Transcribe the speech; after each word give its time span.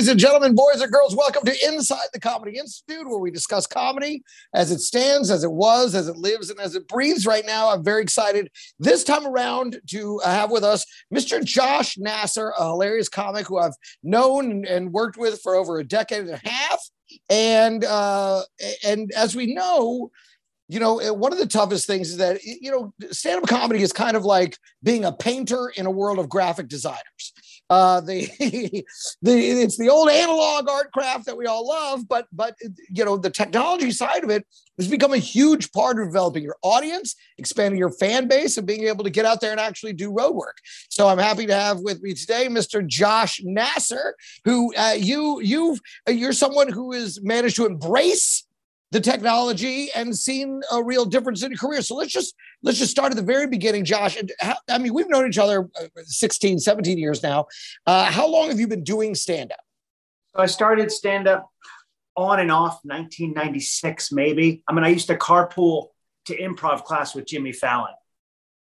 Ladies 0.00 0.12
and 0.12 0.18
gentlemen, 0.18 0.54
boys 0.54 0.80
and 0.80 0.90
girls, 0.90 1.14
welcome 1.14 1.44
to 1.44 1.68
Inside 1.68 2.08
the 2.14 2.20
Comedy 2.20 2.56
Institute, 2.56 3.06
where 3.06 3.18
we 3.18 3.30
discuss 3.30 3.66
comedy 3.66 4.22
as 4.54 4.70
it 4.70 4.78
stands, 4.78 5.30
as 5.30 5.44
it 5.44 5.52
was, 5.52 5.94
as 5.94 6.08
it 6.08 6.16
lives, 6.16 6.48
and 6.48 6.58
as 6.58 6.74
it 6.74 6.88
breathes 6.88 7.26
right 7.26 7.44
now. 7.44 7.68
I'm 7.68 7.84
very 7.84 8.00
excited 8.00 8.48
this 8.78 9.04
time 9.04 9.26
around 9.26 9.78
to 9.88 10.18
have 10.24 10.50
with 10.50 10.64
us 10.64 10.86
Mr. 11.14 11.44
Josh 11.44 11.98
Nasar, 11.98 12.54
a 12.58 12.68
hilarious 12.68 13.10
comic 13.10 13.46
who 13.46 13.58
I've 13.58 13.74
known 14.02 14.64
and 14.64 14.90
worked 14.90 15.18
with 15.18 15.38
for 15.42 15.54
over 15.54 15.78
a 15.78 15.84
decade 15.84 16.20
and 16.20 16.30
a 16.30 16.48
half. 16.48 16.80
And 17.28 17.84
uh, 17.84 18.44
and 18.82 19.12
as 19.12 19.36
we 19.36 19.52
know, 19.52 20.10
you 20.70 20.80
know, 20.80 21.00
eh, 21.00 21.10
one 21.10 21.32
of 21.32 21.38
the 21.38 21.46
toughest 21.46 21.86
things 21.86 22.10
is 22.10 22.16
that, 22.16 22.42
you 22.42 22.70
know, 22.70 22.94
stand 23.10 23.42
up 23.42 23.48
comedy 23.50 23.82
is 23.82 23.92
kind 23.92 24.16
of 24.16 24.24
like 24.24 24.56
being 24.82 25.04
a 25.04 25.12
painter 25.12 25.70
in 25.76 25.84
a 25.84 25.90
world 25.90 26.18
of 26.18 26.30
graphic 26.30 26.68
designers. 26.68 27.34
Uh, 27.70 28.00
the, 28.00 28.26
the 29.22 29.32
it's 29.32 29.78
the 29.78 29.88
old 29.88 30.10
analog 30.10 30.68
art 30.68 30.92
craft 30.92 31.24
that 31.26 31.36
we 31.36 31.46
all 31.46 31.66
love, 31.66 32.06
but 32.08 32.26
but 32.32 32.56
you 32.90 33.04
know 33.04 33.16
the 33.16 33.30
technology 33.30 33.92
side 33.92 34.24
of 34.24 34.30
it 34.30 34.44
has 34.76 34.88
become 34.88 35.12
a 35.12 35.18
huge 35.18 35.70
part 35.70 36.00
of 36.00 36.08
developing 36.08 36.42
your 36.42 36.56
audience, 36.62 37.14
expanding 37.38 37.78
your 37.78 37.92
fan 37.92 38.26
base, 38.26 38.56
and 38.56 38.66
being 38.66 38.88
able 38.88 39.04
to 39.04 39.10
get 39.10 39.24
out 39.24 39.40
there 39.40 39.52
and 39.52 39.60
actually 39.60 39.92
do 39.92 40.12
road 40.12 40.32
work. 40.32 40.56
So 40.88 41.06
I'm 41.06 41.18
happy 41.18 41.46
to 41.46 41.54
have 41.54 41.78
with 41.78 42.02
me 42.02 42.12
today 42.12 42.48
Mr. 42.48 42.84
Josh 42.84 43.40
Nasar, 43.44 44.14
who 44.44 44.74
uh, 44.74 44.96
you 44.98 45.40
you 45.40 45.78
you're 46.08 46.32
someone 46.32 46.68
who 46.72 46.92
has 46.92 47.22
managed 47.22 47.54
to 47.56 47.66
embrace 47.66 48.44
the 48.92 49.00
technology 49.00 49.88
and 49.94 50.16
seen 50.16 50.60
a 50.72 50.82
real 50.82 51.04
difference 51.04 51.42
in 51.42 51.52
your 51.52 51.58
career. 51.58 51.82
So 51.82 51.94
let's 51.94 52.12
just 52.12 52.34
let's 52.62 52.78
just 52.78 52.90
start 52.90 53.12
at 53.12 53.16
the 53.16 53.22
very 53.22 53.46
beginning, 53.46 53.84
Josh. 53.84 54.16
And 54.16 54.32
how, 54.40 54.56
I 54.68 54.78
mean, 54.78 54.92
we've 54.92 55.08
known 55.08 55.28
each 55.28 55.38
other 55.38 55.68
uh, 55.80 55.86
16, 56.04 56.58
17 56.58 56.98
years 56.98 57.22
now. 57.22 57.46
Uh, 57.86 58.10
how 58.10 58.26
long 58.26 58.48
have 58.48 58.58
you 58.58 58.66
been 58.66 58.84
doing 58.84 59.14
stand 59.14 59.52
up? 59.52 59.60
So 60.34 60.42
I 60.42 60.46
started 60.46 60.90
stand 60.90 61.28
up 61.28 61.50
on 62.16 62.40
and 62.40 62.50
off 62.50 62.80
1996 62.82 64.12
maybe. 64.12 64.62
I 64.66 64.72
mean, 64.72 64.84
I 64.84 64.88
used 64.88 65.06
to 65.06 65.16
carpool 65.16 65.88
to 66.26 66.36
improv 66.36 66.84
class 66.84 67.14
with 67.14 67.26
Jimmy 67.26 67.52
Fallon. 67.52 67.94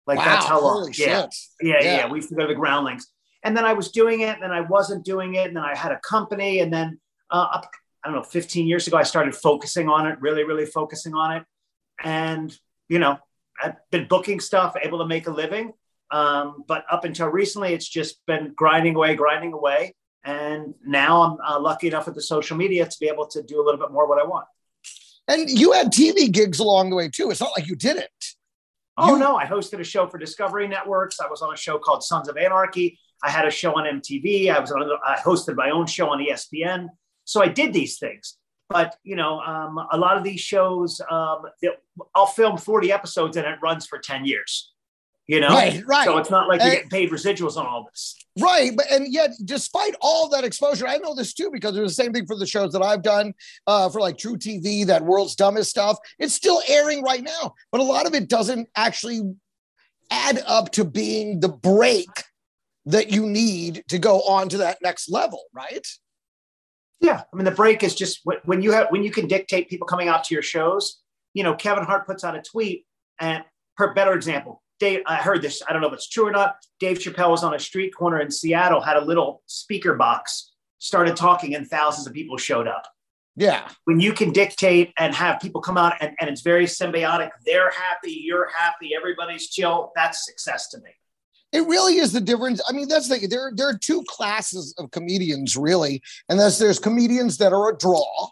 Like 0.06 0.18
wow, 0.18 0.24
that's 0.24 0.46
how 0.46 0.60
long. 0.60 0.92
Yeah. 0.96 1.26
yeah. 1.60 1.74
yeah, 1.80 1.82
yeah, 1.82 2.08
We 2.08 2.18
used 2.18 2.28
to 2.28 2.34
go 2.34 2.42
to 2.42 2.48
the 2.48 2.54
groundlings. 2.54 3.06
And 3.42 3.56
then 3.56 3.64
I 3.64 3.74
was 3.74 3.92
doing 3.92 4.20
it, 4.22 4.34
and 4.34 4.42
then 4.42 4.50
I 4.50 4.62
wasn't 4.62 5.04
doing 5.04 5.34
it, 5.34 5.46
and 5.46 5.56
then 5.56 5.62
I 5.62 5.76
had 5.76 5.92
a 5.92 6.00
company, 6.00 6.60
and 6.60 6.72
then 6.72 6.98
uh, 7.30 7.60
I 8.06 8.10
don't 8.10 8.18
know, 8.18 8.22
15 8.22 8.68
years 8.68 8.86
ago, 8.86 8.96
I 8.96 9.02
started 9.02 9.34
focusing 9.34 9.88
on 9.88 10.06
it, 10.06 10.20
really, 10.20 10.44
really 10.44 10.64
focusing 10.64 11.12
on 11.14 11.38
it. 11.38 11.42
And, 12.04 12.56
you 12.88 13.00
know, 13.00 13.18
I've 13.60 13.74
been 13.90 14.06
booking 14.06 14.38
stuff, 14.38 14.76
able 14.80 14.98
to 15.00 15.06
make 15.06 15.26
a 15.26 15.32
living. 15.32 15.72
Um, 16.12 16.62
but 16.68 16.84
up 16.88 17.04
until 17.04 17.26
recently, 17.26 17.74
it's 17.74 17.88
just 17.88 18.24
been 18.26 18.52
grinding 18.54 18.94
away, 18.94 19.16
grinding 19.16 19.54
away. 19.54 19.96
And 20.24 20.74
now 20.86 21.22
I'm 21.22 21.38
uh, 21.40 21.58
lucky 21.58 21.88
enough 21.88 22.06
with 22.06 22.14
the 22.14 22.22
social 22.22 22.56
media 22.56 22.86
to 22.86 22.96
be 23.00 23.08
able 23.08 23.26
to 23.26 23.42
do 23.42 23.60
a 23.60 23.64
little 23.64 23.80
bit 23.80 23.90
more 23.90 24.06
what 24.06 24.22
I 24.22 24.24
want. 24.24 24.46
And 25.26 25.50
you 25.50 25.72
had 25.72 25.88
TV 25.88 26.30
gigs 26.30 26.60
along 26.60 26.90
the 26.90 26.96
way 26.96 27.08
too. 27.08 27.32
It's 27.32 27.40
not 27.40 27.50
like 27.58 27.66
you 27.66 27.74
didn't. 27.74 28.06
Oh 28.96 29.14
you... 29.14 29.18
no, 29.18 29.36
I 29.36 29.46
hosted 29.46 29.80
a 29.80 29.84
show 29.84 30.06
for 30.06 30.18
Discovery 30.18 30.68
Networks. 30.68 31.18
I 31.18 31.26
was 31.26 31.42
on 31.42 31.52
a 31.52 31.56
show 31.56 31.76
called 31.76 32.04
Sons 32.04 32.28
of 32.28 32.36
Anarchy. 32.36 33.00
I 33.24 33.30
had 33.30 33.46
a 33.46 33.50
show 33.50 33.72
on 33.72 33.84
MTV. 34.00 34.54
I 34.54 34.60
was 34.60 34.70
on. 34.70 34.88
I 35.04 35.16
hosted 35.16 35.56
my 35.56 35.70
own 35.70 35.86
show 35.86 36.08
on 36.10 36.24
ESPN. 36.24 36.86
So 37.26 37.42
I 37.42 37.48
did 37.48 37.74
these 37.74 37.98
things. 37.98 38.38
But 38.68 38.96
you 39.04 39.14
know, 39.14 39.40
um, 39.40 39.78
a 39.92 39.98
lot 39.98 40.16
of 40.16 40.24
these 40.24 40.40
shows, 40.40 41.00
um, 41.10 41.42
I'll 42.14 42.26
film 42.26 42.56
40 42.56 42.90
episodes 42.90 43.36
and 43.36 43.46
it 43.46 43.58
runs 43.62 43.86
for 43.86 43.98
10 43.98 44.24
years. 44.24 44.72
You 45.28 45.40
know, 45.40 45.48
right, 45.48 45.82
right. 45.86 46.04
So 46.04 46.18
it's 46.18 46.30
not 46.30 46.48
like 46.48 46.60
you're 46.60 46.70
getting 46.70 46.88
paid 46.88 47.10
residuals 47.10 47.56
on 47.56 47.66
all 47.66 47.84
this. 47.90 48.16
Right, 48.40 48.70
but 48.76 48.86
and 48.92 49.12
yet, 49.12 49.30
despite 49.44 49.94
all 50.00 50.28
that 50.28 50.44
exposure, 50.44 50.86
I 50.86 50.98
know 50.98 51.16
this 51.16 51.34
too 51.34 51.50
because 51.52 51.76
it 51.76 51.80
was 51.80 51.96
the 51.96 52.02
same 52.02 52.12
thing 52.12 52.26
for 52.26 52.36
the 52.36 52.46
shows 52.46 52.72
that 52.72 52.82
I've 52.82 53.02
done 53.02 53.34
uh, 53.66 53.88
for 53.88 54.00
like 54.00 54.18
truTV, 54.18 54.86
that 54.86 55.04
world's 55.04 55.34
dumbest 55.34 55.70
stuff. 55.70 55.98
It's 56.20 56.34
still 56.34 56.62
airing 56.68 57.02
right 57.02 57.24
now, 57.24 57.54
but 57.72 57.80
a 57.80 57.84
lot 57.84 58.06
of 58.06 58.14
it 58.14 58.28
doesn't 58.28 58.68
actually 58.76 59.34
add 60.12 60.44
up 60.46 60.70
to 60.72 60.84
being 60.84 61.40
the 61.40 61.48
break 61.48 62.08
that 62.84 63.10
you 63.10 63.26
need 63.26 63.82
to 63.88 63.98
go 63.98 64.20
on 64.20 64.48
to 64.50 64.58
that 64.58 64.78
next 64.80 65.10
level, 65.10 65.42
right? 65.52 65.84
Yeah, 67.00 67.22
I 67.32 67.36
mean 67.36 67.44
the 67.44 67.50
break 67.50 67.82
is 67.82 67.94
just 67.94 68.20
when 68.44 68.62
you 68.62 68.72
have 68.72 68.88
when 68.90 69.02
you 69.02 69.10
can 69.10 69.26
dictate 69.26 69.68
people 69.68 69.86
coming 69.86 70.08
out 70.08 70.24
to 70.24 70.34
your 70.34 70.42
shows. 70.42 71.00
You 71.34 71.42
know, 71.42 71.54
Kevin 71.54 71.84
Hart 71.84 72.06
puts 72.06 72.24
out 72.24 72.34
a 72.34 72.42
tweet, 72.42 72.86
and 73.20 73.44
per 73.76 73.92
better 73.92 74.14
example, 74.14 74.62
Dave. 74.80 75.02
I 75.06 75.16
heard 75.16 75.42
this. 75.42 75.62
I 75.68 75.72
don't 75.72 75.82
know 75.82 75.88
if 75.88 75.94
it's 75.94 76.08
true 76.08 76.26
or 76.26 76.30
not. 76.30 76.56
Dave 76.80 76.98
Chappelle 76.98 77.30
was 77.30 77.44
on 77.44 77.54
a 77.54 77.58
street 77.58 77.94
corner 77.94 78.20
in 78.20 78.30
Seattle, 78.30 78.80
had 78.80 78.96
a 78.96 79.04
little 79.04 79.42
speaker 79.46 79.94
box, 79.94 80.52
started 80.78 81.16
talking, 81.16 81.54
and 81.54 81.68
thousands 81.68 82.06
of 82.06 82.14
people 82.14 82.38
showed 82.38 82.66
up. 82.66 82.86
Yeah. 83.36 83.68
When 83.84 84.00
you 84.00 84.14
can 84.14 84.32
dictate 84.32 84.92
and 84.96 85.14
have 85.14 85.40
people 85.40 85.60
come 85.60 85.76
out 85.76 85.92
and, 86.00 86.16
and 86.18 86.30
it's 86.30 86.40
very 86.40 86.64
symbiotic, 86.64 87.30
they're 87.44 87.70
happy, 87.70 88.22
you're 88.24 88.48
happy, 88.56 88.92
everybody's 88.96 89.48
chill, 89.48 89.92
that's 89.94 90.24
success 90.24 90.68
to 90.70 90.78
me. 90.78 90.90
It 91.56 91.66
really 91.66 91.96
is 91.96 92.12
the 92.12 92.20
difference. 92.20 92.60
I 92.68 92.72
mean, 92.72 92.86
that's 92.86 93.08
the 93.08 93.26
there. 93.26 93.50
There 93.54 93.70
are 93.70 93.78
two 93.78 94.04
classes 94.06 94.74
of 94.76 94.90
comedians, 94.90 95.56
really, 95.56 96.02
and 96.28 96.38
that's 96.38 96.58
there's 96.58 96.78
comedians 96.78 97.38
that 97.38 97.54
are 97.54 97.70
a 97.70 97.78
draw, 97.78 98.28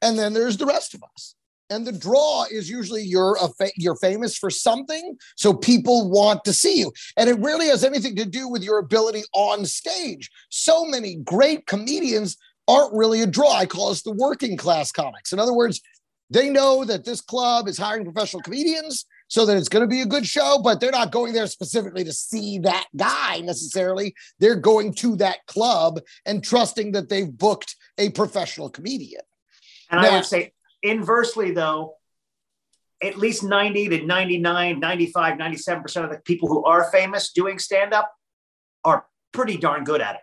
and 0.00 0.18
then 0.18 0.32
there's 0.32 0.56
the 0.56 0.64
rest 0.64 0.94
of 0.94 1.02
us. 1.02 1.34
And 1.68 1.86
the 1.86 1.92
draw 1.92 2.46
is 2.50 2.70
usually 2.70 3.02
you're 3.02 3.36
a 3.42 3.48
fa- 3.48 3.76
you're 3.76 3.96
famous 3.96 4.38
for 4.38 4.48
something, 4.48 5.18
so 5.36 5.52
people 5.52 6.08
want 6.08 6.44
to 6.44 6.54
see 6.54 6.78
you, 6.78 6.92
and 7.18 7.28
it 7.28 7.38
really 7.40 7.66
has 7.66 7.84
anything 7.84 8.16
to 8.16 8.24
do 8.24 8.48
with 8.48 8.64
your 8.64 8.78
ability 8.78 9.24
on 9.34 9.66
stage. 9.66 10.30
So 10.48 10.86
many 10.86 11.16
great 11.16 11.66
comedians 11.66 12.38
aren't 12.66 12.94
really 12.94 13.20
a 13.20 13.26
draw. 13.26 13.52
I 13.52 13.66
call 13.66 13.90
us 13.90 14.00
the 14.00 14.12
working 14.12 14.56
class 14.56 14.90
comics. 14.92 15.34
In 15.34 15.38
other 15.38 15.52
words, 15.52 15.82
they 16.30 16.48
know 16.48 16.86
that 16.86 17.04
this 17.04 17.20
club 17.20 17.68
is 17.68 17.76
hiring 17.76 18.04
professional 18.04 18.40
comedians 18.40 19.04
so 19.28 19.46
that 19.46 19.56
it's 19.56 19.68
going 19.68 19.82
to 19.82 19.88
be 19.88 20.02
a 20.02 20.06
good 20.06 20.26
show, 20.26 20.60
but 20.62 20.80
they're 20.80 20.90
not 20.90 21.10
going 21.10 21.32
there 21.32 21.46
specifically 21.46 22.04
to 22.04 22.12
see 22.12 22.58
that 22.60 22.86
guy 22.96 23.40
necessarily. 23.40 24.14
They're 24.38 24.56
going 24.56 24.94
to 24.94 25.16
that 25.16 25.44
club 25.46 26.00
and 26.24 26.42
trusting 26.42 26.92
that 26.92 27.08
they've 27.08 27.30
booked 27.30 27.76
a 27.98 28.10
professional 28.10 28.70
comedian. 28.70 29.22
And 29.90 30.02
now, 30.02 30.10
I 30.10 30.14
would 30.16 30.24
say, 30.24 30.52
inversely, 30.82 31.52
though, 31.52 31.94
at 33.02 33.18
least 33.18 33.42
90 33.42 33.88
to 33.90 34.06
99, 34.06 34.80
95, 34.80 35.38
97% 35.38 36.04
of 36.04 36.10
the 36.10 36.18
people 36.18 36.48
who 36.48 36.64
are 36.64 36.90
famous 36.90 37.32
doing 37.32 37.58
stand 37.58 37.92
up 37.92 38.12
are 38.84 39.06
pretty 39.32 39.56
darn 39.56 39.84
good 39.84 40.00
at 40.00 40.16
it. 40.16 40.20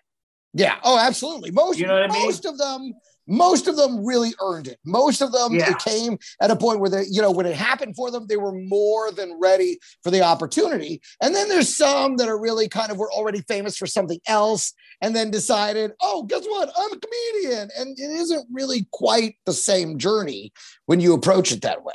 Yeah. 0.53 0.77
Oh, 0.83 0.97
absolutely. 0.97 1.51
Most, 1.51 1.79
you 1.79 1.87
know 1.87 1.93
what 1.99 2.09
I 2.09 2.13
mean? 2.13 2.25
Most 2.25 2.45
of 2.45 2.57
them 2.57 2.93
most 3.27 3.67
of 3.67 3.75
them 3.75 4.05
really 4.05 4.33
earned 4.41 4.67
it. 4.67 4.79
Most 4.85 5.21
of 5.21 5.31
them 5.31 5.53
yeah. 5.53 5.71
it 5.71 5.79
came 5.79 6.17
at 6.41 6.51
a 6.51 6.55
point 6.55 6.79
where 6.79 6.89
they, 6.89 7.03
you 7.09 7.21
know, 7.21 7.31
when 7.31 7.45
it 7.45 7.55
happened 7.55 7.95
for 7.95 8.11
them, 8.11 8.27
they 8.27 8.37
were 8.37 8.53
more 8.53 9.11
than 9.11 9.39
ready 9.39 9.79
for 10.03 10.11
the 10.11 10.21
opportunity. 10.21 11.01
And 11.21 11.33
then 11.33 11.49
there's 11.49 11.75
some 11.75 12.17
that 12.17 12.27
are 12.27 12.39
really 12.39 12.67
kind 12.67 12.91
of 12.91 12.97
were 12.97 13.11
already 13.11 13.41
famous 13.41 13.77
for 13.77 13.87
something 13.87 14.19
else 14.27 14.73
and 15.01 15.15
then 15.15 15.31
decided, 15.31 15.91
oh, 16.01 16.23
guess 16.23 16.45
what? 16.45 16.71
I'm 16.77 16.93
a 16.93 16.99
comedian. 16.99 17.69
And 17.77 17.97
it 17.97 18.11
isn't 18.11 18.47
really 18.51 18.87
quite 18.91 19.37
the 19.45 19.53
same 19.53 19.97
journey 19.97 20.51
when 20.85 20.99
you 20.99 21.13
approach 21.13 21.51
it 21.51 21.61
that 21.61 21.83
way. 21.83 21.93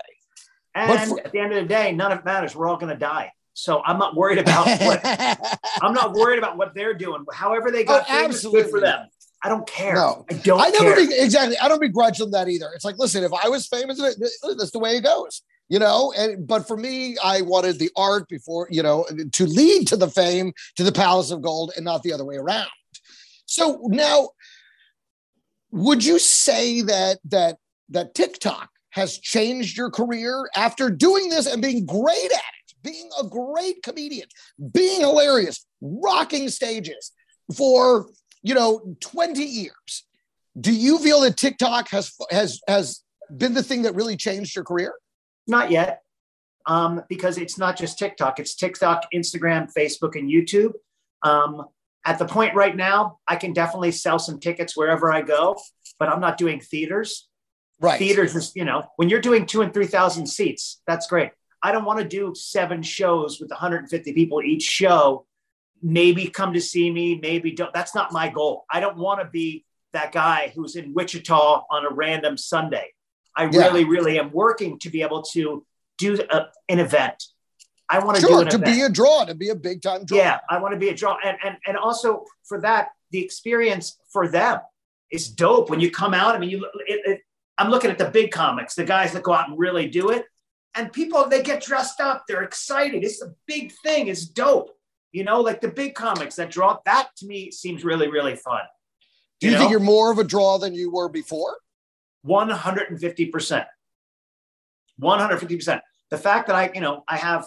And 0.74 1.08
for- 1.08 1.20
at 1.20 1.32
the 1.32 1.40
end 1.40 1.52
of 1.52 1.62
the 1.62 1.68
day, 1.68 1.92
none 1.92 2.12
of 2.12 2.18
it 2.20 2.24
matters. 2.24 2.54
We're 2.54 2.68
all 2.68 2.76
going 2.76 2.92
to 2.92 2.98
die. 2.98 3.32
So 3.54 3.82
I'm 3.84 3.98
not 3.98 4.14
worried 4.14 4.38
about 4.38 4.66
what 4.82 5.00
I'm 5.82 5.92
not 5.92 6.12
worried 6.12 6.38
about 6.38 6.56
what 6.56 6.74
they're 6.74 6.94
doing. 6.94 7.24
However 7.34 7.72
they 7.72 7.82
oh, 7.82 7.86
got 7.86 8.06
oh, 8.08 8.24
absolutely. 8.24 8.62
good 8.62 8.70
for 8.70 8.80
them. 8.80 9.08
I 9.42 9.48
don't 9.48 9.66
care. 9.66 9.94
No, 9.94 10.24
I 10.28 10.34
don't. 10.34 10.60
I 10.60 10.70
never 10.70 10.96
be, 10.96 11.14
exactly. 11.16 11.56
I 11.58 11.68
don't 11.68 11.80
begrudge 11.80 12.18
them 12.18 12.32
that 12.32 12.48
either. 12.48 12.70
It's 12.74 12.84
like, 12.84 12.98
listen, 12.98 13.22
if 13.22 13.32
I 13.32 13.48
was 13.48 13.66
famous, 13.68 13.98
that's 14.00 14.70
the 14.72 14.78
way 14.80 14.96
it 14.96 15.02
goes, 15.04 15.42
you 15.68 15.78
know. 15.78 16.12
And 16.16 16.46
but 16.46 16.66
for 16.66 16.76
me, 16.76 17.16
I 17.22 17.42
wanted 17.42 17.78
the 17.78 17.90
art 17.96 18.28
before, 18.28 18.66
you 18.70 18.82
know, 18.82 19.06
to 19.32 19.46
lead 19.46 19.86
to 19.88 19.96
the 19.96 20.08
fame, 20.08 20.52
to 20.76 20.82
the 20.82 20.92
palace 20.92 21.30
of 21.30 21.40
gold, 21.40 21.72
and 21.76 21.84
not 21.84 22.02
the 22.02 22.12
other 22.12 22.24
way 22.24 22.36
around. 22.36 22.68
So 23.46 23.80
now, 23.84 24.30
would 25.70 26.04
you 26.04 26.18
say 26.18 26.82
that 26.82 27.18
that 27.26 27.58
that 27.90 28.14
TikTok 28.14 28.70
has 28.90 29.18
changed 29.18 29.76
your 29.76 29.90
career 29.90 30.48
after 30.56 30.90
doing 30.90 31.28
this 31.28 31.46
and 31.46 31.62
being 31.62 31.86
great 31.86 32.32
at 32.32 32.32
it, 32.32 32.74
being 32.82 33.08
a 33.20 33.24
great 33.24 33.82
comedian, 33.84 34.26
being 34.72 35.02
hilarious, 35.02 35.64
rocking 35.80 36.48
stages 36.48 37.12
for 37.56 38.08
you 38.42 38.54
know, 38.54 38.96
20 39.00 39.42
years. 39.42 40.04
Do 40.58 40.72
you 40.72 40.98
feel 40.98 41.20
that 41.20 41.36
TikTok 41.36 41.88
has 41.90 42.14
has 42.30 42.60
has 42.66 43.02
been 43.36 43.54
the 43.54 43.62
thing 43.62 43.82
that 43.82 43.94
really 43.94 44.16
changed 44.16 44.56
your 44.56 44.64
career? 44.64 44.94
Not 45.46 45.70
yet. 45.70 46.02
Um, 46.66 47.02
because 47.08 47.38
it's 47.38 47.56
not 47.56 47.78
just 47.78 47.98
TikTok, 47.98 48.38
it's 48.38 48.54
TikTok, 48.54 49.06
Instagram, 49.14 49.68
Facebook, 49.72 50.16
and 50.18 50.30
YouTube. 50.30 50.72
Um, 51.22 51.64
at 52.04 52.18
the 52.18 52.26
point 52.26 52.54
right 52.54 52.76
now, 52.76 53.18
I 53.26 53.36
can 53.36 53.52
definitely 53.52 53.92
sell 53.92 54.18
some 54.18 54.38
tickets 54.38 54.76
wherever 54.76 55.12
I 55.12 55.22
go, 55.22 55.56
but 55.98 56.08
I'm 56.08 56.20
not 56.20 56.36
doing 56.36 56.60
theaters. 56.60 57.28
Right. 57.80 57.98
Theaters 57.98 58.34
is, 58.34 58.52
you 58.54 58.64
know, 58.64 58.84
when 58.96 59.08
you're 59.08 59.20
doing 59.20 59.46
two 59.46 59.62
and 59.62 59.72
3,000 59.72 60.26
seats, 60.26 60.82
that's 60.86 61.06
great. 61.06 61.30
I 61.62 61.72
don't 61.72 61.84
want 61.84 62.00
to 62.00 62.04
do 62.04 62.34
seven 62.34 62.82
shows 62.82 63.40
with 63.40 63.50
150 63.50 64.12
people 64.12 64.42
each 64.42 64.62
show 64.62 65.26
maybe 65.82 66.28
come 66.28 66.52
to 66.52 66.60
see 66.60 66.90
me, 66.90 67.18
maybe 67.20 67.52
don't. 67.52 67.72
That's 67.72 67.94
not 67.94 68.12
my 68.12 68.28
goal. 68.28 68.64
I 68.70 68.80
don't 68.80 68.96
want 68.96 69.20
to 69.20 69.26
be 69.26 69.64
that 69.92 70.12
guy 70.12 70.52
who's 70.54 70.76
in 70.76 70.92
Wichita 70.94 71.64
on 71.70 71.86
a 71.86 71.90
random 71.90 72.36
Sunday. 72.36 72.92
I 73.36 73.44
Yeah. 73.44 73.60
really, 73.66 73.84
really 73.84 74.18
am 74.18 74.30
working 74.32 74.78
to 74.80 74.90
be 74.90 75.02
able 75.02 75.22
to 75.34 75.64
do 75.98 76.18
a, 76.30 76.46
an 76.68 76.78
event. 76.78 77.24
I 77.88 78.00
want 78.00 78.16
to 78.16 78.22
do 78.22 78.28
Sure, 78.28 78.42
an 78.42 78.48
to 78.48 78.56
event. 78.56 78.76
be 78.76 78.82
a 78.82 78.88
draw, 78.88 79.24
to 79.24 79.34
be 79.34 79.48
a 79.48 79.54
big 79.54 79.80
time 79.80 80.04
draw. 80.04 80.18
Yeah, 80.18 80.40
I 80.50 80.58
want 80.58 80.72
to 80.74 80.78
be 80.78 80.90
a 80.90 80.94
draw, 80.94 81.16
and 81.24 81.36
and 81.42 81.56
and 81.66 81.76
also 81.76 82.24
for 82.44 82.60
that, 82.60 82.88
the 83.12 83.24
experience 83.24 83.98
for 84.12 84.28
them 84.28 84.60
is 85.10 85.28
dope. 85.30 85.70
When 85.70 85.80
you 85.80 85.90
come 85.90 86.12
out, 86.12 86.34
I 86.34 86.38
mean, 86.38 86.50
you. 86.50 86.66
It, 86.86 87.00
it, 87.06 87.20
I'm 87.56 87.70
looking 87.70 87.90
at 87.90 87.98
the 87.98 88.10
big 88.10 88.30
comics, 88.30 88.74
the 88.76 88.84
guys 88.84 89.12
that 89.14 89.22
go 89.24 89.32
out 89.32 89.48
and 89.48 89.58
really 89.58 89.88
do 89.88 90.10
it, 90.10 90.26
and 90.76 90.92
people 90.92 91.26
they 91.28 91.42
get 91.42 91.62
dressed 91.62 92.00
up, 92.00 92.24
they're 92.28 92.42
excited. 92.44 93.02
It's 93.04 93.22
a 93.22 93.32
big 93.46 93.72
thing. 93.82 94.08
It's 94.08 94.26
dope. 94.26 94.70
You 95.12 95.24
know, 95.24 95.40
like 95.40 95.60
the 95.60 95.68
big 95.68 95.94
comics 95.94 96.36
that 96.36 96.50
draw. 96.50 96.78
That 96.84 97.08
to 97.18 97.26
me 97.26 97.50
seems 97.50 97.84
really 97.84 98.08
really 98.08 98.36
fun. 98.36 98.62
Do 99.40 99.46
you, 99.46 99.52
know? 99.52 99.60
think 99.60 99.70
you're 99.70 99.80
more 99.80 100.10
of 100.10 100.18
a 100.18 100.24
draw 100.24 100.58
than 100.58 100.74
you 100.74 100.90
were 100.90 101.08
before? 101.08 101.58
150%. 102.26 103.64
150%. 105.00 105.80
The 106.10 106.18
fact 106.18 106.48
that 106.48 106.56
I, 106.56 106.72
you 106.74 106.80
know, 106.80 107.04
I 107.06 107.18
have 107.18 107.46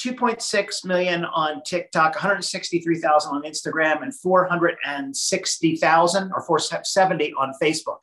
2.6 0.00 0.84
million 0.84 1.24
on 1.24 1.64
TikTok, 1.64 2.14
163,000 2.14 3.34
on 3.34 3.42
Instagram, 3.42 4.02
and 4.02 4.14
460,000 4.14 6.32
or 6.32 6.42
470 6.42 7.34
on 7.34 7.52
Facebook. 7.60 7.98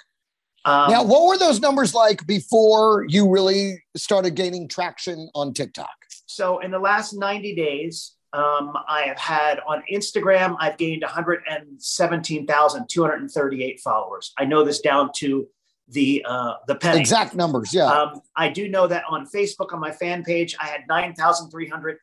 Um, 0.66 0.92
now, 0.92 1.04
what 1.04 1.28
were 1.28 1.38
those 1.38 1.62
numbers 1.62 1.94
like 1.94 2.26
before 2.26 3.06
you 3.08 3.30
really 3.30 3.84
started 3.96 4.36
gaining 4.36 4.68
traction 4.68 5.30
on 5.36 5.54
TikTok? 5.54 5.96
So 6.26 6.58
in 6.60 6.72
the 6.72 6.80
last 6.80 7.14
90 7.14 7.56
days, 7.56 8.15
um, 8.36 8.76
I 8.88 9.04
have 9.04 9.18
had 9.18 9.60
on 9.66 9.82
Instagram, 9.92 10.56
I've 10.60 10.78
gained 10.78 11.02
117,238 11.04 13.80
followers. 13.80 14.34
I 14.38 14.44
know 14.46 14.64
this 14.66 14.82
down 14.82 15.12
to 15.18 15.48
the 15.88 16.26
uh, 16.28 16.56
the 16.68 16.74
penny. 16.76 17.00
Exact 17.00 17.36
numbers, 17.36 17.74
yeah. 17.74 17.86
Um, 17.86 18.20
I 18.36 18.50
do 18.50 18.68
know 18.68 18.88
that 18.88 19.04
on 19.10 19.26
Facebook, 19.28 19.72
on 19.74 19.80
my 19.80 19.92
fan 19.92 20.24
page, 20.24 20.56
I 20.60 20.66
had 20.66 20.82
9,300. 20.90 21.98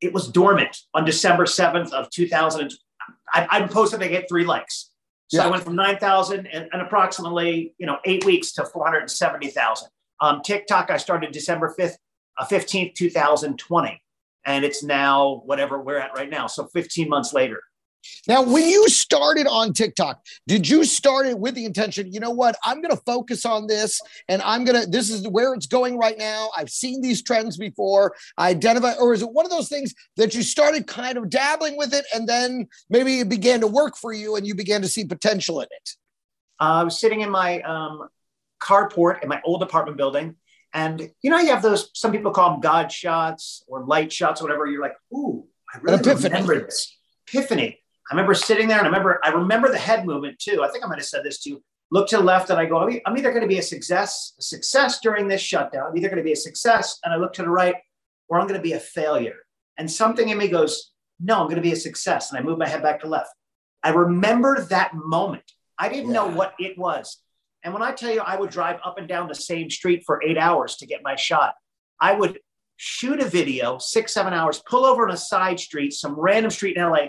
It 0.00 0.12
was 0.12 0.28
dormant 0.28 0.76
on 0.92 1.06
December 1.06 1.44
7th 1.44 1.92
of 1.92 2.10
2000. 2.10 2.74
I, 3.32 3.46
I 3.50 3.62
posted, 3.66 4.02
I 4.02 4.08
get 4.08 4.28
three 4.28 4.44
likes. 4.44 4.90
So 5.28 5.38
Yeah. 5.38 5.46
I 5.46 5.50
went 5.50 5.64
from 5.64 5.76
9,000 5.76 6.46
and, 6.46 6.68
and 6.72 6.82
approximately, 6.82 7.74
you 7.78 7.86
know, 7.86 7.96
eight 8.04 8.22
weeks 8.24 8.52
to 8.52 8.66
470,000. 8.66 9.88
Um, 10.20 10.42
TikTok, 10.42 10.90
I 10.90 10.98
started 10.98 11.32
December 11.32 11.74
5th, 11.78 11.94
uh, 12.38 12.44
15th, 12.44 12.94
2020. 12.94 14.02
And 14.48 14.64
it's 14.64 14.82
now 14.82 15.42
whatever 15.44 15.78
we're 15.78 15.98
at 15.98 16.16
right 16.16 16.30
now. 16.30 16.46
So 16.46 16.68
15 16.68 17.06
months 17.10 17.34
later. 17.34 17.60
Now, 18.26 18.42
when 18.42 18.66
you 18.66 18.88
started 18.88 19.46
on 19.46 19.74
TikTok, 19.74 20.24
did 20.46 20.66
you 20.66 20.84
start 20.84 21.26
it 21.26 21.38
with 21.38 21.54
the 21.54 21.66
intention, 21.66 22.10
you 22.10 22.18
know 22.18 22.30
what, 22.30 22.56
I'm 22.64 22.80
going 22.80 22.94
to 22.94 23.02
focus 23.04 23.44
on 23.44 23.66
this 23.66 24.00
and 24.28 24.40
I'm 24.40 24.64
going 24.64 24.82
to, 24.82 24.88
this 24.88 25.10
is 25.10 25.28
where 25.28 25.52
it's 25.52 25.66
going 25.66 25.98
right 25.98 26.16
now. 26.16 26.48
I've 26.56 26.70
seen 26.70 27.02
these 27.02 27.22
trends 27.22 27.58
before. 27.58 28.14
I 28.38 28.48
identify, 28.48 28.94
or 28.94 29.12
is 29.12 29.20
it 29.20 29.30
one 29.30 29.44
of 29.44 29.50
those 29.50 29.68
things 29.68 29.94
that 30.16 30.34
you 30.34 30.42
started 30.42 30.86
kind 30.86 31.18
of 31.18 31.28
dabbling 31.28 31.76
with 31.76 31.92
it 31.92 32.06
and 32.14 32.26
then 32.26 32.68
maybe 32.88 33.20
it 33.20 33.28
began 33.28 33.60
to 33.60 33.66
work 33.66 33.98
for 33.98 34.14
you 34.14 34.36
and 34.36 34.46
you 34.46 34.54
began 34.54 34.80
to 34.80 34.88
see 34.88 35.04
potential 35.04 35.60
in 35.60 35.66
it? 35.70 35.90
Uh, 36.58 36.80
I 36.80 36.84
was 36.84 36.98
sitting 36.98 37.20
in 37.20 37.30
my 37.30 37.60
um, 37.62 38.08
carport 38.62 39.22
in 39.22 39.28
my 39.28 39.42
old 39.44 39.62
apartment 39.62 39.98
building. 39.98 40.36
And 40.74 41.10
you 41.22 41.30
know, 41.30 41.38
you 41.38 41.48
have 41.48 41.62
those, 41.62 41.90
some 41.94 42.12
people 42.12 42.30
call 42.30 42.52
them 42.52 42.60
God 42.60 42.92
shots 42.92 43.64
or 43.66 43.84
light 43.84 44.12
shots, 44.12 44.40
or 44.40 44.44
whatever. 44.44 44.66
You're 44.66 44.82
like, 44.82 44.96
ooh, 45.12 45.46
I 45.74 45.78
really 45.78 45.98
epiphany. 45.98 46.28
remember 46.28 46.60
this. 46.60 46.96
Epiphany. 47.28 47.78
I 48.10 48.14
remember 48.14 48.34
sitting 48.34 48.68
there 48.68 48.78
and 48.78 48.86
I 48.86 48.90
remember, 48.90 49.20
I 49.22 49.30
remember 49.30 49.70
the 49.70 49.78
head 49.78 50.06
movement 50.06 50.38
too. 50.38 50.62
I 50.62 50.68
think 50.68 50.84
I 50.84 50.88
might 50.88 50.98
have 50.98 51.06
said 51.06 51.24
this 51.24 51.40
to 51.40 51.50
you. 51.50 51.62
Look 51.90 52.08
to 52.08 52.18
the 52.18 52.22
left 52.22 52.50
and 52.50 52.58
I 52.58 52.66
go, 52.66 52.78
I'm 53.06 53.16
either 53.16 53.30
going 53.30 53.42
to 53.42 53.48
be 53.48 53.58
a 53.58 53.62
success, 53.62 54.34
a 54.38 54.42
success 54.42 55.00
during 55.00 55.26
this 55.28 55.40
shutdown. 55.40 55.86
I'm 55.88 55.96
either 55.96 56.08
going 56.08 56.18
to 56.18 56.24
be 56.24 56.32
a 56.32 56.36
success. 56.36 56.98
And 57.04 57.12
I 57.12 57.16
look 57.16 57.32
to 57.34 57.42
the 57.42 57.50
right 57.50 57.76
or 58.28 58.38
I'm 58.38 58.46
going 58.46 58.60
to 58.60 58.62
be 58.62 58.74
a 58.74 58.80
failure. 58.80 59.36
And 59.78 59.90
something 59.90 60.28
in 60.28 60.38
me 60.38 60.48
goes, 60.48 60.92
no, 61.20 61.40
I'm 61.40 61.46
going 61.46 61.56
to 61.56 61.62
be 61.62 61.72
a 61.72 61.76
success. 61.76 62.30
And 62.30 62.38
I 62.38 62.42
move 62.42 62.58
my 62.58 62.68
head 62.68 62.82
back 62.82 63.00
to 63.00 63.08
left. 63.08 63.30
I 63.82 63.90
remember 63.90 64.64
that 64.70 64.92
moment. 64.94 65.44
I 65.78 65.88
didn't 65.88 66.12
know 66.12 66.28
what 66.28 66.54
it 66.58 66.76
was. 66.76 67.22
And 67.64 67.72
when 67.72 67.82
I 67.82 67.92
tell 67.92 68.12
you 68.12 68.20
I 68.20 68.36
would 68.36 68.50
drive 68.50 68.78
up 68.84 68.98
and 68.98 69.08
down 69.08 69.28
the 69.28 69.34
same 69.34 69.70
street 69.70 70.04
for 70.06 70.22
eight 70.22 70.38
hours 70.38 70.76
to 70.76 70.86
get 70.86 71.02
my 71.02 71.16
shot, 71.16 71.54
I 72.00 72.12
would 72.14 72.38
shoot 72.76 73.20
a 73.20 73.24
video, 73.24 73.78
six, 73.78 74.14
seven 74.14 74.32
hours, 74.32 74.62
pull 74.66 74.84
over 74.86 75.06
on 75.08 75.12
a 75.12 75.16
side 75.16 75.58
street, 75.58 75.92
some 75.92 76.14
random 76.14 76.50
street 76.50 76.76
in 76.76 76.82
LA, 76.84 77.08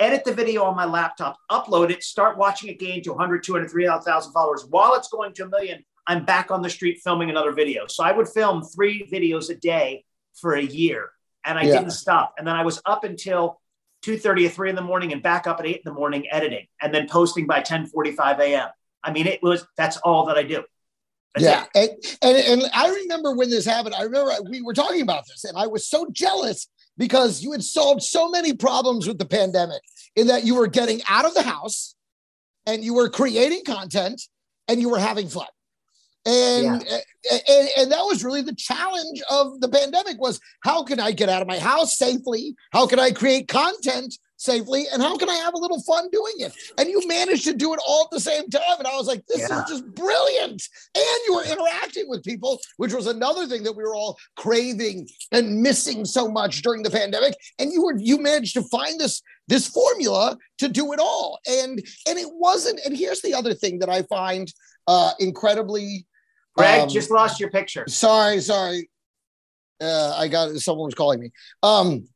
edit 0.00 0.24
the 0.24 0.34
video 0.34 0.64
on 0.64 0.74
my 0.74 0.84
laptop, 0.84 1.36
upload 1.50 1.90
it, 1.90 2.02
start 2.02 2.36
watching 2.36 2.68
it 2.68 2.80
gain 2.80 3.00
to 3.04 3.10
100, 3.10 3.44
200, 3.44 3.70
300,000 3.70 4.32
followers. 4.32 4.66
While 4.68 4.94
it's 4.94 5.08
going 5.08 5.32
to 5.34 5.44
a 5.44 5.48
million, 5.48 5.84
I'm 6.06 6.24
back 6.24 6.50
on 6.50 6.62
the 6.62 6.68
street 6.68 7.00
filming 7.02 7.30
another 7.30 7.52
video. 7.52 7.86
So 7.86 8.02
I 8.02 8.10
would 8.12 8.28
film 8.28 8.62
three 8.62 9.08
videos 9.10 9.50
a 9.50 9.54
day 9.54 10.04
for 10.34 10.54
a 10.54 10.62
year 10.62 11.10
and 11.44 11.58
I 11.58 11.62
Yeah. 11.62 11.78
didn't 11.78 11.92
stop. 11.92 12.34
And 12.36 12.46
then 12.46 12.56
I 12.56 12.64
was 12.64 12.82
up 12.84 13.04
until 13.04 13.60
2.30 14.02 14.46
or 14.46 14.48
3 14.50 14.70
in 14.70 14.76
the 14.76 14.82
morning 14.82 15.12
and 15.12 15.22
back 15.22 15.46
up 15.46 15.60
at 15.60 15.66
8 15.66 15.76
in 15.76 15.82
the 15.84 15.92
morning 15.92 16.26
editing 16.30 16.66
and 16.82 16.92
then 16.92 17.08
posting 17.08 17.46
by 17.46 17.60
10.45 17.62 18.40
a.m. 18.40 18.68
I 19.04 19.12
mean, 19.12 19.26
it 19.26 19.42
was, 19.42 19.66
that's 19.76 19.98
all 19.98 20.26
that 20.26 20.36
I 20.36 20.42
do. 20.42 20.64
That's 21.34 21.44
yeah. 21.44 21.64
And, 21.74 21.90
and, 22.22 22.62
and 22.62 22.70
I 22.74 22.88
remember 22.88 23.34
when 23.34 23.50
this 23.50 23.64
happened, 23.64 23.94
I 23.94 24.02
remember 24.02 24.32
we 24.48 24.62
were 24.62 24.74
talking 24.74 25.02
about 25.02 25.24
this 25.26 25.44
and 25.44 25.56
I 25.56 25.66
was 25.66 25.88
so 25.88 26.08
jealous 26.12 26.68
because 26.96 27.42
you 27.42 27.52
had 27.52 27.62
solved 27.62 28.02
so 28.02 28.30
many 28.30 28.54
problems 28.54 29.06
with 29.06 29.18
the 29.18 29.24
pandemic 29.24 29.82
in 30.16 30.28
that 30.28 30.44
you 30.44 30.54
were 30.54 30.68
getting 30.68 31.02
out 31.08 31.24
of 31.24 31.34
the 31.34 31.42
house 31.42 31.94
and 32.66 32.84
you 32.84 32.94
were 32.94 33.08
creating 33.08 33.64
content 33.64 34.22
and 34.68 34.80
you 34.80 34.88
were 34.88 34.98
having 34.98 35.28
fun. 35.28 35.46
And, 36.26 36.82
eh, 36.88 37.00
eh, 37.30 37.38
and 37.50 37.68
and 37.76 37.92
that 37.92 38.00
was 38.00 38.24
really 38.24 38.40
the 38.40 38.54
challenge 38.54 39.20
of 39.28 39.60
the 39.60 39.68
pandemic 39.68 40.18
was 40.18 40.40
how 40.60 40.82
can 40.82 40.98
I 40.98 41.12
get 41.12 41.28
out 41.28 41.42
of 41.42 41.48
my 41.48 41.58
house 41.58 41.98
safely? 41.98 42.54
How 42.72 42.86
can 42.86 42.98
I 42.98 43.10
create 43.10 43.46
content 43.46 44.16
safely? 44.44 44.84
And 44.92 45.02
how 45.02 45.16
can 45.16 45.28
I 45.28 45.34
have 45.36 45.54
a 45.54 45.58
little 45.58 45.80
fun 45.82 46.08
doing 46.12 46.34
it? 46.38 46.52
And 46.78 46.88
you 46.88 47.00
managed 47.08 47.44
to 47.44 47.54
do 47.54 47.72
it 47.72 47.80
all 47.86 48.04
at 48.04 48.10
the 48.10 48.20
same 48.20 48.48
time. 48.50 48.78
And 48.78 48.86
I 48.86 48.94
was 48.96 49.06
like, 49.06 49.24
this 49.26 49.48
Yeah. 49.48 49.62
is 49.62 49.70
just 49.70 49.86
brilliant. 49.94 50.62
And 50.94 51.18
you 51.26 51.34
were 51.34 51.44
interacting 51.44 52.08
with 52.08 52.22
people, 52.22 52.60
which 52.76 52.92
was 52.92 53.06
another 53.06 53.46
thing 53.46 53.62
that 53.64 53.74
we 53.76 53.82
were 53.82 53.94
all 53.94 54.18
craving 54.36 55.08
and 55.32 55.62
missing 55.62 56.04
so 56.04 56.28
much 56.30 56.62
during 56.62 56.82
the 56.82 56.90
pandemic. 56.90 57.34
And 57.58 57.72
you 57.72 57.82
were 57.84 57.96
you 57.98 58.18
managed 58.18 58.54
to 58.54 58.62
find 58.64 59.00
this 59.00 59.22
this 59.48 59.66
formula 59.68 60.36
to 60.58 60.68
do 60.68 60.92
it 60.92 61.00
all. 61.00 61.38
And 61.46 61.82
and 62.08 62.18
it 62.18 62.28
wasn't, 62.30 62.80
and 62.84 62.96
here's 62.96 63.22
the 63.22 63.34
other 63.34 63.54
thing 63.54 63.78
that 63.80 63.88
I 63.88 64.02
find 64.02 64.52
uh 64.86 65.12
incredibly 65.18 66.06
Greg, 66.56 66.82
um, 66.82 66.88
just 66.88 67.10
lost 67.10 67.40
your 67.40 67.50
picture. 67.50 67.84
Sorry, 67.88 68.40
sorry. 68.40 68.88
Uh, 69.80 70.14
I 70.16 70.28
got 70.28 70.54
someone 70.58 70.84
was 70.86 70.94
calling 70.94 71.18
me. 71.18 71.32
Um, 71.64 72.06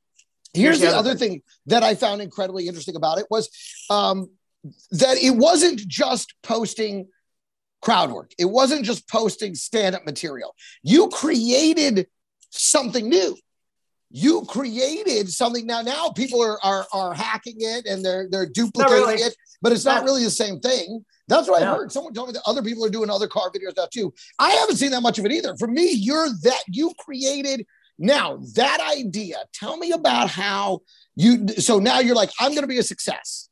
here's 0.58 0.78
Here's 0.78 0.80
the 0.80 0.86
the 0.94 0.96
other 0.96 1.14
thing 1.14 1.42
that 1.66 1.82
I 1.82 1.94
found 1.94 2.20
incredibly 2.22 2.66
interesting 2.68 2.96
about 2.96 3.18
it 3.18 3.26
was 3.30 3.48
um, 3.90 4.30
that 4.90 5.16
it 5.18 5.30
wasn't 5.36 5.80
just 5.86 6.34
posting 6.42 7.08
crowd 7.80 8.10
work. 8.10 8.32
It 8.38 8.46
wasn't 8.46 8.84
just 8.84 9.08
posting 9.08 9.54
stand-up 9.54 10.04
material. 10.04 10.54
You 10.82 11.08
created 11.08 12.06
something 12.50 13.08
new. 13.08 13.36
You 14.10 14.42
created 14.46 15.28
something 15.30 15.66
now. 15.66 15.82
Now 15.82 16.08
people 16.08 16.42
are 16.42 16.58
are, 16.64 16.86
are 16.92 17.12
hacking 17.14 17.56
it 17.58 17.86
and 17.86 18.02
they're 18.04 18.26
they're 18.30 18.46
duplicating 18.46 19.04
really. 19.06 19.22
it, 19.22 19.36
but 19.60 19.72
it's 19.72 19.84
not 19.84 20.00
No. 20.02 20.06
really 20.06 20.24
the 20.24 20.30
same 20.30 20.60
thing. 20.60 21.04
That's 21.28 21.46
what 21.46 21.62
I 21.62 21.66
heard. 21.66 21.92
Someone 21.92 22.14
told 22.14 22.28
me 22.28 22.32
that 22.32 22.42
other 22.46 22.62
people 22.62 22.82
are 22.86 22.90
doing 22.90 23.10
other 23.10 23.28
car 23.28 23.50
videos 23.50 23.76
now 23.76 23.86
too. 23.92 24.14
I 24.38 24.50
haven't 24.52 24.76
seen 24.76 24.92
that 24.92 25.02
much 25.02 25.18
of 25.18 25.26
it 25.26 25.32
either. 25.32 25.54
For 25.58 25.68
me, 25.68 25.92
you're 25.92 26.30
that 26.44 26.62
you 26.68 26.92
created 26.98 27.66
now 27.98 28.38
that 28.54 28.78
idea. 28.96 29.36
Tell 29.52 29.76
me 29.76 29.92
about 29.92 30.30
how 30.30 30.80
you. 31.16 31.48
So 31.48 31.78
now 31.78 32.00
you're 32.00 32.14
like, 32.14 32.30
I'm 32.40 32.52
going 32.52 32.62
to 32.62 32.68
be 32.68 32.78
a 32.78 32.82
success. 32.82 33.48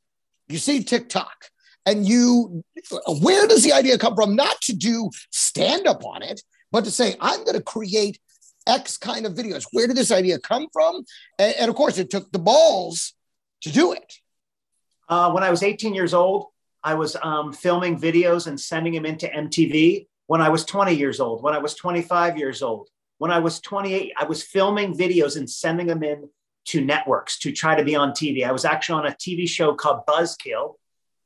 You 0.48 0.58
see 0.58 0.82
TikTok, 0.82 1.46
and 1.84 2.06
you. 2.06 2.64
Where 3.20 3.46
does 3.48 3.64
the 3.64 3.72
idea 3.72 3.98
come 3.98 4.14
from? 4.14 4.36
Not 4.36 4.60
to 4.62 4.74
do 4.74 5.10
stand 5.30 5.86
up 5.86 6.04
on 6.04 6.22
it, 6.22 6.40
but 6.70 6.84
to 6.84 6.90
say 6.90 7.16
I'm 7.20 7.44
going 7.44 7.56
to 7.56 7.62
create 7.62 8.18
X 8.66 8.96
kind 8.96 9.26
of 9.26 9.34
videos. 9.34 9.64
Where 9.72 9.86
did 9.86 9.96
this 9.96 10.12
idea 10.12 10.38
come 10.38 10.68
from? 10.72 11.04
And, 11.38 11.54
and 11.58 11.68
of 11.70 11.76
course, 11.76 11.98
it 11.98 12.10
took 12.10 12.30
the 12.32 12.38
balls 12.38 13.14
to 13.62 13.72
do 13.72 13.92
it. 13.92 14.14
Uh, 15.08 15.32
when 15.32 15.42
I 15.42 15.50
was 15.50 15.62
18 15.62 15.94
years 15.94 16.14
old, 16.14 16.46
I 16.82 16.94
was 16.94 17.16
um, 17.22 17.52
filming 17.52 17.98
videos 17.98 18.46
and 18.46 18.60
sending 18.60 18.92
them 18.92 19.06
into 19.06 19.26
MTV. 19.26 20.06
When 20.26 20.40
I 20.40 20.48
was 20.48 20.64
20 20.64 20.94
years 20.94 21.20
old, 21.20 21.42
when 21.42 21.54
I 21.54 21.58
was 21.58 21.74
25 21.74 22.36
years 22.36 22.62
old, 22.62 22.88
when 23.18 23.30
I 23.30 23.38
was 23.38 23.60
28, 23.60 24.12
I 24.16 24.24
was 24.24 24.42
filming 24.42 24.94
videos 24.94 25.36
and 25.36 25.48
sending 25.48 25.86
them 25.86 26.02
in 26.02 26.28
to 26.66 26.84
networks 26.84 27.38
to 27.40 27.52
try 27.52 27.74
to 27.76 27.84
be 27.84 27.94
on 27.96 28.10
TV. 28.10 28.44
I 28.44 28.52
was 28.52 28.64
actually 28.64 29.00
on 29.00 29.06
a 29.06 29.14
TV 29.16 29.48
show 29.48 29.74
called 29.74 30.04
Buzzkill 30.06 30.74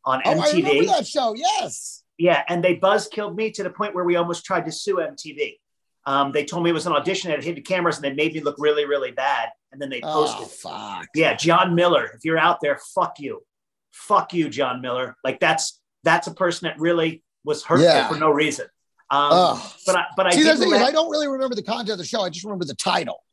on 0.04 0.22
Oh, 0.24 0.30
I 0.30 0.34
remember 0.50 0.68
MTV. 0.70 0.86
that 0.86 1.06
show. 1.06 1.34
Yes. 1.34 2.02
Yeah, 2.18 2.42
and 2.48 2.62
they 2.62 2.76
buzzkilled 2.76 3.34
me 3.34 3.50
to 3.52 3.62
the 3.62 3.70
point 3.70 3.94
where 3.94 4.04
we 4.04 4.16
almost 4.16 4.44
tried 4.44 4.66
to 4.66 4.72
sue 4.72 4.96
MTV. 4.96 5.56
Um, 6.06 6.32
they 6.32 6.44
told 6.44 6.62
me 6.64 6.70
it 6.70 6.74
was 6.74 6.86
an 6.86 6.92
audition, 6.92 7.30
had 7.30 7.42
hidden 7.42 7.62
cameras, 7.62 7.96
and 7.96 8.04
they 8.04 8.12
made 8.12 8.34
me 8.34 8.40
look 8.40 8.56
really, 8.58 8.84
really 8.84 9.10
bad. 9.10 9.48
And 9.72 9.80
then 9.80 9.88
they 9.88 10.00
posted. 10.00 10.42
Oh, 10.42 10.46
fuck. 10.46 11.06
Yeah, 11.14 11.34
John 11.34 11.74
Miller, 11.74 12.04
if 12.14 12.24
you're 12.24 12.38
out 12.38 12.58
there, 12.60 12.78
fuck 12.94 13.18
you. 13.20 13.42
Fuck 13.92 14.34
you, 14.34 14.48
John 14.48 14.80
Miller. 14.80 15.16
Like 15.24 15.40
that's 15.40 15.80
that's 16.04 16.26
a 16.26 16.34
person 16.34 16.66
that 16.68 16.78
really 16.78 17.22
was 17.44 17.64
hurtful 17.64 17.86
Yeah. 17.86 18.08
for 18.08 18.16
no 18.16 18.30
reason. 18.30 18.66
Um, 19.10 19.60
but 19.86 19.96
I, 19.96 20.04
but 20.16 20.26
I 20.26 20.30
See, 20.30 20.44
the 20.44 20.56
thing 20.56 20.72
is 20.72 20.80
I 20.80 20.92
don't 20.92 21.10
really 21.10 21.26
remember 21.28 21.54
the 21.56 21.62
content 21.62 21.90
of 21.90 21.98
the 21.98 22.04
show. 22.04 22.22
I 22.22 22.30
just 22.30 22.44
remember 22.44 22.64
the 22.64 22.74
title. 22.76 23.24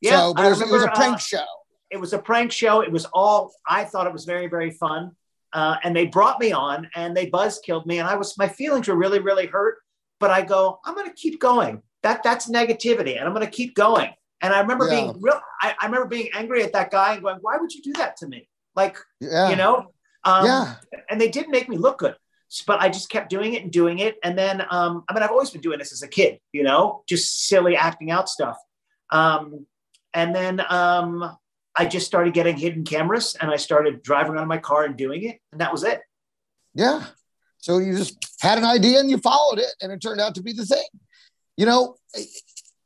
yeah, 0.00 0.20
so, 0.20 0.34
but 0.34 0.46
it 0.46 0.48
was, 0.50 0.60
it 0.60 0.68
was 0.70 0.82
a 0.84 0.88
prank 0.88 1.14
uh, 1.16 1.18
show. 1.18 1.44
it 1.90 1.96
was 1.98 2.12
a 2.12 2.18
prank 2.18 2.52
show. 2.52 2.80
It 2.82 2.92
was 2.92 3.04
all 3.06 3.52
I 3.68 3.84
thought 3.84 4.06
it 4.06 4.12
was 4.12 4.24
very 4.24 4.46
very 4.46 4.70
fun. 4.70 5.12
Uh, 5.52 5.76
and 5.84 5.94
they 5.94 6.06
brought 6.06 6.40
me 6.40 6.50
on 6.52 6.88
and 6.96 7.16
they 7.16 7.26
buzz 7.26 7.60
killed 7.60 7.86
me 7.86 7.98
and 8.00 8.08
I 8.08 8.16
was 8.16 8.36
my 8.38 8.48
feelings 8.48 8.88
were 8.88 8.96
really 8.96 9.18
really 9.18 9.46
hurt. 9.46 9.78
But 10.20 10.30
I 10.30 10.42
go, 10.42 10.78
I'm 10.84 10.94
going 10.94 11.08
to 11.08 11.14
keep 11.14 11.40
going. 11.40 11.82
That 12.02 12.22
that's 12.22 12.48
negativity, 12.48 13.16
and 13.18 13.26
I'm 13.26 13.34
going 13.34 13.44
to 13.44 13.50
keep 13.50 13.74
going. 13.74 14.10
And 14.40 14.54
I 14.54 14.60
remember 14.60 14.86
Yeah. 14.86 15.00
being 15.00 15.20
real. 15.20 15.40
I, 15.60 15.74
I 15.80 15.86
remember 15.86 16.06
being 16.06 16.28
angry 16.34 16.62
at 16.62 16.72
that 16.74 16.90
guy 16.90 17.14
and 17.14 17.22
going, 17.22 17.38
Why 17.40 17.56
would 17.56 17.72
you 17.72 17.82
do 17.82 17.92
that 17.94 18.16
to 18.18 18.28
me? 18.28 18.48
Like 18.76 18.96
Yeah. 19.20 19.50
you 19.50 19.56
know. 19.56 19.90
Um, 20.26 20.46
yeah. 20.46 20.74
and 21.10 21.20
they 21.20 21.28
didn't 21.28 21.50
make 21.50 21.68
me 21.68 21.76
look 21.76 21.98
good 21.98 22.16
but 22.62 22.80
i 22.80 22.88
just 22.88 23.10
kept 23.10 23.30
doing 23.30 23.54
it 23.54 23.62
and 23.62 23.72
doing 23.72 23.98
it 23.98 24.16
and 24.22 24.38
then 24.38 24.62
um, 24.70 25.04
i 25.08 25.14
mean 25.14 25.22
i've 25.22 25.30
always 25.30 25.50
been 25.50 25.60
doing 25.60 25.78
this 25.78 25.92
as 25.92 26.02
a 26.02 26.08
kid 26.08 26.38
you 26.52 26.62
know 26.62 27.02
just 27.08 27.48
silly 27.48 27.76
acting 27.76 28.10
out 28.10 28.28
stuff 28.28 28.58
um, 29.10 29.66
and 30.12 30.34
then 30.34 30.60
um, 30.68 31.36
i 31.76 31.84
just 31.84 32.06
started 32.06 32.34
getting 32.34 32.56
hidden 32.56 32.84
cameras 32.84 33.36
and 33.40 33.50
i 33.50 33.56
started 33.56 34.02
driving 34.02 34.32
around 34.32 34.48
my 34.48 34.58
car 34.58 34.84
and 34.84 34.96
doing 34.96 35.24
it 35.24 35.38
and 35.52 35.60
that 35.60 35.72
was 35.72 35.84
it 35.84 36.00
Yeah. 36.74 37.04
So 37.58 37.78
you 37.78 37.96
just 37.96 38.18
had 38.40 38.58
an 38.58 38.64
idea 38.64 39.00
and 39.00 39.08
you 39.08 39.18
followed 39.18 39.58
it, 39.58 39.74
and 39.80 39.90
it 39.90 40.02
turned 40.02 40.20
out 40.20 40.34
to 40.34 40.42
be 40.42 40.52
the 40.52 40.66
thing. 40.66 40.84
You 41.56 41.66
know, 41.66 41.96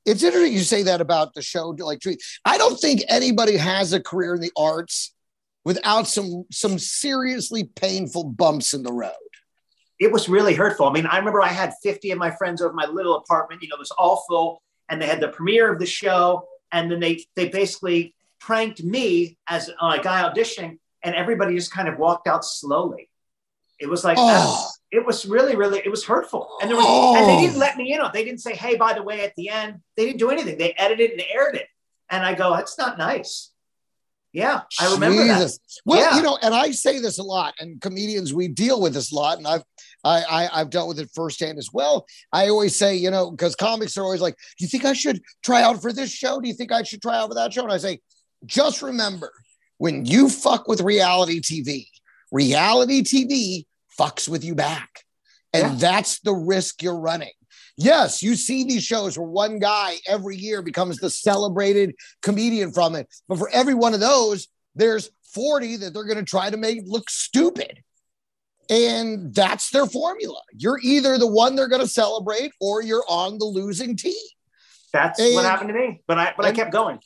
it's 0.06 0.22
interesting 0.22 0.52
you 0.52 0.60
say 0.60 0.84
that 0.84 1.00
about 1.00 1.34
the 1.34 1.42
show. 1.42 1.70
Like. 1.70 2.02
I 2.44 2.58
don't 2.58 2.78
think 2.78 3.02
anybody 3.08 3.56
has 3.56 3.92
a 3.92 4.00
career 4.00 4.34
in 4.34 4.40
the 4.40 4.52
arts 4.56 5.14
without 5.64 6.06
some 6.06 6.44
some 6.52 6.78
seriously 6.78 7.64
painful 7.64 8.24
bumps 8.24 8.72
in 8.72 8.82
the 8.82 8.92
road. 8.92 9.12
It 10.00 10.10
was 10.12 10.28
really 10.28 10.54
hurtful 10.54 10.86
i 10.86 10.92
mean 10.92 11.06
i 11.06 11.18
remember 11.18 11.42
i 11.42 11.48
had 11.48 11.72
50 11.82 12.10
of 12.12 12.18
my 12.18 12.30
friends 12.30 12.62
over 12.62 12.72
my 12.72 12.86
little 12.86 13.16
apartment 13.16 13.62
you 13.62 13.68
know 13.68 13.76
it 13.76 13.80
was 13.80 13.90
all 13.92 14.24
full 14.28 14.62
and 14.88 15.00
they 15.00 15.06
had 15.06 15.20
the 15.20 15.28
premiere 15.28 15.72
of 15.72 15.78
the 15.78 15.86
show 15.86 16.46
and 16.72 16.90
then 16.90 17.00
they 17.00 17.24
they 17.36 17.48
basically 17.48 18.14
pranked 18.40 18.82
me 18.82 19.36
as 19.48 19.68
uh, 19.80 19.96
a 19.98 20.02
guy 20.02 20.22
auditioning 20.22 20.78
and 21.02 21.14
everybody 21.14 21.54
just 21.54 21.72
kind 21.72 21.88
of 21.88 21.98
walked 21.98 22.26
out 22.28 22.44
slowly 22.44 23.08
it 23.80 23.88
was 23.88 24.04
like 24.04 24.16
Oh. 24.18 24.68
it 24.90 25.06
was 25.06 25.24
really, 25.24 25.54
really, 25.54 25.78
it 25.78 25.88
was 25.88 26.04
hurtful. 26.04 26.48
And 26.60 26.68
there 26.68 26.76
was, 26.76 26.84
Oh. 26.88 27.14
and 27.16 27.28
they 27.28 27.40
didn't 27.42 27.56
oh. 27.56 27.60
let 27.60 27.76
me 27.76 27.92
in 27.92 28.00
on. 28.00 28.06
it. 28.08 28.12
They 28.12 28.24
didn't 28.24 28.40
say, 28.40 28.56
"Hey, 28.56 28.74
by 28.74 28.92
the 28.92 29.04
way," 29.04 29.20
at 29.20 29.36
the 29.36 29.50
end, 29.50 29.82
they 29.96 30.04
didn't 30.04 30.18
do 30.18 30.30
anything. 30.30 30.58
They 30.58 30.72
edited 30.72 31.12
and 31.12 31.22
aired 31.32 31.54
it, 31.54 31.68
and 32.10 32.24
I 32.26 32.34
go, 32.34 32.56
"That's 32.56 32.76
not 32.76 32.98
nice." 32.98 33.52
Yeah, 34.32 34.62
I 34.80 34.92
remember 34.92 35.24
that. 35.24 35.56
Well, 35.84 36.00
Yeah. 36.00 36.16
you 36.16 36.22
know, 36.24 36.36
and 36.42 36.52
I 36.54 36.72
say 36.72 36.98
this 36.98 37.18
a 37.18 37.22
lot, 37.22 37.54
and 37.60 37.80
comedians 37.80 38.34
we 38.34 38.48
deal 38.48 38.80
with 38.80 38.94
this 38.94 39.12
a 39.12 39.14
lot, 39.14 39.38
and 39.38 39.46
I've 39.46 39.62
I, 40.04 40.22
I 40.22 40.60
I've 40.60 40.70
dealt 40.70 40.88
with 40.88 41.00
it 41.00 41.10
firsthand 41.14 41.58
as 41.58 41.70
well. 41.72 42.06
I 42.32 42.48
always 42.48 42.76
say, 42.76 42.96
you 42.96 43.10
know, 43.10 43.30
because 43.30 43.56
comics 43.56 43.96
are 43.96 44.02
always 44.04 44.20
like, 44.20 44.36
"Do 44.58 44.64
you 44.64 44.68
think 44.68 44.84
I 44.84 44.92
should 44.92 45.20
try 45.42 45.62
out 45.62 45.82
for 45.82 45.92
this 45.92 46.10
show? 46.12 46.40
Do 46.40 46.48
you 46.48 46.54
think 46.54 46.72
I 46.72 46.82
should 46.82 47.02
try 47.02 47.16
out 47.18 47.28
for 47.28 47.34
that 47.34 47.52
show?" 47.52 47.64
And 47.64 47.72
I 47.72 47.78
say, 47.78 48.00
just 48.46 48.82
remember, 48.82 49.32
when 49.78 50.04
you 50.04 50.28
fuck 50.28 50.68
with 50.68 50.80
reality 50.80 51.40
TV, 51.40 51.86
reality 52.30 53.02
TV 53.02 53.66
fucks 53.98 54.28
with 54.28 54.44
you 54.44 54.54
back, 54.54 55.04
and 55.52 55.62
Yeah. 55.72 55.74
that's 55.78 56.20
the 56.20 56.34
risk 56.34 56.82
you're 56.82 56.98
running. 57.00 57.32
Yes, 57.76 58.22
you 58.24 58.34
see 58.34 58.64
these 58.64 58.82
shows 58.82 59.16
where 59.16 59.26
one 59.28 59.58
guy 59.60 59.96
every 60.06 60.36
year 60.36 60.62
becomes 60.62 60.98
the 60.98 61.10
celebrated 61.10 61.94
comedian 62.22 62.72
from 62.72 62.96
it. 62.96 63.08
But 63.28 63.38
for 63.38 63.48
every 63.50 63.74
one 63.74 63.94
of 63.94 64.00
those, 64.00 64.48
there's 64.74 65.10
40 65.32 65.76
that 65.76 65.94
they're 65.94 66.04
going 66.04 66.18
to 66.18 66.24
try 66.24 66.50
to 66.50 66.56
make 66.56 66.80
look 66.86 67.08
stupid. 67.08 67.82
And 68.70 69.34
that's 69.34 69.70
their 69.70 69.86
formula. 69.86 70.40
You're 70.52 70.78
either 70.82 71.18
the 71.18 71.26
one 71.26 71.56
they're 71.56 71.68
going 71.68 71.82
to 71.82 71.88
celebrate 71.88 72.52
or 72.60 72.82
you're 72.82 73.04
on 73.08 73.38
the 73.38 73.46
losing 73.46 73.96
team. 73.96 74.14
That's 74.92 75.18
And- 75.18 75.34
what 75.34 75.44
happened 75.44 75.68
to 75.68 75.74
me. 75.74 76.02
But 76.06 76.18
I, 76.18 76.34
but 76.36 76.46
I 76.46 76.52
kept 76.52 76.72
going. 76.72 76.98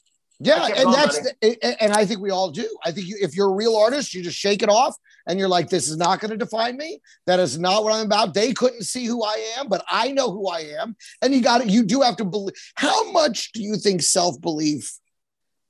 Yeah, 0.45 0.67
kept 0.67 0.79
and 0.79 0.85
going, 0.87 0.97
that's 0.97 1.21
the, 1.21 1.83
and 1.83 1.93
I 1.93 2.05
think 2.05 2.21
we 2.21 2.31
all 2.31 2.51
do. 2.51 2.69
I 2.85 2.91
think 2.91 3.07
you, 3.07 3.17
if 3.21 3.37
you're 3.37 3.51
a 3.51 3.55
real 3.55 3.77
artist, 3.77 4.13
you 4.13 4.25
just 4.25 4.37
shake 4.37 4.65
it 4.65 4.69
off 4.69 4.97
and 5.29 5.39
you're 5.39 5.49
like, 5.49 5.69
"This 5.69 5.89
is 5.89 5.97
not 5.97 6.19
going 6.19 6.33
to 6.33 6.37
define 6.37 6.77
me. 6.77 7.01
That 7.27 7.39
is 7.39 7.61
not 7.61 7.85
what 7.85 7.93
I'm 7.93 8.07
about." 8.07 8.35
They 8.35 8.53
couldn't 8.53 8.83
see 8.83 9.05
who 9.05 9.23
I 9.23 9.55
am, 9.57 9.69
but 9.69 9.85
I 9.89 10.11
know 10.11 10.33
who 10.33 10.49
I 10.49 10.75
am. 10.81 10.97
And 11.21 11.33
you 11.33 11.43
got 11.43 11.63
to 11.63 11.69
You 11.69 11.85
do 11.85 12.01
have 12.01 12.17
to 12.17 12.25
believe. 12.25 12.55
How 12.75 13.13
much 13.13 13.53
do 13.53 13.63
you 13.63 13.77
think 13.77 14.03
self 14.03 14.41
belief 14.41 14.93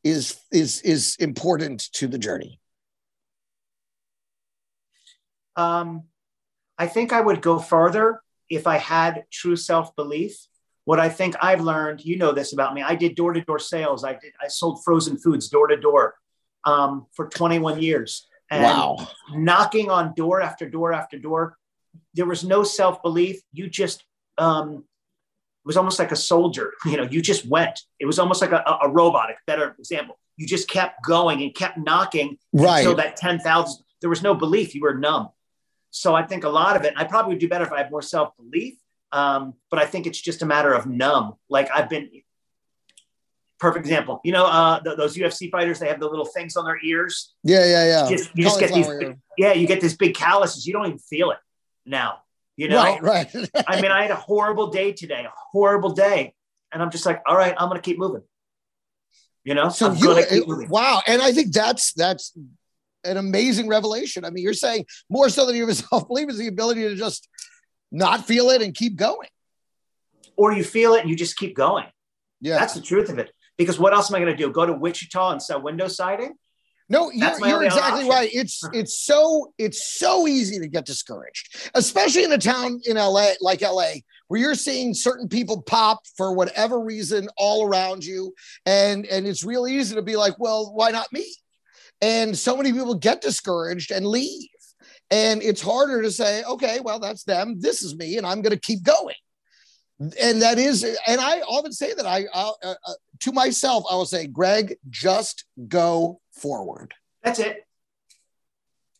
is 0.05 0.41
is 0.51 0.81
is 0.81 1.17
important 1.19 1.93
to 1.95 2.09
the 2.09 2.17
journey? 2.17 2.59
Um, 5.57 6.05
I 6.79 6.87
think 6.87 7.13
I 7.13 7.21
would 7.21 7.43
go 7.43 7.59
further 7.59 8.23
if 8.49 8.67
I 8.67 8.77
had 8.79 9.25
true 9.31 9.57
self 9.57 9.95
belief. 9.97 10.47
What 10.85 10.99
I 10.99 11.09
think 11.09 11.37
I've 11.41 11.61
learned, 11.61 12.05
you 12.05 12.17
know 12.17 12.33
this 12.33 12.53
about 12.53 12.75
me. 12.75 12.83
I 12.83 12.97
did 12.97 13.15
door 13.15 13.33
to 13.33 13.41
door 13.41 13.61
sales. 13.61 14.05
I 14.05 14.13
did. 14.15 14.33
I 14.43 14.49
sold 14.49 14.83
frozen 14.85 15.17
foods 15.17 15.49
door 15.49 15.69
to 15.69 15.77
door 15.77 16.17
um, 16.65 17.07
for 17.13 17.29
21 17.29 17.81
years. 17.81 18.27
And 18.51 18.65
wow. 18.65 19.09
knocking 19.33 19.91
on 19.91 20.13
door 20.15 20.43
after 20.43 20.69
door 20.69 20.93
after 20.93 21.19
door. 21.19 21.57
There 22.15 22.27
was 22.27 22.45
no 22.45 22.65
self 22.65 23.03
belief. 23.03 23.41
You 23.53 23.69
just 23.69 24.05
um, 24.39 24.85
it 25.65 25.67
was 25.67 25.77
almost 25.77 25.99
like 25.99 26.13
a 26.13 26.17
soldier. 26.17 26.73
You 26.85 26.97
know, 26.97 27.05
you 27.05 27.23
just 27.23 27.47
went. 27.47 27.81
It 28.01 28.07
was 28.07 28.19
almost 28.19 28.43
like 28.43 28.53
a, 28.53 28.63
a 28.83 28.91
robotic. 28.91 29.37
Better 29.47 29.75
example. 29.79 30.19
You 30.37 30.47
just 30.47 30.69
kept 30.69 31.05
going 31.05 31.43
and 31.43 31.55
kept 31.55 31.79
knocking 31.79 32.39
Right. 32.53 32.79
until 32.79 32.97
that 32.97 33.17
10,000. 33.17 33.85
There 34.01 34.11
was 34.11 34.23
no 34.23 34.35
belief. 34.35 34.75
You 34.75 34.83
were 34.83 34.95
numb. 34.95 35.29
So 35.93 36.15
I 36.17 36.25
think 36.25 36.43
a 36.43 36.49
lot 36.49 36.75
of 36.75 36.83
it. 36.85 36.95
I 36.97 37.05
probably 37.05 37.35
would 37.35 37.41
do 37.41 37.49
better 37.49 37.65
if 37.65 37.71
I 37.73 37.79
had 37.79 37.91
more 37.93 38.03
self 38.03 38.37
belief. 38.37 38.75
Um, 39.13 39.55
but 39.71 39.79
I 39.79 39.87
think 39.87 40.07
it's 40.09 40.21
just 40.21 40.43
a 40.43 40.47
matter 40.47 40.73
of 40.73 40.87
numb. 40.87 41.35
Like 41.49 41.69
I've 41.73 41.89
been. 41.89 42.11
Perfect 43.61 43.87
example. 43.87 44.21
You 44.25 44.33
know, 44.33 44.47
uh, 44.47 44.81
th- 44.81 44.97
those 44.97 45.17
UFC 45.17 45.49
fighters. 45.49 45.79
They 45.79 45.87
have 45.87 46.01
the 46.01 46.09
little 46.09 46.25
things 46.25 46.57
on 46.57 46.65
their 46.65 46.79
ears 46.83 47.33
Yeah, 47.45 47.65
yeah, 47.65 47.85
yeah. 47.87 48.09
just, 48.11 48.31
you 48.35 48.43
just 48.43 48.59
get 48.59 48.73
these 48.75 48.89
big, 48.89 49.17
yeah 49.39 49.53
you 49.53 49.69
get 49.69 49.81
these 49.81 49.97
big 49.97 50.15
calluses 50.17 50.67
you 50.67 50.73
don't 50.73 50.87
even 50.87 50.99
feel 50.99 51.31
it 51.31 51.39
now 51.87 52.19
you 52.57 52.69
know 52.69 52.77
Right, 52.77 53.03
right. 53.03 53.35
i 53.69 53.81
mean 53.81 53.91
i 53.91 54.03
had 54.03 54.11
a 54.11 54.17
horrible 54.17 54.67
day 54.69 54.93
today 54.93 55.25
a 55.25 55.33
horrible 55.53 55.91
day 55.93 56.35
and 56.73 56.83
i'm 56.83 56.91
just 56.91 57.07
like 57.07 57.23
all 57.27 57.35
right 57.37 57.55
i'm 57.57 57.69
gonna 57.69 57.81
keep 57.81 57.99
moving 57.99 58.23
you 59.45 59.55
know 59.55 59.69
So 59.71 59.87
I'm 59.91 59.97
you, 59.97 60.11
it- 60.19 60.69
wow, 60.69 61.01
and 61.07 61.23
I 61.23 61.33
think 61.33 61.53
that's 61.53 61.93
that's 61.95 62.37
an 63.05 63.17
amazing 63.17 63.69
revelation. 63.69 64.25
I 64.25 64.31
mean, 64.31 64.45
you're 64.45 64.53
saying 64.55 64.87
more 65.11 65.29
so 65.29 65.47
than 65.47 65.57
you 65.57 65.67
have 65.67 65.77
self 65.89 66.07
belief 66.09 66.29
is 66.31 66.39
the 66.39 66.49
ability 66.49 66.83
to 66.83 66.95
just 66.95 67.29
not 67.91 68.27
feel 68.27 68.51
it 68.51 68.63
and 68.63 68.75
keep 68.75 68.97
going. 68.97 69.29
or 70.37 70.53
you 70.53 70.65
feel 70.65 70.95
it 70.95 71.01
and 71.03 71.11
you 71.11 71.17
just 71.17 71.37
keep 71.37 71.55
going 71.55 71.85
Yeah. 72.41 72.59
that's 72.59 72.75
the 72.75 72.81
truth 72.81 73.11
of 73.11 73.19
it 73.19 73.31
because 73.59 73.79
what 73.79 73.93
else 73.93 74.11
am 74.11 74.17
i 74.17 74.19
gonna 74.19 74.35
do 74.37 74.51
go 74.51 74.65
to 74.65 74.73
wichita 74.73 75.33
and 75.33 75.43
sell 75.43 75.61
window 75.61 75.89
siding 75.89 76.35
no, 76.89 77.11
you're, 77.11 77.39
you're 77.47 77.63
exactly 77.65 78.01
option. 78.03 78.09
right. 78.09 78.29
It's 78.35 78.61
it's 78.75 78.99
so 78.99 79.53
it's 79.57 79.95
so 79.99 80.27
easy 80.27 80.59
to 80.59 80.69
get 80.69 80.85
discouraged, 80.85 81.71
especially 81.75 82.25
in 82.25 82.33
a 82.33 82.39
town 82.39 82.81
in 82.85 82.97
LA 82.97 83.31
like 83.41 83.63
LA, 83.63 83.93
where 84.29 84.41
you're 84.41 84.55
seeing 84.55 84.93
certain 84.93 85.27
people 85.29 85.63
pop 85.63 86.01
for 86.19 86.35
whatever 86.35 86.81
reason 86.81 87.29
all 87.39 87.65
around 87.67 88.05
you, 88.05 88.35
and 88.67 89.07
and 89.07 89.27
it's 89.27 89.43
real 89.43 89.67
easy 89.67 89.95
to 89.95 90.03
be 90.03 90.17
like, 90.17 90.39
well, 90.39 90.75
why 90.75 90.91
not 90.91 91.07
me? 91.13 91.25
And 92.03 92.37
so 92.37 92.57
many 92.57 92.73
people 92.73 92.95
get 92.95 93.21
discouraged 93.23 93.91
and 93.93 94.05
leave. 94.07 94.49
And 95.11 95.43
it's 95.43 95.63
harder 95.63 96.03
to 96.03 96.11
say, 96.11 96.43
okay, 96.45 96.81
well, 96.81 96.99
that's 96.99 97.23
them. 97.25 97.61
This 97.61 97.83
is 97.83 97.95
me, 97.97 98.19
and 98.19 98.27
I'm 98.27 98.43
going 98.43 98.53
to 98.55 98.61
keep 98.61 98.83
going. 98.83 99.15
And 100.21 100.43
that 100.43 100.59
is, 100.59 100.83
and 101.07 101.21
I 101.21 101.41
often 101.43 101.71
say 101.73 101.95
that 101.95 102.05
I, 102.07 102.25
uh, 102.35 102.51
uh, 102.65 102.75
uh, 102.87 102.93
to 103.21 103.31
myself, 103.33 103.85
I 103.91 103.95
will 103.95 104.05
say, 104.07 104.27
Greg, 104.27 104.77
just 104.91 105.45
go 105.69 106.21
forward. 106.33 106.93
that's 107.23 107.39
it 107.39 107.65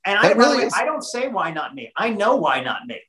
and 0.05 0.17
That 0.23 0.37
I, 0.37 0.39
really 0.39 0.65
is- 0.65 0.75
I 0.77 0.85
don't 0.85 1.03
say 1.03 1.29
why 1.29 1.51
not 1.53 1.75
me 1.75 1.91
i 1.97 2.09
know 2.11 2.37
why 2.37 2.61
not 2.63 2.87
me 2.87 3.01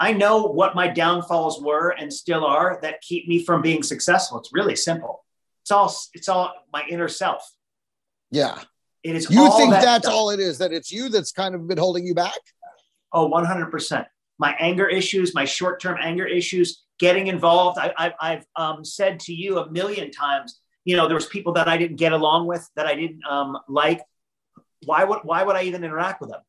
i 0.00 0.12
know 0.12 0.42
what 0.46 0.74
my 0.74 0.88
downfalls 0.88 1.60
were 1.62 1.90
and 1.90 2.12
still 2.12 2.44
are 2.44 2.78
that 2.82 3.00
keep 3.02 3.28
me 3.28 3.44
from 3.44 3.62
being 3.62 3.82
successful 3.82 4.38
it's 4.40 4.50
really 4.52 4.74
simple 4.76 5.24
it's 5.62 5.70
all 5.70 5.94
it's 6.14 6.28
all 6.28 6.52
my 6.72 6.82
inner 6.88 7.08
self 7.08 7.42
Yeah. 8.30 8.58
It 9.02 9.16
is. 9.16 9.30
You 9.30 9.50
think 9.56 9.72
that 9.72 9.82
that's 9.82 10.04
stuff. 10.06 10.14
all 10.14 10.30
it 10.30 10.40
is, 10.40 10.58
that 10.58 10.72
it's 10.72 10.92
you 10.92 11.08
that's 11.08 11.32
kind 11.32 11.54
of 11.54 11.66
been 11.66 11.78
holding 11.78 12.06
you 12.06 12.14
back? 12.14 12.38
Oh, 13.12 13.28
100%. 13.30 14.06
My 14.38 14.54
anger 14.58 14.88
issues, 14.88 15.34
my 15.34 15.44
short 15.44 15.80
term 15.80 15.98
anger 16.00 16.26
issues, 16.26 16.84
getting 16.98 17.26
involved. 17.26 17.78
I, 17.78 17.92
I, 17.96 18.12
I've 18.20 18.46
um, 18.56 18.84
said 18.84 19.20
to 19.20 19.34
you 19.34 19.58
a 19.58 19.70
million 19.70 20.10
times, 20.10 20.60
you 20.84 20.96
know, 20.96 21.06
there 21.06 21.14
was 21.14 21.26
people 21.26 21.52
that 21.54 21.68
I 21.68 21.76
didn't 21.76 21.96
get 21.96 22.12
along 22.12 22.46
with, 22.46 22.68
that 22.76 22.86
I 22.86 22.94
didn't 22.94 23.24
um, 23.28 23.58
like. 23.68 24.00
Why 24.84 25.04
would, 25.04 25.20
why 25.22 25.44
would 25.44 25.54
I 25.54 25.62
even 25.64 25.84
interact 25.84 26.20
with 26.20 26.30
them? 26.30 26.40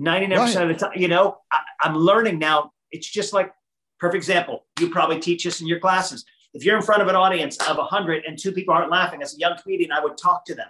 99% 0.00 0.62
of 0.62 0.68
the 0.68 0.74
time, 0.74 0.92
you 0.96 1.08
know, 1.08 1.38
I, 1.52 1.60
I'm 1.80 1.96
learning 1.96 2.38
now. 2.38 2.72
It's 2.90 3.08
just 3.08 3.32
like, 3.32 3.52
perfect 3.98 4.16
example. 4.16 4.64
You 4.80 4.90
probably 4.90 5.20
teach 5.20 5.44
this 5.44 5.60
in 5.60 5.66
your 5.66 5.80
classes. 5.80 6.24
If 6.54 6.64
you're 6.64 6.76
in 6.76 6.82
front 6.82 7.02
of 7.02 7.08
an 7.08 7.16
audience 7.16 7.56
of 7.68 7.76
100 7.76 8.24
and 8.24 8.38
two 8.38 8.52
people 8.52 8.74
aren't 8.74 8.90
laughing, 8.90 9.22
as 9.22 9.34
a 9.34 9.38
young 9.38 9.56
comedian, 9.60 9.92
I 9.92 10.02
would 10.02 10.16
talk 10.16 10.44
to 10.46 10.54
them. 10.54 10.68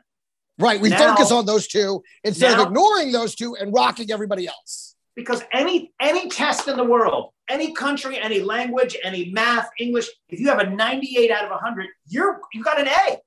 Right. 0.59 0.81
We 0.81 0.89
Now- 0.91 1.15
focus 1.15 1.31
on 1.33 1.47
those 1.47 1.67
two 1.67 2.03
instead 2.23 2.57
now- 2.57 2.63
of 2.63 2.69
ignoring 2.69 3.13
those 3.13 3.35
two 3.35 3.57
and 3.57 3.73
rocking 3.75 4.11
everybody 4.13 4.47
else. 4.47 4.95
because 5.17 5.43
any 5.53 5.93
any 6.01 6.29
test 6.29 6.67
in 6.67 6.77
the 6.77 6.83
world, 6.85 7.33
any 7.49 7.73
country, 7.73 8.19
any 8.21 8.41
language, 8.41 8.97
any 9.05 9.31
math, 9.31 9.69
English, 9.79 10.09
if 10.29 10.41
you 10.41 10.49
have 10.49 10.59
a 10.59 10.69
98 10.69 11.31
out 11.31 11.45
of 11.45 11.51
100, 11.53 11.87
you're 12.09 12.41
you 12.53 12.63
got 12.65 12.81
an 12.81 12.89
A. 12.89 13.19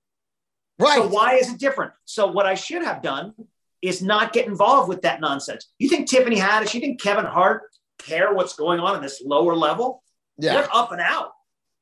Right. 0.80 0.98
So 1.02 1.08
why 1.08 1.36
is 1.36 1.52
it 1.52 1.60
different? 1.60 1.94
So 2.06 2.28
what 2.28 2.46
I 2.46 2.56
should 2.56 2.84
have 2.84 3.02
done 3.02 3.34
is 3.82 4.02
not 4.02 4.34
get 4.34 4.48
involved 4.48 4.90
with 4.90 5.02
that 5.04 5.22
nonsense. 5.22 5.68
You 5.80 5.88
think 5.90 6.10
Tiffany 6.10 6.36
Haddish, 6.38 6.74
you 6.74 6.82
think 6.82 7.02
Kevin 7.02 7.26
Hart 7.26 7.64
care 8.00 8.34
what's 8.34 8.56
going 8.56 8.80
on 8.80 8.96
in 8.96 9.02
this 9.02 9.22
lower 9.26 9.56
level? 9.56 10.04
Yeah. 10.38 10.54
They're 10.56 10.76
up 10.76 10.92
and 10.92 11.02
out. 11.02 11.32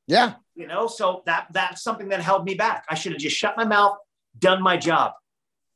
Yeah. 0.06 0.34
You 0.54 0.66
know, 0.66 0.86
so 0.86 1.22
that 1.26 1.48
that's 1.50 1.82
something 1.82 2.08
that 2.10 2.20
held 2.20 2.44
me 2.44 2.54
back. 2.54 2.84
I 2.88 2.94
should 2.94 3.12
have 3.12 3.20
just 3.20 3.36
shut 3.36 3.56
my 3.56 3.64
mouth, 3.64 3.96
done 4.38 4.62
my 4.62 4.76
job. 4.76 5.12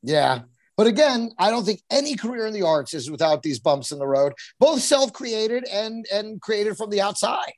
Yeah. 0.03 0.41
But 0.77 0.87
again, 0.87 1.33
I 1.39 1.51
don't 1.51 1.65
think 1.65 1.83
any 1.91 2.17
career 2.17 2.47
in 2.47 2.55
the 2.55 2.63
arts 2.63 2.95
is 2.95 3.11
without 3.11 3.43
these 3.43 3.61
bumps 3.61 3.93
in 3.93 3.99
the 3.99 4.07
road, 4.07 4.33
both 4.59 4.81
self-created 4.81 5.65
and 5.69 6.07
and 6.13 6.41
created 6.41 6.77
from 6.77 6.89
the 6.91 7.03
outside. 7.03 7.53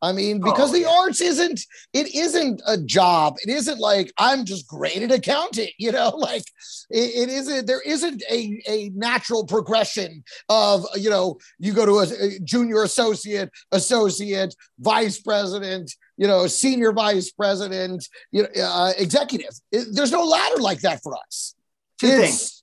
I 0.00 0.10
mean, 0.12 0.40
because 0.40 0.70
Oh, 0.70 0.72
the 0.72 0.80
yeah. 0.80 0.96
arts 1.00 1.20
isn't 1.20 1.60
it 1.92 2.12
isn't 2.14 2.60
a 2.66 2.78
job. 2.78 3.36
It 3.44 3.50
isn't 3.50 3.78
like 3.78 4.10
I'm 4.18 4.44
just 4.46 4.66
great 4.66 5.02
at 5.02 5.12
accounting, 5.12 5.68
you 5.78 5.92
know, 5.92 6.08
like 6.16 6.42
it, 6.90 7.28
it 7.28 7.28
isn't 7.28 7.66
there 7.66 7.82
isn't 7.82 8.22
a, 8.30 8.60
a 8.66 8.88
natural 8.94 9.44
progression 9.44 10.24
of 10.48 10.86
you 10.96 11.10
know, 11.10 11.36
you 11.58 11.74
go 11.74 11.84
to 11.84 11.98
a, 11.98 12.06
a 12.36 12.38
junior 12.40 12.82
associate, 12.84 13.50
associate, 13.70 14.54
vice 14.80 15.20
president, 15.20 15.92
you 16.16 16.26
know, 16.26 16.46
senior 16.46 16.92
vice 16.92 17.30
president, 17.32 18.08
you 18.30 18.42
know, 18.44 18.48
uh, 18.62 18.92
executive. 18.96 19.52
It- 19.70 19.88
there's 19.92 20.10
no 20.12 20.24
ladder 20.24 20.60
like 20.62 20.80
that 20.80 21.02
for 21.02 21.14
us. 21.16 21.54
Two 22.02 22.08
It's- 22.08 22.28
things. 22.28 22.62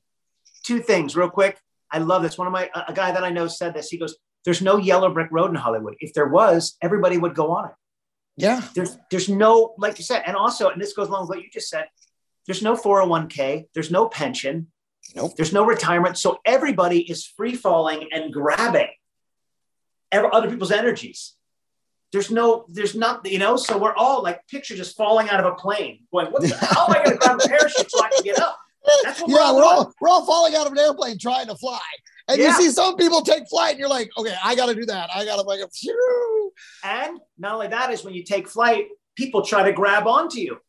Two 0.64 0.80
things, 0.82 1.16
real 1.16 1.30
quick. 1.30 1.60
I 1.92 1.98
love 1.98 2.22
this. 2.22 2.38
One 2.38 2.46
of 2.46 2.54
my 2.54 2.70
a 2.88 2.94
guy 2.94 3.12
that 3.12 3.24
I 3.24 3.30
know 3.32 3.48
said 3.48 3.74
this. 3.74 3.90
He 3.90 3.98
goes, 3.98 4.16
"There's 4.46 4.62
no 4.62 4.78
yellow 4.78 5.12
brick 5.12 5.30
road 5.32 5.50
in 5.50 5.56
Hollywood. 5.56 5.96
If 6.00 6.14
there 6.14 6.28
was, 6.28 6.78
everybody 6.82 7.18
would 7.18 7.34
go 7.34 7.52
on 7.52 7.70
it. 7.70 7.72
Yeah. 8.38 8.62
There's 8.76 8.98
there's 9.10 9.30
no 9.30 9.74
like 9.80 9.98
you 9.98 10.04
said, 10.04 10.22
and 10.28 10.36
also, 10.36 10.70
and 10.70 10.80
this 10.80 10.94
goes 10.94 11.08
along 11.08 11.22
with 11.22 11.30
what 11.30 11.42
you 11.44 11.50
just 11.52 11.70
said. 11.70 11.88
There's 12.46 12.62
no 12.62 12.76
401k. 12.76 13.66
There's 13.74 13.90
no 13.92 14.08
pension. 14.08 14.68
Nope. 15.16 15.36
There's 15.36 15.54
no 15.54 15.66
retirement. 15.66 16.18
So 16.18 16.40
everybody 16.46 17.02
is 17.10 17.26
free 17.26 17.56
falling 17.56 18.10
and 18.12 18.32
grabbing 18.32 18.90
other 20.12 20.50
people's 20.50 20.72
energies. 20.72 21.34
There's 22.12 22.32
no, 22.32 22.66
there's 22.70 22.96
not, 22.96 23.26
you 23.30 23.38
know, 23.38 23.56
so 23.56 23.78
we're 23.78 23.94
all 23.96 24.24
like 24.24 24.48
picture 24.48 24.76
just 24.76 24.98
falling 24.98 25.30
out 25.30 25.40
of 25.40 25.46
a 25.46 25.56
plane, 25.56 26.06
going, 26.12 26.28
what 26.28 26.42
the, 26.42 26.56
how 26.62 26.88
am 26.88 26.92
I 26.92 27.04
going 27.04 27.12
to 27.12 27.18
grab 27.18 27.40
a 27.44 27.48
parachute 27.48 27.92
so 27.92 28.04
I 28.04 28.10
can 28.10 28.24
get 28.24 28.40
up? 28.40 28.58
What 28.82 29.22
we're 29.28 29.36
Yeah, 29.36 29.42
all 29.42 29.56
we're 29.56 29.64
all 29.64 29.94
we're 30.00 30.10
all 30.10 30.26
falling 30.26 30.56
out 30.56 30.66
of 30.66 30.74
an 30.74 30.80
airplane 30.80 31.18
trying 31.18 31.48
to 31.48 31.56
fly. 31.56 31.80
And 32.28 32.38
you 32.38 32.52
see 32.54 32.70
some 32.70 32.96
people 32.96 33.22
take 33.22 33.48
flight 33.50 33.72
and 33.72 33.80
you're 33.80 33.90
like, 33.90 34.12
okay, 34.18 34.36
I 34.44 34.56
gotta 34.56 34.76
do 34.76 34.86
that. 34.86 35.10
I 35.14 35.26
gotta 35.26 35.42
like 35.42 35.60
phew. 35.74 36.52
And 36.84 37.20
not 37.38 37.56
only 37.56 37.68
that 37.68 37.92
is 37.92 38.04
when 38.04 38.14
you 38.14 38.24
take 38.24 38.48
flight, 38.48 38.86
people 39.16 39.42
try 39.42 39.64
to 39.64 39.72
grab 39.72 40.06
onto 40.06 40.40
you. 40.40 40.60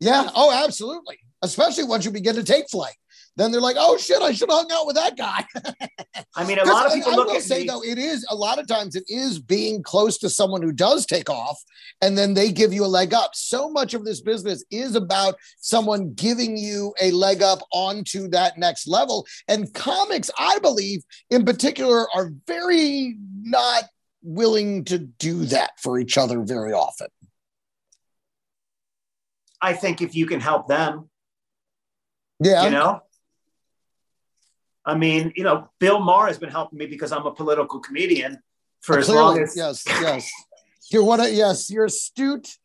Yeah, 0.00 0.30
oh, 0.34 0.64
absolutely. 0.64 1.18
Especially 1.42 1.84
once 1.84 2.04
you 2.04 2.10
begin 2.10 2.34
to 2.36 2.44
take 2.44 2.68
flight. 2.70 2.94
Then 3.36 3.52
they're 3.52 3.60
like, 3.60 3.76
oh 3.78 3.96
shit, 3.96 4.20
I 4.20 4.32
should 4.32 4.50
have 4.50 4.58
hung 4.58 4.72
out 4.72 4.86
with 4.86 4.96
that 4.96 5.16
guy. 5.16 5.44
I 6.36 6.44
mean, 6.44 6.58
a 6.58 6.64
lot 6.70 6.86
of 6.86 6.92
people 6.92 7.12
I, 7.12 7.14
look 7.16 7.28
I 7.28 7.32
will 7.32 7.36
at 7.38 7.42
say 7.44 7.60
me. 7.60 7.66
though, 7.66 7.82
it 7.82 7.96
is 7.98 8.26
a 8.28 8.34
lot 8.34 8.58
of 8.58 8.66
times 8.66 8.96
it 8.96 9.04
is 9.08 9.38
being 9.38 9.82
close 9.82 10.18
to 10.18 10.28
someone 10.28 10.62
who 10.62 10.72
does 10.72 11.06
take 11.06 11.30
off, 11.30 11.58
and 12.02 12.18
then 12.18 12.34
they 12.34 12.52
give 12.52 12.72
you 12.72 12.84
a 12.84 12.86
leg 12.86 13.14
up. 13.14 13.30
So 13.34 13.70
much 13.70 13.94
of 13.94 14.04
this 14.04 14.20
business 14.20 14.64
is 14.70 14.94
about 14.96 15.36
someone 15.60 16.12
giving 16.14 16.56
you 16.56 16.92
a 17.00 17.12
leg 17.12 17.42
up 17.42 17.60
onto 17.72 18.28
that 18.28 18.58
next 18.58 18.86
level. 18.86 19.26
And 19.48 19.72
comics, 19.72 20.30
I 20.38 20.58
believe, 20.58 21.02
in 21.30 21.44
particular, 21.44 22.06
are 22.14 22.32
very 22.46 23.16
not 23.42 23.84
willing 24.22 24.84
to 24.84 24.98
do 24.98 25.46
that 25.46 25.70
for 25.80 25.98
each 25.98 26.18
other 26.18 26.40
very 26.42 26.72
often. 26.72 27.08
I 29.62 29.72
think 29.74 30.00
if 30.02 30.14
you 30.14 30.26
can 30.26 30.40
help 30.40 30.68
them, 30.68 31.08
Yeah, 32.42 32.64
you 32.64 32.70
know. 32.70 33.00
I 34.90 34.96
mean, 34.96 35.32
you 35.36 35.44
know, 35.44 35.70
Bill 35.78 36.00
Maher 36.00 36.26
has 36.26 36.38
been 36.38 36.50
helping 36.50 36.78
me 36.78 36.86
because 36.86 37.12
I'm 37.12 37.24
a 37.24 37.32
political 37.32 37.78
comedian 37.78 38.42
for 38.80 38.98
as 38.98 39.06
clearly, 39.06 39.22
long 39.22 39.38
as 39.38 39.56
yes, 39.56 39.84
yes. 39.86 40.30
You're 40.90 41.04
one 41.04 41.20
of 41.20 41.32
yes, 41.32 41.70
your 41.70 41.84
astute 41.84 42.56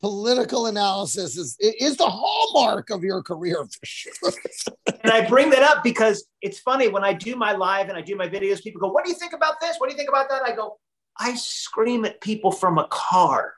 political 0.00 0.66
analysis 0.66 1.36
is 1.36 1.56
is 1.60 1.96
the 1.98 2.08
hallmark 2.08 2.88
of 2.90 3.02
your 3.04 3.22
career 3.22 3.64
for 3.64 3.84
sure. 3.84 4.12
and 5.02 5.12
I 5.12 5.28
bring 5.28 5.50
that 5.50 5.62
up 5.62 5.84
because 5.84 6.24
it's 6.40 6.58
funny 6.58 6.88
when 6.88 7.04
I 7.04 7.12
do 7.12 7.36
my 7.36 7.52
live 7.52 7.88
and 7.88 7.98
I 7.98 8.00
do 8.00 8.16
my 8.16 8.28
videos, 8.28 8.62
people 8.62 8.80
go, 8.80 8.88
What 8.88 9.04
do 9.04 9.10
you 9.10 9.16
think 9.16 9.34
about 9.34 9.60
this? 9.60 9.76
What 9.78 9.90
do 9.90 9.94
you 9.94 9.98
think 9.98 10.08
about 10.08 10.30
that? 10.30 10.42
I 10.42 10.54
go, 10.54 10.78
I 11.18 11.34
scream 11.34 12.06
at 12.06 12.20
people 12.22 12.50
from 12.50 12.78
a 12.78 12.86
car. 12.88 13.54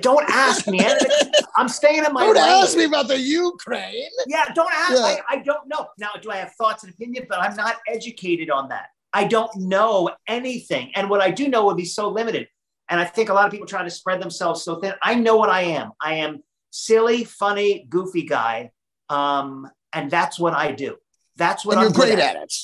Don't 0.00 0.24
ask 0.30 0.68
me. 0.68 0.80
I'm 1.56 1.68
staying 1.68 2.04
in 2.04 2.12
my 2.12 2.24
Don't 2.26 2.36
lane. 2.36 2.62
ask 2.62 2.76
me 2.76 2.84
about 2.84 3.08
the 3.08 3.18
Ukraine. 3.18 4.08
Yeah, 4.28 4.44
don't 4.54 4.72
ask. 4.72 4.92
Yeah. 4.92 5.00
I, 5.04 5.20
I 5.30 5.36
don't 5.38 5.66
know. 5.66 5.88
Now, 5.98 6.10
do 6.22 6.30
I 6.30 6.36
have 6.36 6.52
thoughts 6.52 6.84
and 6.84 6.92
opinions? 6.92 7.26
But 7.28 7.40
I'm 7.40 7.56
not 7.56 7.76
educated 7.88 8.50
on 8.50 8.68
that. 8.68 8.86
I 9.12 9.24
don't 9.24 9.50
know 9.56 10.10
anything. 10.28 10.92
And 10.94 11.10
what 11.10 11.20
I 11.20 11.32
do 11.32 11.48
know 11.48 11.66
would 11.66 11.76
be 11.76 11.84
so 11.84 12.08
limited. 12.08 12.46
And 12.88 13.00
I 13.00 13.04
think 13.04 13.30
a 13.30 13.34
lot 13.34 13.46
of 13.46 13.50
people 13.50 13.66
try 13.66 13.82
to 13.82 13.90
spread 13.90 14.22
themselves 14.22 14.62
so 14.62 14.76
thin. 14.76 14.94
I 15.02 15.16
know 15.16 15.36
what 15.36 15.50
I 15.50 15.62
am. 15.62 15.90
I 16.00 16.14
am 16.14 16.42
silly, 16.70 17.24
funny, 17.24 17.84
goofy 17.88 18.22
guy. 18.22 18.70
Um, 19.08 19.68
and 19.92 20.08
that's 20.08 20.38
what 20.38 20.54
I 20.54 20.70
do. 20.70 20.96
That's 21.36 21.64
what 21.64 21.72
And 21.78 21.80
I'm 21.80 21.84
you're 21.86 21.92
great 22.06 22.18
at. 22.20 22.36
at 22.36 22.42
it. 22.44 22.54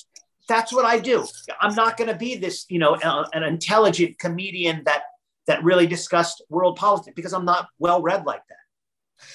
That's 0.49 0.73
what 0.73 0.85
I 0.85 1.01
do. 1.01 1.27
I'm 1.61 1.75
not 1.75 1.97
going 1.97 2.09
to 2.09 2.15
be 2.17 2.37
this, 2.37 2.67
you 2.69 2.79
know, 2.79 2.95
uh, 2.95 3.27
an 3.33 3.43
intelligent 3.43 4.17
comedian 4.21 4.83
that 4.85 5.03
that 5.47 5.63
really 5.63 5.87
discussed 5.87 6.43
world 6.49 6.77
politics 6.77 7.15
because 7.15 7.33
I'm 7.33 7.45
not 7.45 7.69
well 7.79 8.03
read 8.03 8.27
like 8.27 8.43
that. 8.49 8.57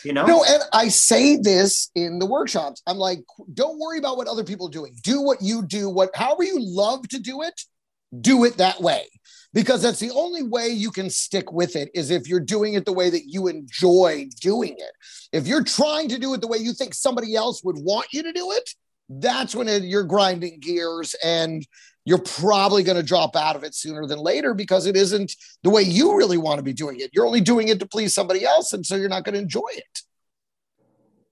You 0.03 0.13
know? 0.13 0.25
No, 0.25 0.43
and 0.43 0.61
I 0.73 0.89
say 0.89 1.37
this 1.37 1.89
in 1.95 2.19
the 2.19 2.25
workshops. 2.25 2.81
I'm 2.85 2.97
like, 2.97 3.19
don't 3.53 3.79
worry 3.79 3.97
about 3.97 4.17
what 4.17 4.27
other 4.27 4.43
people 4.43 4.67
are 4.67 4.71
doing. 4.71 4.95
Do 5.03 5.21
what 5.21 5.41
you 5.41 5.63
do. 5.63 5.89
What 5.89 6.15
however 6.15 6.43
you 6.43 6.57
love 6.59 7.07
to 7.09 7.19
do 7.19 7.41
it, 7.41 7.59
do 8.19 8.43
it 8.45 8.57
that 8.57 8.81
way. 8.81 9.07
Because 9.53 9.81
that's 9.81 9.99
the 9.99 10.11
only 10.11 10.43
way 10.43 10.69
you 10.69 10.91
can 10.91 11.09
stick 11.09 11.51
with 11.51 11.75
it 11.75 11.89
is 11.93 12.09
if 12.09 12.27
you're 12.27 12.39
doing 12.39 12.75
it 12.75 12.85
the 12.85 12.93
way 12.93 13.09
that 13.09 13.25
you 13.25 13.47
enjoy 13.47 14.29
doing 14.39 14.75
it. 14.77 14.91
If 15.33 15.45
you're 15.45 15.63
trying 15.63 16.07
to 16.09 16.17
do 16.17 16.33
it 16.33 16.39
the 16.41 16.47
way 16.47 16.57
you 16.57 16.71
think 16.71 16.93
somebody 16.93 17.35
else 17.35 17.61
would 17.63 17.77
want 17.77 18.07
you 18.13 18.23
to 18.23 18.31
do 18.31 18.51
it, 18.51 18.69
that's 19.09 19.55
when 19.55 19.67
it, 19.67 19.83
you're 19.83 20.03
grinding 20.03 20.59
gears 20.59 21.15
and 21.23 21.65
you're 22.05 22.17
probably 22.17 22.83
going 22.83 22.97
to 22.97 23.03
drop 23.03 23.35
out 23.35 23.55
of 23.55 23.63
it 23.63 23.75
sooner 23.75 24.07
than 24.07 24.19
later 24.19 24.53
because 24.53 24.85
it 24.87 24.95
isn't 24.95 25.35
the 25.63 25.69
way 25.69 25.83
you 25.83 26.17
really 26.17 26.37
want 26.37 26.57
to 26.57 26.63
be 26.63 26.73
doing 26.73 26.99
it. 26.99 27.11
You're 27.13 27.27
only 27.27 27.41
doing 27.41 27.67
it 27.67 27.79
to 27.79 27.85
please 27.85 28.13
somebody 28.13 28.43
else. 28.43 28.73
And 28.73 28.85
so 28.85 28.95
you're 28.95 29.09
not 29.09 29.23
going 29.23 29.35
to 29.35 29.41
enjoy 29.41 29.69
it. 29.75 29.99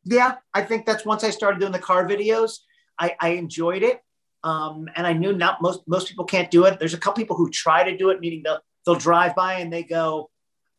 yeah, 0.06 0.36
I 0.54 0.62
think 0.62 0.86
that's 0.86 1.06
once 1.06 1.24
I 1.24 1.32
started 1.32 1.60
doing 1.60 1.72
the 1.72 1.80
car 1.80 2.08
videos, 2.08 2.60
I, 3.00 3.16
I 3.20 3.30
enjoyed 3.30 3.84
it. 3.84 4.00
Um, 4.44 4.88
and 4.96 5.06
I 5.06 5.14
knew 5.14 5.34
not 5.34 5.62
most 5.62 5.82
most 5.88 6.08
people 6.08 6.26
can't 6.26 6.50
do 6.50 6.66
it. 6.66 6.80
There's 6.80 6.94
a 6.94 6.98
couple 6.98 7.22
people 7.22 7.36
who 7.36 7.50
try 7.50 7.84
to 7.84 7.98
do 7.98 8.10
it, 8.10 8.22
meaning 8.22 8.42
they'll 8.44 8.60
they'll 8.86 8.96
drive 8.96 9.36
by 9.36 9.56
and 9.56 9.72
they 9.72 9.84
go, 9.84 10.30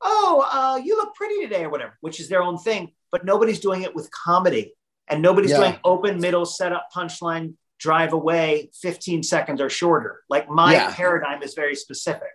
"Oh, 0.00 0.46
uh, 0.50 0.76
you 0.82 0.96
look 0.96 1.14
pretty 1.14 1.42
today," 1.42 1.64
or 1.64 1.68
whatever, 1.68 1.98
which 2.00 2.20
is 2.20 2.28
their 2.28 2.42
own 2.42 2.56
thing. 2.56 2.92
But 3.12 3.26
nobody's 3.26 3.60
doing 3.60 3.82
it 3.82 3.94
with 3.94 4.10
comedy, 4.12 4.72
and 5.10 5.20
nobody's 5.20 5.50
Yeah. 5.50 5.58
doing 5.58 5.76
open, 5.84 6.20
middle, 6.20 6.46
setup, 6.46 6.88
punchline, 6.94 7.54
drive 7.78 8.12
away, 8.12 8.70
15 8.74 9.22
seconds 9.22 9.60
or 9.60 9.68
shorter. 9.68 10.22
Like 10.28 10.48
my 10.48 10.72
Yeah. 10.74 10.94
paradigm 10.94 11.42
is 11.42 11.54
very 11.54 11.74
specific. 11.74 12.28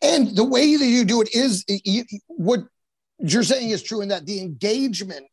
And 0.00 0.36
the 0.36 0.44
way 0.44 0.76
that 0.76 0.86
you 0.86 1.04
do 1.04 1.22
it 1.22 1.34
is 1.34 1.64
you, 1.68 2.04
what 2.26 2.64
you're 3.18 3.42
saying 3.42 3.70
is 3.70 3.82
true 3.82 4.00
in 4.00 4.08
that 4.08 4.26
the 4.26 4.40
engagement, 4.40 5.26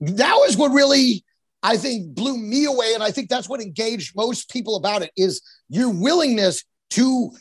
that 0.00 0.34
was 0.36 0.56
what 0.56 0.70
really, 0.72 1.24
I 1.62 1.76
think, 1.76 2.14
blew 2.14 2.36
me 2.36 2.64
away. 2.64 2.94
And 2.94 3.02
I 3.02 3.10
think 3.10 3.28
that's 3.28 3.48
what 3.48 3.60
engaged 3.60 4.14
most 4.16 4.48
people 4.50 4.76
about 4.76 5.02
it 5.02 5.10
is 5.16 5.42
your 5.68 5.90
willingness 5.90 6.64
to 6.90 7.32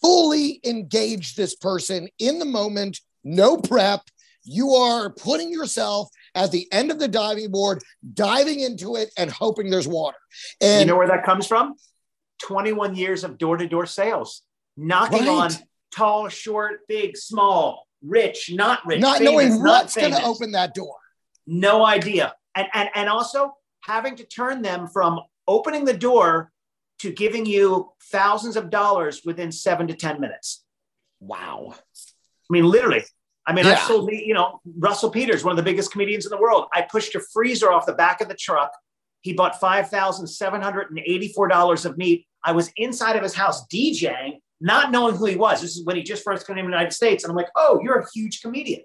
fully 0.00 0.60
engage 0.64 1.34
this 1.34 1.54
person 1.54 2.08
in 2.18 2.38
the 2.38 2.44
moment, 2.44 3.00
no 3.24 3.56
prep. 3.56 4.02
You 4.44 4.74
are 4.74 5.10
putting 5.10 5.50
yourself 5.50 6.10
at 6.34 6.50
the 6.50 6.66
end 6.72 6.90
of 6.90 6.98
the 6.98 7.08
diving 7.08 7.50
board, 7.50 7.82
diving 8.12 8.60
into 8.60 8.96
it 8.96 9.10
and 9.16 9.30
hoping 9.30 9.70
there's 9.70 9.88
water. 9.88 10.16
And 10.60 10.80
you 10.80 10.86
know 10.86 10.96
where 10.96 11.08
that 11.08 11.24
comes 11.24 11.46
from? 11.46 11.74
21 12.42 12.96
years 12.96 13.24
of 13.24 13.38
door 13.38 13.56
to 13.56 13.66
door 13.66 13.86
sales, 13.86 14.42
knocking 14.76 15.20
Right. 15.20 15.28
on 15.28 15.50
tall, 15.92 16.28
short, 16.28 16.80
big, 16.88 17.16
small, 17.16 17.86
rich, 18.02 18.50
not 18.52 18.84
rich, 18.84 19.00
not 19.00 19.18
famous, 19.18 19.32
knowing 19.32 19.62
what's 19.62 19.96
going 19.96 20.12
to 20.12 20.22
open 20.24 20.52
that 20.52 20.74
door. 20.74 20.96
No 21.46 21.84
idea. 21.86 22.34
And, 22.54 22.66
and, 22.74 22.90
and 22.94 23.08
also 23.08 23.54
having 23.82 24.16
to 24.16 24.24
turn 24.24 24.62
them 24.62 24.88
from 24.88 25.20
opening 25.46 25.84
the 25.84 25.96
door 25.96 26.50
to 27.00 27.12
giving 27.12 27.44
you 27.46 27.92
thousands 28.10 28.56
of 28.56 28.70
dollars 28.70 29.22
within 29.24 29.52
seven 29.52 29.86
to 29.88 29.94
10 29.94 30.20
minutes. 30.20 30.64
Wow. 31.20 31.74
I 31.74 31.78
mean, 32.50 32.64
literally. 32.64 33.04
I 33.46 33.52
mean, 33.52 33.66
Yeah. 33.66 33.72
I've 33.72 33.80
sold, 33.80 34.10
you 34.10 34.32
know, 34.34 34.60
Russell 34.78 35.10
Peters, 35.10 35.44
one 35.44 35.52
of 35.52 35.56
the 35.56 35.62
biggest 35.62 35.92
comedians 35.92 36.24
in 36.26 36.30
the 36.30 36.38
world. 36.38 36.66
I 36.72 36.82
pushed 36.82 37.14
a 37.14 37.20
freezer 37.20 37.70
off 37.72 37.86
the 37.86 37.92
back 37.92 38.20
of 38.20 38.28
the 38.28 38.34
truck. 38.34 38.72
He 39.20 39.32
bought 39.32 39.60
$5,784 39.60 41.84
of 41.84 41.96
meat. 41.98 42.26
I 42.42 42.50
was 42.52 42.70
inside 42.76 43.16
of 43.16 43.22
his 43.22 43.34
house 43.34 43.66
DJing, 43.68 44.40
not 44.60 44.90
knowing 44.90 45.14
who 45.16 45.26
he 45.26 45.36
was. 45.36 45.60
This 45.62 45.76
is 45.76 45.84
when 45.84 45.96
he 45.96 46.02
just 46.02 46.24
first 46.24 46.46
came 46.46 46.56
to 46.56 46.62
the 46.62 46.68
United 46.68 46.92
States. 46.92 47.24
And 47.24 47.30
I'm 47.30 47.36
like, 47.36 47.48
oh, 47.56 47.80
you're 47.82 48.00
a 48.00 48.06
huge 48.14 48.40
comedian. 48.42 48.82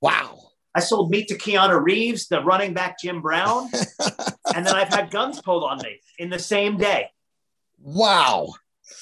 Wow. 0.00 0.38
I 0.74 0.80
sold 0.80 1.10
meat 1.10 1.28
to 1.28 1.38
Keanu 1.38 1.82
Reeves, 1.82 2.28
the 2.28 2.42
running 2.42 2.74
back 2.74 2.98
Jim 3.00 3.22
Brown. 3.22 3.70
and 4.54 4.66
then 4.66 4.74
I've 4.74 4.88
had 4.88 5.10
guns 5.10 5.40
pulled 5.40 5.64
on 5.64 5.78
me 5.78 6.00
in 6.18 6.28
the 6.28 6.38
same 6.38 6.76
day. 6.76 7.08
Wow. 7.80 8.52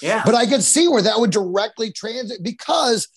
Yeah. 0.00 0.22
But 0.24 0.34
I 0.34 0.46
could 0.46 0.62
see 0.62 0.88
where 0.88 1.02
that 1.02 1.18
would 1.18 1.30
directly 1.30 1.92
transit 1.92 2.42
because 2.42 3.08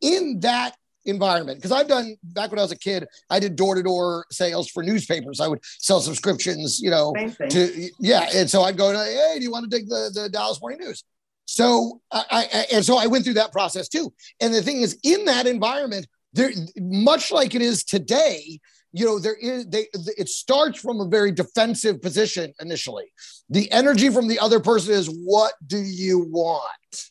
in 0.00 0.40
that 0.40 0.76
environment, 1.04 1.58
because 1.58 1.72
I've 1.72 1.88
done 1.88 2.16
back 2.22 2.50
when 2.50 2.58
I 2.58 2.62
was 2.62 2.72
a 2.72 2.78
kid, 2.78 3.06
I 3.30 3.38
did 3.38 3.56
door 3.56 3.74
to 3.74 3.82
door 3.82 4.26
sales 4.30 4.68
for 4.68 4.82
newspapers. 4.82 5.40
I 5.40 5.48
would 5.48 5.60
sell 5.62 6.00
subscriptions, 6.00 6.80
you 6.80 6.90
know, 6.90 7.14
to 7.50 7.90
yeah. 8.00 8.28
And 8.34 8.50
so 8.50 8.62
I'd 8.62 8.76
go 8.76 8.92
to, 8.92 8.98
hey, 8.98 9.34
do 9.38 9.42
you 9.42 9.50
want 9.50 9.70
to 9.70 9.76
take 9.76 9.88
the, 9.88 10.10
the 10.12 10.28
Dallas 10.28 10.60
Morning 10.60 10.80
News? 10.80 11.04
So 11.46 12.00
I, 12.10 12.24
I 12.30 12.66
and 12.72 12.84
so 12.84 12.98
I 12.98 13.06
went 13.06 13.24
through 13.24 13.34
that 13.34 13.52
process 13.52 13.88
too. 13.88 14.12
And 14.40 14.52
the 14.52 14.62
thing 14.62 14.80
is, 14.80 14.98
in 15.04 15.24
that 15.26 15.46
environment, 15.46 16.06
there 16.32 16.50
much 16.76 17.30
like 17.30 17.54
it 17.54 17.62
is 17.62 17.84
today, 17.84 18.58
you 18.96 19.04
know 19.04 19.18
there 19.18 19.34
is 19.34 19.66
they 19.66 19.88
it 20.16 20.28
starts 20.28 20.80
from 20.80 21.00
a 21.00 21.08
very 21.08 21.30
defensive 21.30 22.00
position 22.00 22.54
initially. 22.60 23.12
The 23.50 23.70
energy 23.70 24.08
from 24.08 24.26
the 24.26 24.38
other 24.38 24.58
person 24.58 24.94
is 24.94 25.06
what 25.06 25.52
do 25.66 25.78
you 25.78 26.20
want? 26.30 27.10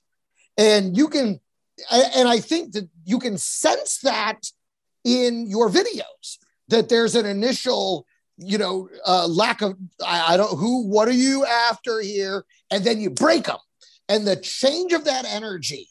And 0.58 0.98
you 0.98 1.08
can 1.10 1.40
and 1.92 2.28
i 2.30 2.40
think 2.40 2.72
that 2.72 2.90
you 3.04 3.20
can 3.20 3.38
sense 3.38 4.00
that 4.00 4.40
in 5.04 5.46
your 5.48 5.70
videos 5.70 6.38
that 6.70 6.88
there's 6.88 7.14
an 7.16 7.26
initial 7.26 8.06
you 8.38 8.58
know 8.58 8.88
uh, 9.06 9.28
lack 9.28 9.62
of 9.62 9.76
I, 10.04 10.34
I 10.34 10.38
don't 10.38 10.58
who 10.58 10.88
what 10.88 11.08
are 11.10 11.20
you 11.28 11.46
after 11.46 12.00
here? 12.00 12.46
And 12.72 12.84
then 12.84 13.00
you 13.00 13.10
break 13.10 13.46
them 13.46 13.58
and 14.08 14.26
the 14.26 14.38
change 14.38 14.94
of 14.94 15.04
that 15.06 15.26
energy 15.26 15.90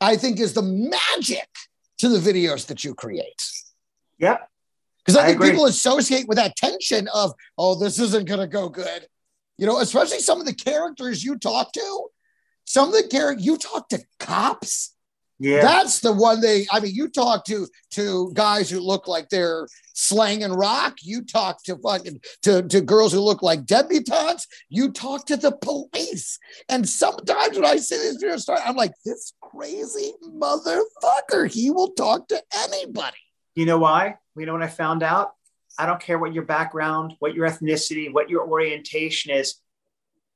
i 0.00 0.16
think 0.16 0.38
is 0.38 0.54
the 0.54 0.62
magic 0.62 1.48
to 1.98 2.08
the 2.08 2.18
videos 2.18 2.66
that 2.68 2.84
you 2.84 2.94
create. 2.94 3.42
Yep 4.18 4.48
because 5.04 5.16
I, 5.16 5.22
I, 5.22 5.26
think 5.26 5.36
agree. 5.36 5.50
people 5.50 5.66
associate 5.66 6.28
with 6.28 6.36
that 6.36 6.56
tension 6.56 7.08
of, 7.14 7.32
oh, 7.58 7.74
this 7.74 7.98
isn't 7.98 8.28
going 8.28 8.40
to 8.40 8.46
go 8.46 8.68
good. 8.68 9.06
You 9.58 9.66
know, 9.66 9.78
especially 9.80 10.20
some 10.20 10.40
of 10.40 10.46
the 10.46 10.54
characters 10.54 11.22
you 11.22 11.38
talk 11.38 11.72
to, 11.72 12.06
some 12.64 12.88
of 12.88 12.94
the 12.94 13.08
characters 13.08 13.44
you 13.44 13.58
talk 13.58 13.88
to 13.90 14.00
cops. 14.18 14.94
Yeah. 15.38 15.62
That's 15.62 16.00
the 16.00 16.12
one 16.12 16.42
they, 16.42 16.66
I 16.70 16.80
mean, 16.80 16.94
you 16.94 17.08
talk 17.08 17.46
to 17.46 17.66
to 17.92 18.30
guys 18.34 18.68
who 18.68 18.78
look 18.78 19.08
like 19.08 19.30
they're 19.30 19.66
slanging 19.94 20.52
rock. 20.52 20.98
You 21.02 21.24
talk 21.24 21.62
to 21.64 21.78
fucking 21.78 22.20
to, 22.42 22.62
to 22.62 22.80
girls 22.82 23.12
who 23.12 23.20
look 23.20 23.42
like 23.42 23.64
debutantes. 23.64 24.46
You 24.68 24.92
talk 24.92 25.26
to 25.26 25.38
the 25.38 25.52
police. 25.52 26.38
And 26.68 26.86
sometimes 26.86 27.56
when 27.56 27.64
I 27.64 27.76
see 27.76 27.96
these 27.96 28.22
videos 28.22 28.40
start, 28.40 28.60
I'm 28.66 28.76
like, 28.76 28.92
this 29.04 29.32
crazy 29.40 30.12
motherfucker, 30.22 31.50
he 31.50 31.70
will 31.70 31.92
talk 31.92 32.28
to 32.28 32.42
anybody. 32.64 33.16
You 33.54 33.66
know 33.66 33.78
why? 33.78 34.16
You 34.40 34.46
know 34.46 34.52
what 34.52 34.62
I 34.62 34.68
found 34.68 35.02
out? 35.02 35.32
I 35.78 35.86
don't 35.86 36.00
care 36.00 36.18
what 36.18 36.34
your 36.34 36.44
background, 36.44 37.14
what 37.20 37.34
your 37.34 37.48
ethnicity, 37.48 38.12
what 38.12 38.28
your 38.28 38.46
orientation 38.46 39.32
is. 39.32 39.56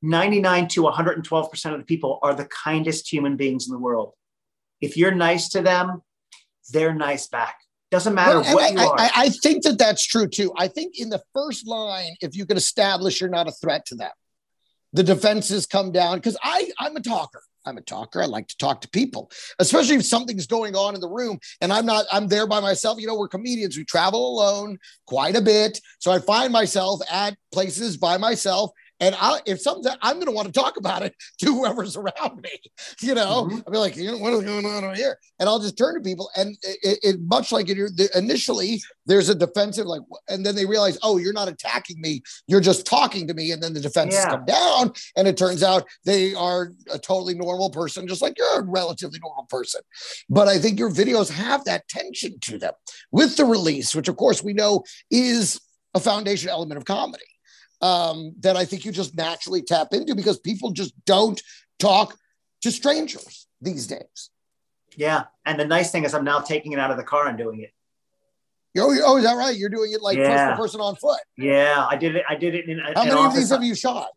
99 0.03 0.69
to 0.69 0.83
112% 0.83 1.73
of 1.73 1.79
the 1.79 1.85
people 1.85 2.19
are 2.23 2.35
the 2.35 2.45
kindest 2.45 3.11
human 3.11 3.37
beings 3.37 3.67
in 3.67 3.73
the 3.73 3.79
world. 3.79 4.13
If 4.81 4.97
you're 4.97 5.15
nice 5.15 5.49
to 5.51 5.63
them, 5.63 6.03
they're 6.73 6.95
nice 6.95 7.27
back. 7.27 7.57
Doesn't 7.91 8.15
matter 8.15 8.41
well, 8.41 8.55
what 8.55 8.65
I, 8.65 8.69
you 8.83 8.89
are. 8.89 9.01
I, 9.01 9.11
I 9.17 9.29
think 9.29 9.63
that 9.65 9.79
that's 9.79 10.05
true 10.05 10.29
too. 10.29 10.53
I 10.57 10.69
think 10.69 10.99
in 10.99 11.11
the 11.11 11.23
first 11.33 11.67
line, 11.67 12.17
if 12.21 12.37
you 12.37 12.45
can 12.45 12.57
establish 12.57 13.21
you're 13.21 13.31
not 13.31 13.49
a 13.49 13.53
threat 13.53 13.87
to 13.87 13.95
them, 13.95 14.11
the 14.93 15.03
defenses 15.03 15.67
come 15.67 15.93
down 15.93 16.17
because 16.17 16.37
I 16.43 16.71
I'm 16.79 16.97
a 16.97 17.01
talker. 17.01 17.43
I'm 17.67 17.79
a 17.79 17.83
talker. 17.83 18.23
I 18.23 18.27
like 18.27 18.49
to 18.49 18.57
talk 18.57 18.81
to 18.83 18.89
people, 18.89 19.31
especially 19.59 19.97
if 19.97 20.05
something's 20.05 20.47
going 20.47 20.77
on 20.77 20.95
in 20.95 21.01
the 21.01 21.09
room 21.09 21.39
and 21.61 21.73
I'm 21.73 21.87
not, 21.87 22.07
I'm 22.13 22.29
there 22.29 22.47
by 22.47 22.61
myself. 22.61 23.01
You 23.01 23.07
know, 23.07 23.17
we're 23.17 23.29
comedians, 23.29 23.77
we 23.77 23.85
travel 23.85 24.35
alone 24.35 24.79
quite 25.07 25.37
a 25.37 25.41
bit. 25.41 25.81
So 25.99 26.13
I 26.13 26.19
find 26.19 26.53
myself 26.53 27.01
at 27.11 27.37
places 27.53 27.97
by 27.97 28.19
myself 28.19 28.71
and 29.05 29.15
I, 29.21 29.41
if 29.45 29.61
something, 29.61 29.93
I'm 30.01 30.15
going 30.15 30.27
to 30.27 30.33
want 30.33 30.47
to 30.47 30.59
talk 30.59 30.79
about 30.79 31.03
it 31.03 31.15
to 31.41 31.47
whoever's 31.47 31.95
around 31.95 32.41
me. 32.41 32.59
You 33.01 33.15
know, 33.15 33.45
mm-hmm. 33.45 33.59
I'll 33.67 33.73
be 33.73 33.79
like, 33.79 33.97
you 33.97 34.11
know, 34.11 34.17
what 34.17 34.33
is 34.33 34.45
going 34.45 34.65
on 34.65 34.83
over 34.83 34.95
here? 34.95 35.19
And 35.39 35.47
I'll 35.47 35.59
just 35.59 35.77
turn 35.77 35.95
to 35.95 36.01
people. 36.01 36.31
And 36.37 36.57
it, 36.63 36.99
it 37.03 37.21
much 37.21 37.53
like 37.53 37.69
it, 37.69 37.79
initially, 38.15 38.83
there's 39.05 39.29
a 39.29 39.35
defensive, 39.35 39.85
like, 39.85 40.01
and 40.29 40.45
then 40.45 40.55
they 40.55 40.65
realize, 40.65 40.99
oh, 41.03 41.19
you're 41.19 41.35
not 41.35 41.49
attacking 41.49 42.01
me. 42.01 42.23
You're 42.47 42.63
just 42.63 42.87
talking 42.87 43.29
to 43.29 43.35
me. 43.35 43.53
And 43.53 43.63
then 43.63 43.75
the 43.75 43.81
defenses 43.81 44.21
yeah. 44.25 44.31
come 44.31 44.47
down. 44.47 44.93
And 45.17 45.29
it 45.29 45.37
turns 45.37 45.63
out 45.63 45.85
they 46.07 46.35
are 46.35 46.73
a 46.91 46.99
totally 46.99 47.35
normal 47.35 47.69
person, 47.69 48.09
just 48.09 48.23
like 48.23 48.39
you're 48.39 48.61
a 48.61 48.65
relatively 48.65 49.19
normal 49.23 49.45
person. 49.51 49.83
But 50.31 50.49
I 50.49 50.59
think 50.59 50.79
your 50.79 50.91
videos 50.91 51.31
have 51.31 51.63
that 51.65 51.89
tension 51.89 52.39
to 52.41 52.59
them 52.59 52.73
with 53.13 53.37
the 53.37 53.45
release, 53.45 53.95
which 53.95 54.09
of 54.09 54.17
course 54.17 54.43
we 54.43 54.55
know 54.55 54.83
is 55.11 55.61
a 55.93 56.01
foundation 56.01 56.49
element 56.49 56.79
of 56.79 56.87
comedy 56.87 57.25
um, 57.85 58.35
that 58.41 58.57
I 58.57 58.65
think 58.65 58.87
you 58.87 58.93
just 58.93 59.15
naturally 59.15 59.61
tap 59.61 59.89
into 59.93 60.15
because 60.15 60.39
people 60.39 60.71
just 60.71 60.95
don't 61.05 61.41
talk 61.79 62.17
to 62.63 62.71
strangers 62.71 63.47
these 63.61 63.87
days. 63.87 64.31
Yeah. 64.97 65.25
And 65.45 65.61
the 65.61 65.67
nice 65.67 65.93
thing 65.93 66.05
is, 66.05 66.15
I'm 66.15 66.25
now 66.25 66.41
taking 66.41 66.73
it 66.73 66.79
out 66.79 66.91
of 66.91 66.97
the 66.97 67.03
car 67.03 67.29
and 67.29 67.37
doing 67.37 67.61
it. 67.61 67.73
Oh, 68.79 68.97
oh 69.05 69.17
is 69.19 69.25
that 69.25 69.35
right? 69.35 69.55
You're 69.55 69.69
doing 69.69 69.93
it 69.93 70.01
like 70.01 70.17
yeah. 70.17 70.47
person 70.53 70.57
person 70.57 70.81
on 70.81 70.97
foot. 70.97 71.21
Yeah, 71.37 71.87
I 71.89 71.97
did 71.97 72.17
it. 72.17 72.25
I 72.29 72.35
did 72.35 72.55
it 72.55 72.69
in. 72.69 72.79
How 72.79 73.05
many 73.05 73.21
of 73.21 73.35
these 73.35 73.51
have 73.51 73.63
you 73.63 73.75
shot? 73.75 74.09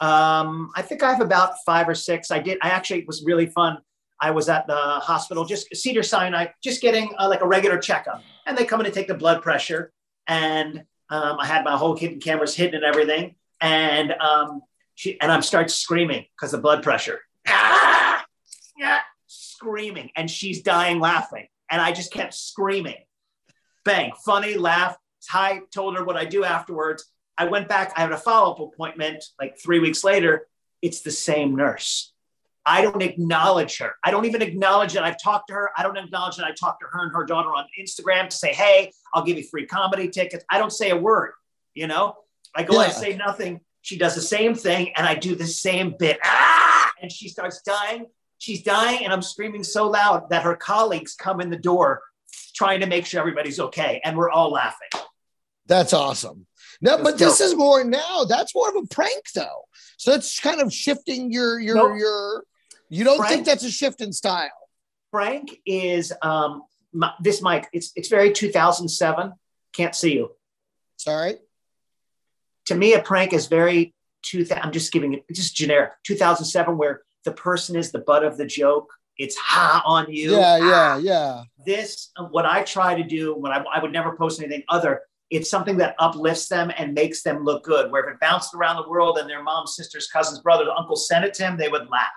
Um, 0.00 0.70
I 0.76 0.82
think 0.82 1.02
I 1.02 1.10
have 1.10 1.22
about 1.22 1.54
five 1.64 1.88
or 1.88 1.94
six. 1.94 2.30
I 2.30 2.40
did. 2.40 2.58
I 2.60 2.70
actually 2.70 3.00
it 3.00 3.06
was 3.06 3.24
really 3.24 3.46
fun. 3.46 3.78
I 4.20 4.32
was 4.32 4.50
at 4.50 4.66
the 4.66 4.76
hospital, 4.76 5.46
just 5.46 5.74
Cedar 5.74 6.02
Sinai, 6.02 6.48
just 6.62 6.82
getting 6.82 7.10
uh, 7.18 7.26
like 7.26 7.40
a 7.40 7.46
regular 7.46 7.78
checkup, 7.78 8.22
and 8.46 8.58
they 8.58 8.66
come 8.66 8.80
in 8.80 8.86
to 8.86 8.92
take 8.92 9.08
the 9.08 9.14
blood 9.14 9.40
pressure, 9.42 9.92
and 10.26 10.84
um, 11.10 11.38
I 11.38 11.46
had 11.46 11.64
my 11.64 11.76
whole 11.76 11.96
hidden 11.96 12.20
cameras 12.20 12.54
hidden 12.54 12.76
and 12.76 12.84
everything. 12.84 13.34
And 13.60 14.12
um, 14.12 14.62
she 14.94 15.20
and 15.20 15.30
I'm 15.30 15.42
start 15.42 15.70
screaming 15.70 16.26
because 16.34 16.54
of 16.54 16.62
blood 16.62 16.82
pressure. 16.82 17.20
Ah! 17.46 18.02
Yeah, 18.78 18.98
screaming. 19.26 20.10
And 20.16 20.30
she's 20.30 20.60
dying 20.60 21.00
laughing. 21.00 21.46
And 21.70 21.80
I 21.80 21.92
just 21.92 22.12
kept 22.12 22.34
screaming. 22.34 22.98
Bang, 23.86 24.12
funny, 24.22 24.58
laugh. 24.58 24.98
Hi, 25.30 25.60
told 25.72 25.96
her 25.96 26.04
what 26.04 26.18
I 26.18 26.26
do 26.26 26.44
afterwards. 26.44 27.10
I 27.38 27.46
went 27.46 27.68
back, 27.68 27.94
I 27.96 28.02
had 28.02 28.12
a 28.12 28.18
follow-up 28.18 28.60
appointment 28.60 29.24
like 29.40 29.58
three 29.58 29.78
weeks 29.78 30.04
later. 30.04 30.46
It's 30.82 31.00
the 31.00 31.10
same 31.10 31.56
nurse. 31.56 32.12
I 32.66 32.82
don't 32.82 33.00
acknowledge 33.00 33.78
her. 33.78 33.94
I 34.02 34.10
don't 34.10 34.24
even 34.24 34.42
acknowledge 34.42 34.92
that 34.94 35.04
I've 35.04 35.22
talked 35.22 35.48
to 35.48 35.54
her. 35.54 35.70
I 35.76 35.84
don't 35.84 35.96
acknowledge 35.96 36.36
that 36.36 36.46
I 36.46 36.52
talked 36.52 36.80
to 36.80 36.88
her 36.90 37.04
and 37.04 37.12
her 37.14 37.24
daughter 37.24 37.50
on 37.50 37.64
Instagram 37.80 38.28
to 38.28 38.36
say, 38.36 38.52
hey, 38.52 38.90
I'll 39.14 39.22
give 39.22 39.38
you 39.38 39.44
free 39.44 39.66
comedy 39.66 40.08
tickets. 40.08 40.44
I 40.50 40.58
don't 40.58 40.72
say 40.72 40.90
a 40.90 40.96
word, 40.96 41.32
you 41.74 41.86
know? 41.86 42.16
I 42.56 42.64
go, 42.64 42.74
yeah. 42.74 42.88
I 42.88 42.88
say 42.88 43.16
nothing. 43.16 43.60
She 43.82 43.96
does 43.96 44.16
the 44.16 44.20
same 44.20 44.54
thing 44.54 44.92
and 44.96 45.06
I 45.06 45.14
do 45.14 45.36
the 45.36 45.46
same 45.46 45.94
bit. 45.96 46.18
Ah! 46.24 46.90
And 47.00 47.12
she 47.12 47.28
starts 47.28 47.62
dying. 47.62 48.06
She's 48.38 48.62
dying 48.62 49.04
and 49.04 49.12
I'm 49.12 49.22
screaming 49.22 49.62
so 49.62 49.88
loud 49.88 50.28
that 50.30 50.42
her 50.42 50.56
colleagues 50.56 51.14
come 51.14 51.40
in 51.40 51.50
the 51.50 51.56
door 51.56 52.02
trying 52.56 52.80
to 52.80 52.86
make 52.86 53.06
sure 53.06 53.20
everybody's 53.20 53.60
okay. 53.60 54.00
And 54.04 54.16
we're 54.16 54.30
all 54.30 54.50
laughing. 54.50 54.88
That's 55.66 55.92
awesome. 55.92 56.46
No, 56.80 57.02
but 57.02 57.16
this 57.18 57.40
is 57.40 57.54
more 57.54 57.84
now. 57.84 58.24
That's 58.24 58.54
more 58.54 58.68
of 58.68 58.76
a 58.76 58.86
prank, 58.86 59.24
though. 59.34 59.64
So 59.96 60.12
it's 60.12 60.38
kind 60.40 60.60
of 60.60 60.72
shifting 60.72 61.32
your 61.32 61.58
your 61.58 61.74
nope. 61.74 61.98
your 61.98 62.44
you 62.88 63.04
don't 63.04 63.18
Frank, 63.18 63.32
think 63.32 63.46
that's 63.46 63.64
a 63.64 63.70
shift 63.70 64.00
in 64.00 64.12
style? 64.12 64.50
Frank 65.10 65.50
is 65.64 66.12
um, 66.22 66.62
my, 66.92 67.12
this 67.20 67.42
mic. 67.42 67.68
It's 67.72 67.92
it's 67.96 68.08
very 68.08 68.32
2007. 68.32 69.32
Can't 69.72 69.94
see 69.94 70.14
you. 70.14 70.32
Sorry. 70.96 71.36
To 72.66 72.74
me, 72.74 72.94
a 72.94 73.02
prank 73.02 73.32
is 73.32 73.46
very 73.46 73.94
2000. 74.22 74.62
I'm 74.62 74.72
just 74.72 74.92
giving 74.92 75.14
it 75.14 75.24
just 75.32 75.54
generic 75.54 75.92
2007, 76.04 76.76
where 76.76 77.02
the 77.24 77.32
person 77.32 77.76
is 77.76 77.92
the 77.92 78.00
butt 78.00 78.24
of 78.24 78.36
the 78.36 78.46
joke. 78.46 78.92
It's 79.18 79.36
ha 79.36 79.82
on 79.86 80.12
you. 80.12 80.32
Yeah, 80.36 80.56
yeah, 80.58 80.98
yeah. 80.98 81.42
This 81.64 82.10
what 82.30 82.44
I 82.44 82.62
try 82.62 82.94
to 82.94 83.02
do 83.02 83.34
when 83.34 83.52
I, 83.52 83.64
I 83.72 83.80
would 83.80 83.92
never 83.92 84.16
post 84.16 84.40
anything 84.40 84.62
other 84.68 85.02
it's 85.30 85.50
something 85.50 85.76
that 85.78 85.96
uplifts 85.98 86.48
them 86.48 86.70
and 86.76 86.94
makes 86.94 87.22
them 87.22 87.44
look 87.44 87.64
good. 87.64 87.90
Where 87.90 88.04
if 88.04 88.14
it 88.14 88.20
bounced 88.20 88.54
around 88.54 88.76
the 88.76 88.88
world 88.88 89.18
and 89.18 89.28
their 89.28 89.42
mom, 89.42 89.66
sisters, 89.66 90.08
cousins, 90.08 90.40
brothers, 90.40 90.68
uncle 90.76 90.96
sent 90.96 91.24
it 91.24 91.34
to 91.34 91.44
him, 91.44 91.56
they 91.56 91.68
would 91.68 91.88
laugh. 91.90 92.10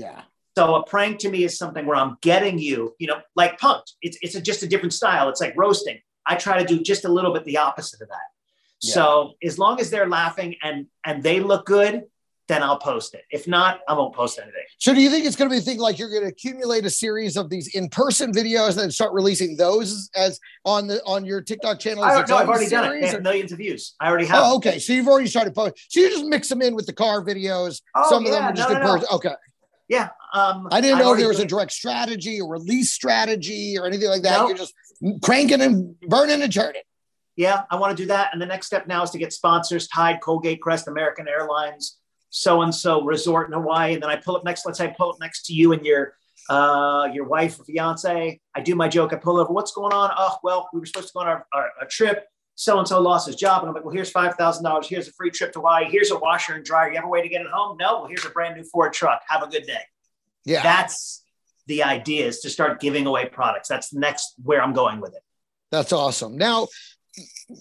Yeah. 0.00 0.22
So 0.58 0.74
a 0.74 0.84
prank 0.84 1.18
to 1.20 1.30
me 1.30 1.44
is 1.44 1.56
something 1.56 1.86
where 1.86 1.96
I'm 1.96 2.16
getting 2.22 2.58
you, 2.58 2.94
you 2.98 3.06
know, 3.06 3.20
like 3.36 3.58
punked. 3.58 3.92
It's 4.02 4.18
it's 4.20 4.34
a, 4.34 4.40
just 4.40 4.62
a 4.62 4.66
different 4.66 4.92
style. 4.92 5.28
It's 5.28 5.40
like 5.40 5.54
roasting. 5.56 5.98
I 6.26 6.34
try 6.36 6.58
to 6.58 6.66
do 6.66 6.82
just 6.82 7.04
a 7.04 7.08
little 7.08 7.32
bit 7.32 7.44
the 7.44 7.58
opposite 7.58 8.00
of 8.00 8.08
that. 8.08 8.16
Yeah. 8.82 8.94
So 8.94 9.32
as 9.42 9.58
long 9.58 9.80
as 9.80 9.90
they're 9.90 10.08
laughing 10.08 10.56
and 10.62 10.86
and 11.04 11.22
they 11.22 11.40
look 11.40 11.66
good, 11.66 12.04
then 12.50 12.64
I'll 12.64 12.78
post 12.78 13.14
it. 13.14 13.22
If 13.30 13.46
not, 13.46 13.80
I 13.88 13.92
won't 13.92 14.12
post 14.12 14.40
anything. 14.42 14.64
So, 14.78 14.92
do 14.92 15.00
you 15.00 15.08
think 15.08 15.24
it's 15.24 15.36
going 15.36 15.48
to 15.48 15.54
be 15.54 15.58
a 15.58 15.62
thing 15.62 15.78
like 15.78 16.00
you're 16.00 16.10
going 16.10 16.22
to 16.22 16.28
accumulate 16.28 16.84
a 16.84 16.90
series 16.90 17.36
of 17.36 17.48
these 17.48 17.76
in-person 17.76 18.32
videos 18.32 18.70
and 18.70 18.78
then 18.78 18.90
start 18.90 19.12
releasing 19.12 19.56
those 19.56 20.10
as 20.16 20.40
on 20.64 20.88
the 20.88 21.00
on 21.04 21.24
your 21.24 21.40
TikTok 21.40 21.78
channel? 21.78 22.02
I 22.02 22.16
don't 22.16 22.28
know. 22.28 22.36
I've 22.36 22.48
already 22.48 22.68
done 22.68 22.92
it. 22.92 23.00
They 23.02 23.06
have 23.06 23.22
millions 23.22 23.52
of 23.52 23.58
views. 23.58 23.94
I 24.00 24.08
already 24.08 24.26
have. 24.26 24.42
Oh, 24.42 24.56
okay. 24.56 24.80
So 24.80 24.92
you've 24.92 25.06
already 25.06 25.28
started 25.28 25.54
posting. 25.54 25.80
So 25.88 26.00
you 26.00 26.10
just 26.10 26.24
mix 26.24 26.48
them 26.48 26.60
in 26.60 26.74
with 26.74 26.86
the 26.86 26.92
car 26.92 27.24
videos. 27.24 27.82
Oh, 27.94 28.10
Some 28.10 28.24
yeah. 28.24 28.30
of 28.30 28.34
them 28.34 28.44
are 28.44 28.52
just 28.52 28.68
no, 28.68 28.74
in 28.74 28.82
no, 28.82 28.92
person. 28.94 29.06
no. 29.08 29.16
Okay. 29.16 29.34
Yeah. 29.90 30.10
Um, 30.32 30.68
I 30.70 30.80
didn't 30.80 31.00
know 31.00 31.12
if 31.14 31.18
there 31.18 31.28
was 31.28 31.40
a 31.40 31.44
direct 31.44 31.72
strategy 31.72 32.40
or 32.40 32.48
release 32.48 32.92
strategy 32.92 33.76
or 33.76 33.86
anything 33.86 34.08
like 34.08 34.22
that. 34.22 34.38
Nope. 34.38 34.48
You're 34.50 34.56
just 34.56 34.72
cranking 35.20 35.60
and 35.60 35.98
burning 36.00 36.40
and 36.40 36.52
churning. 36.52 36.82
Yeah, 37.34 37.62
I 37.70 37.76
want 37.76 37.96
to 37.96 38.00
do 38.00 38.06
that. 38.06 38.30
And 38.32 38.40
the 38.40 38.46
next 38.46 38.68
step 38.68 38.86
now 38.86 39.02
is 39.02 39.10
to 39.10 39.18
get 39.18 39.32
sponsors, 39.32 39.88
Tide, 39.88 40.20
Colgate, 40.20 40.62
Crest, 40.62 40.86
American 40.86 41.26
Airlines, 41.26 41.98
so 42.28 42.62
and 42.62 42.72
so 42.72 43.02
resort 43.02 43.48
in 43.48 43.54
Hawaii. 43.54 43.94
And 43.94 44.02
then 44.02 44.10
I 44.10 44.16
pull 44.16 44.36
up 44.36 44.44
next, 44.44 44.64
let's 44.64 44.78
say 44.78 44.84
I 44.84 44.94
pull 44.96 45.10
up 45.10 45.16
next 45.20 45.46
to 45.46 45.54
you 45.54 45.72
and 45.72 45.84
your 45.84 46.14
uh, 46.48 47.08
your 47.12 47.24
wife 47.24 47.58
or 47.58 47.64
fiance. 47.64 48.40
I 48.54 48.60
do 48.60 48.76
my 48.76 48.86
joke. 48.86 49.12
I 49.12 49.16
pull 49.16 49.40
over. 49.40 49.52
What's 49.52 49.72
going 49.72 49.92
on? 49.92 50.12
Oh, 50.16 50.38
well, 50.44 50.68
we 50.72 50.78
were 50.78 50.86
supposed 50.86 51.08
to 51.08 51.14
go 51.14 51.20
on 51.20 51.26
our, 51.26 51.46
our, 51.52 51.70
our 51.80 51.86
trip. 51.88 52.26
So 52.60 52.78
and 52.78 52.86
so 52.86 53.00
lost 53.00 53.26
his 53.26 53.36
job. 53.36 53.62
And 53.62 53.70
I'm 53.70 53.74
like, 53.74 53.86
well, 53.86 53.94
here's 53.94 54.12
$5,000. 54.12 54.84
Here's 54.84 55.08
a 55.08 55.12
free 55.12 55.30
trip 55.30 55.50
to 55.54 55.60
Hawaii. 55.60 55.86
Here's 55.90 56.10
a 56.10 56.18
washer 56.18 56.52
and 56.52 56.62
dryer. 56.62 56.90
You 56.90 56.96
have 56.96 57.06
a 57.06 57.08
way 57.08 57.22
to 57.22 57.28
get 57.30 57.40
it 57.40 57.46
home? 57.50 57.78
No. 57.80 58.00
Well, 58.00 58.06
here's 58.06 58.26
a 58.26 58.28
brand 58.28 58.54
new 58.54 58.64
Ford 58.64 58.92
truck. 58.92 59.22
Have 59.28 59.42
a 59.42 59.46
good 59.46 59.62
day. 59.66 59.80
Yeah. 60.44 60.62
That's 60.62 61.24
the 61.68 61.82
idea 61.84 62.26
is 62.26 62.40
to 62.40 62.50
start 62.50 62.78
giving 62.78 63.06
away 63.06 63.30
products. 63.30 63.66
That's 63.66 63.94
next 63.94 64.34
where 64.42 64.62
I'm 64.62 64.74
going 64.74 65.00
with 65.00 65.14
it. 65.14 65.22
That's 65.70 65.94
awesome. 65.94 66.36
Now, 66.36 66.66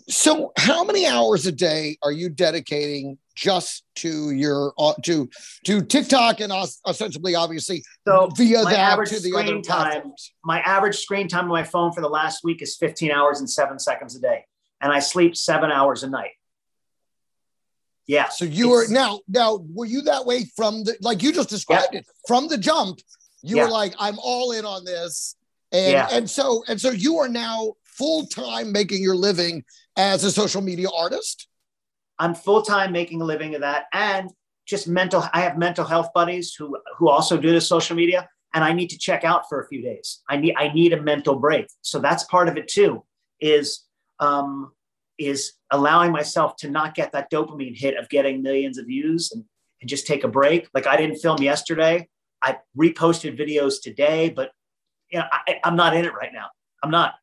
so 0.10 0.52
how 0.58 0.84
many 0.84 1.08
hours 1.08 1.46
a 1.46 1.54
day 1.54 1.98
are 2.04 2.12
you 2.12 2.28
dedicating 2.28 3.18
just 3.36 3.86
to 3.96 4.32
your 4.32 4.74
uh, 4.78 4.96
to 5.04 5.30
to 5.64 5.82
TikTok 5.82 6.42
and 6.42 6.52
os- 6.52 6.82
ostensibly, 6.86 7.36
obviously, 7.36 7.84
So 8.06 8.30
via 8.36 8.64
my 8.64 8.72
that 8.72 8.80
average 8.80 9.10
to 9.12 9.20
the 9.22 9.34
other 9.34 9.46
screen 9.48 9.62
time- 9.62 9.92
platforms? 9.92 10.34
my 10.44 10.60
average 10.60 10.98
screen 10.98 11.30
time 11.30 11.46
on 11.46 11.52
my 11.52 11.64
phone 11.64 11.94
for 11.94 12.02
the 12.02 12.10
last 12.10 12.44
week 12.44 12.62
is 12.62 12.76
15 12.76 13.12
hours 13.12 13.40
and 13.40 13.50
seven 13.50 13.80
seconds 13.80 14.14
a 14.18 14.20
day. 14.20 14.44
And 14.82 14.92
I 14.92 15.00
sleep 15.00 15.36
seven 15.36 15.72
hours 15.72 16.04
a 16.04 16.10
night. 16.10 16.32
Yeah. 18.08 18.30
So 18.30 18.46
you 18.46 18.70
were 18.70 18.88
now 18.90 19.20
now 19.28 19.60
were 19.74 19.86
you 19.86 20.02
that 20.04 20.26
way 20.26 20.46
from 20.56 20.84
the 20.84 20.98
like 21.02 21.22
you 21.22 21.32
just 21.32 21.50
described 21.50 21.94
it 21.94 22.06
from 22.28 22.48
the 22.48 22.58
jump? 22.58 23.00
You 23.42 23.58
Yeah. 23.58 23.66
were 23.66 23.70
like, 23.72 23.94
I'm 24.00 24.18
all 24.20 24.52
in 24.52 24.66
on 24.66 24.84
this, 24.84 25.36
and 25.72 25.92
Yeah. 25.92 26.08
and 26.12 26.30
so 26.30 26.64
and 26.68 26.82
so 26.82 26.90
you 26.90 27.18
are 27.20 27.30
now 27.30 27.74
full 27.84 28.26
time 28.26 28.72
making 28.72 29.04
your 29.04 29.16
living 29.16 29.64
as 29.96 30.24
a 30.24 30.32
social 30.32 30.62
media 30.62 30.88
artist. 30.90 31.48
I'm 32.18 32.34
full 32.34 32.62
time 32.64 32.92
making 32.92 33.22
a 33.22 33.26
living 33.26 33.56
of 33.56 33.62
that. 33.62 33.86
And 33.94 34.30
just 34.66 34.88
mental, 34.88 35.24
I 35.34 35.42
have 35.42 35.58
mental 35.58 35.86
health 35.86 36.10
buddies 36.14 36.54
who, 36.54 36.78
who 36.98 37.10
also 37.10 37.38
do 37.38 37.52
the 37.52 37.62
social 37.62 37.96
media. 37.96 38.28
And 38.54 38.64
I 38.64 38.74
need 38.74 38.90
to 38.90 38.98
check 38.98 39.24
out 39.24 39.48
for 39.48 39.62
a 39.62 39.68
few 39.68 39.82
days. 39.82 40.22
I 40.30 40.38
need, 40.38 40.56
I 40.58 40.72
need 40.74 40.94
a 40.94 41.02
mental 41.02 41.36
break. 41.36 41.68
So 41.82 42.00
that's 42.00 42.24
part 42.26 42.50
of 42.50 42.58
it 42.58 42.68
too, 42.68 43.04
is, 43.40 43.86
um, 44.20 44.72
is 45.18 45.54
allowing 45.72 46.12
myself 46.12 46.56
to 46.58 46.70
not 46.70 46.96
get 46.96 47.12
that 47.12 47.32
dopamine 47.32 47.78
hit 47.78 47.98
of 47.98 48.10
getting 48.10 48.42
millions 48.42 48.78
of 48.78 48.86
views 48.86 49.32
and, 49.32 49.44
and 49.82 49.90
just 49.90 50.08
take 50.08 50.24
a 50.24 50.28
break. 50.28 50.70
Like 50.74 50.88
I 50.88 50.98
didn't 50.98 51.18
film 51.18 51.42
yesterday. 51.42 52.08
I 52.42 52.58
reposted 52.78 53.38
videos 53.38 53.82
today, 53.82 54.30
but 54.30 54.52
you 55.12 55.20
know, 55.20 55.26
I, 55.32 55.60
I'm 55.64 55.76
not 55.76 55.96
in 55.96 56.06
it 56.06 56.14
right 56.14 56.32
now. 56.34 56.48
I'm 56.84 56.92
not. 56.92 57.16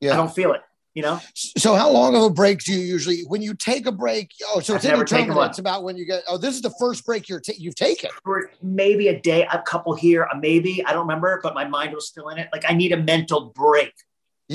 Yeah. 0.00 0.12
I 0.12 0.16
don't 0.16 0.34
feel 0.34 0.52
it. 0.52 0.60
You 0.94 1.00
know, 1.00 1.20
So 1.34 1.74
how 1.74 1.90
long 1.90 2.14
of 2.14 2.22
a 2.22 2.28
break 2.28 2.62
do 2.64 2.72
you 2.74 2.80
usually 2.80 3.22
when 3.22 3.40
you 3.40 3.54
take 3.54 3.86
a 3.86 3.92
break? 3.92 4.30
Oh, 4.48 4.60
so 4.60 4.74
it's 4.74 4.84
I've 4.84 4.90
never 4.90 5.04
taken 5.04 5.22
indeterminate. 5.22 5.50
It's 5.52 5.58
about 5.58 5.84
when 5.84 5.96
you 5.96 6.04
get. 6.04 6.22
Oh, 6.28 6.36
this 6.36 6.54
is 6.54 6.60
the 6.60 6.74
first 6.78 7.06
break 7.06 7.30
you're 7.30 7.40
ta- 7.40 7.54
you've 7.56 7.76
taken. 7.76 8.10
for 8.22 8.50
maybe 8.60 9.08
a 9.08 9.18
day, 9.18 9.46
a 9.50 9.62
couple 9.62 9.94
here, 9.94 10.24
a 10.24 10.36
maybe. 10.36 10.84
I 10.84 10.92
don't 10.92 11.06
remember, 11.06 11.40
but 11.42 11.54
my 11.54 11.64
mind 11.64 11.94
was 11.94 12.08
still 12.08 12.28
in 12.28 12.36
it. 12.36 12.50
Like 12.52 12.64
I 12.68 12.74
need 12.74 12.92
a 12.92 12.98
mental 12.98 13.52
break. 13.54 13.94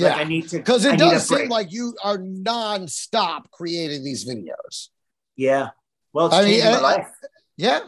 Like 0.04 0.16
I 0.18 0.24
need 0.24 0.48
to 0.48 0.58
because 0.58 0.84
it 0.84 0.94
a 0.94 0.96
does 0.96 1.28
seem 1.28 1.48
like 1.48 1.72
you 1.72 1.94
are 2.02 2.18
nonstop 2.18 3.50
creating 3.50 4.04
these 4.04 4.24
videos. 4.28 4.88
yeah. 5.36 5.70
Well, 6.12 6.26
it's 6.26 6.34
I 6.34 6.44
mean, 6.44 6.64
my 6.64 6.70
I- 6.72 6.80
life. 6.80 7.08
Yeah, 7.56 7.80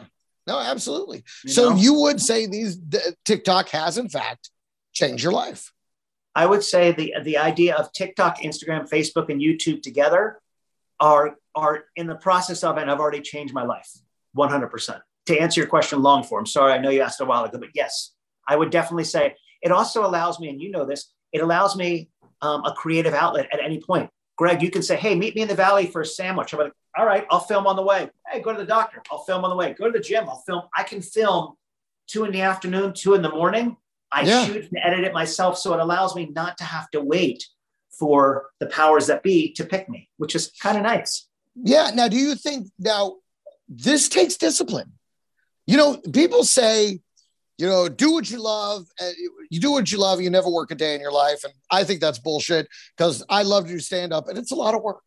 no, 0.47 0.59
absolutely. 0.59 1.23
you 1.43 1.51
so 1.51 1.69
know? 1.69 1.75
you 1.75 1.93
would 2.01 2.21
say 2.21 2.45
these 2.45 2.79
the, 2.79 3.15
TikTok 3.25 3.69
has 3.69 3.97
in 3.97 4.09
fact 4.09 4.49
changed 4.93 5.23
your 5.23 5.33
life. 5.33 5.71
I 6.35 6.45
would 6.45 6.63
say 6.63 6.91
the 6.91 7.13
the 7.23 7.37
idea 7.37 7.75
of 7.75 7.91
TikTok, 7.93 8.39
Instagram, 8.41 8.87
Facebook, 8.89 9.29
and 9.29 9.41
YouTube 9.41 9.81
together 9.81 10.39
are 10.99 11.35
are 11.55 11.85
in 11.95 12.07
the 12.07 12.15
process 12.15 12.63
of, 12.63 12.77
and 12.77 12.89
I've 12.89 12.99
already 12.99 13.21
changed 13.21 13.53
my 13.53 13.63
life 13.63 13.89
100%. 14.37 15.01
To 15.27 15.37
answer 15.37 15.59
your 15.61 15.67
question 15.69 16.01
long 16.01 16.23
form, 16.23 16.45
sorry, 16.45 16.71
I 16.73 16.77
know 16.77 16.89
you 16.89 17.01
asked 17.01 17.19
a 17.21 17.25
while 17.25 17.43
ago, 17.43 17.57
but 17.57 17.69
yes, 17.73 18.13
I 18.47 18.55
would 18.55 18.69
definitely 18.69 19.03
say 19.03 19.35
it 19.61 19.71
also 19.71 20.05
allows 20.05 20.39
me, 20.39 20.49
and 20.49 20.61
you 20.61 20.71
know 20.71 20.85
this, 20.85 21.11
it 21.31 21.41
allows 21.41 21.75
me 21.75 22.09
um, 22.41 22.63
a 22.65 22.73
creative 22.73 23.13
outlet 23.13 23.47
at 23.51 23.59
any 23.63 23.79
point. 23.79 24.09
Greg, 24.37 24.61
you 24.61 24.71
can 24.71 24.81
say, 24.81 24.95
hey, 24.95 25.13
meet 25.15 25.35
me 25.35 25.41
in 25.43 25.47
the 25.47 25.55
valley 25.55 25.85
for 25.85 26.01
a 26.01 26.05
sandwich. 26.05 26.53
I'm 26.53 26.59
like, 26.59 26.73
all 26.97 27.05
right, 27.05 27.25
I'll 27.29 27.39
film 27.41 27.67
on 27.67 27.75
the 27.75 27.83
way. 27.83 28.09
Hey, 28.27 28.41
go 28.41 28.51
to 28.51 28.57
the 28.57 28.65
doctor. 28.65 29.01
I'll 29.11 29.23
film 29.23 29.43
on 29.43 29.49
the 29.49 29.55
way. 29.55 29.73
Go 29.77 29.85
to 29.85 29.91
the 29.91 30.03
gym. 30.03 30.27
I'll 30.27 30.43
film. 30.47 30.63
I 30.75 30.83
can 30.83 31.01
film 31.01 31.53
two 32.07 32.23
in 32.25 32.31
the 32.31 32.41
afternoon, 32.41 32.93
two 32.93 33.13
in 33.13 33.21
the 33.21 33.29
morning. 33.29 33.77
I 34.11 34.23
Yeah. 34.23 34.45
shoot 34.45 34.65
and 34.71 34.79
edit 34.83 35.05
it 35.05 35.13
myself. 35.13 35.57
So 35.57 35.73
it 35.73 35.79
allows 35.79 36.15
me 36.15 36.25
not 36.25 36.57
to 36.57 36.63
have 36.63 36.89
to 36.91 37.01
wait 37.01 37.45
for 37.91 38.49
the 38.59 38.65
powers 38.65 39.07
that 39.07 39.21
be 39.21 39.53
to 39.53 39.63
pick 39.63 39.87
me, 39.87 40.09
which 40.17 40.33
is 40.35 40.51
kind 40.59 40.75
of 40.77 40.83
nice. 40.83 41.27
Yeah. 41.55 41.91
Now, 41.93 42.07
do 42.07 42.17
you 42.17 42.35
think 42.35 42.67
now 42.79 43.17
this 43.69 44.09
takes 44.09 44.35
discipline? 44.37 44.91
You 45.67 45.77
know, 45.77 45.97
people 46.11 46.43
say, 46.43 46.99
you 47.61 47.67
know, 47.67 47.87
do 47.87 48.11
what 48.11 48.31
you 48.31 48.41
love. 48.41 48.87
You 49.51 49.59
do 49.59 49.71
what 49.71 49.91
you 49.91 49.99
love. 49.99 50.19
You 50.19 50.31
never 50.31 50.49
work 50.49 50.71
a 50.71 50.75
day 50.75 50.95
in 50.95 50.99
your 50.99 51.11
life, 51.11 51.43
and 51.43 51.53
I 51.69 51.83
think 51.83 52.01
that's 52.01 52.17
bullshit 52.17 52.67
because 52.97 53.23
I 53.29 53.43
love 53.43 53.67
to 53.67 53.79
stand 53.79 54.13
up, 54.13 54.27
and 54.27 54.37
it's 54.37 54.51
a 54.51 54.55
lot 54.55 54.73
of 54.73 54.81
work. 54.81 55.03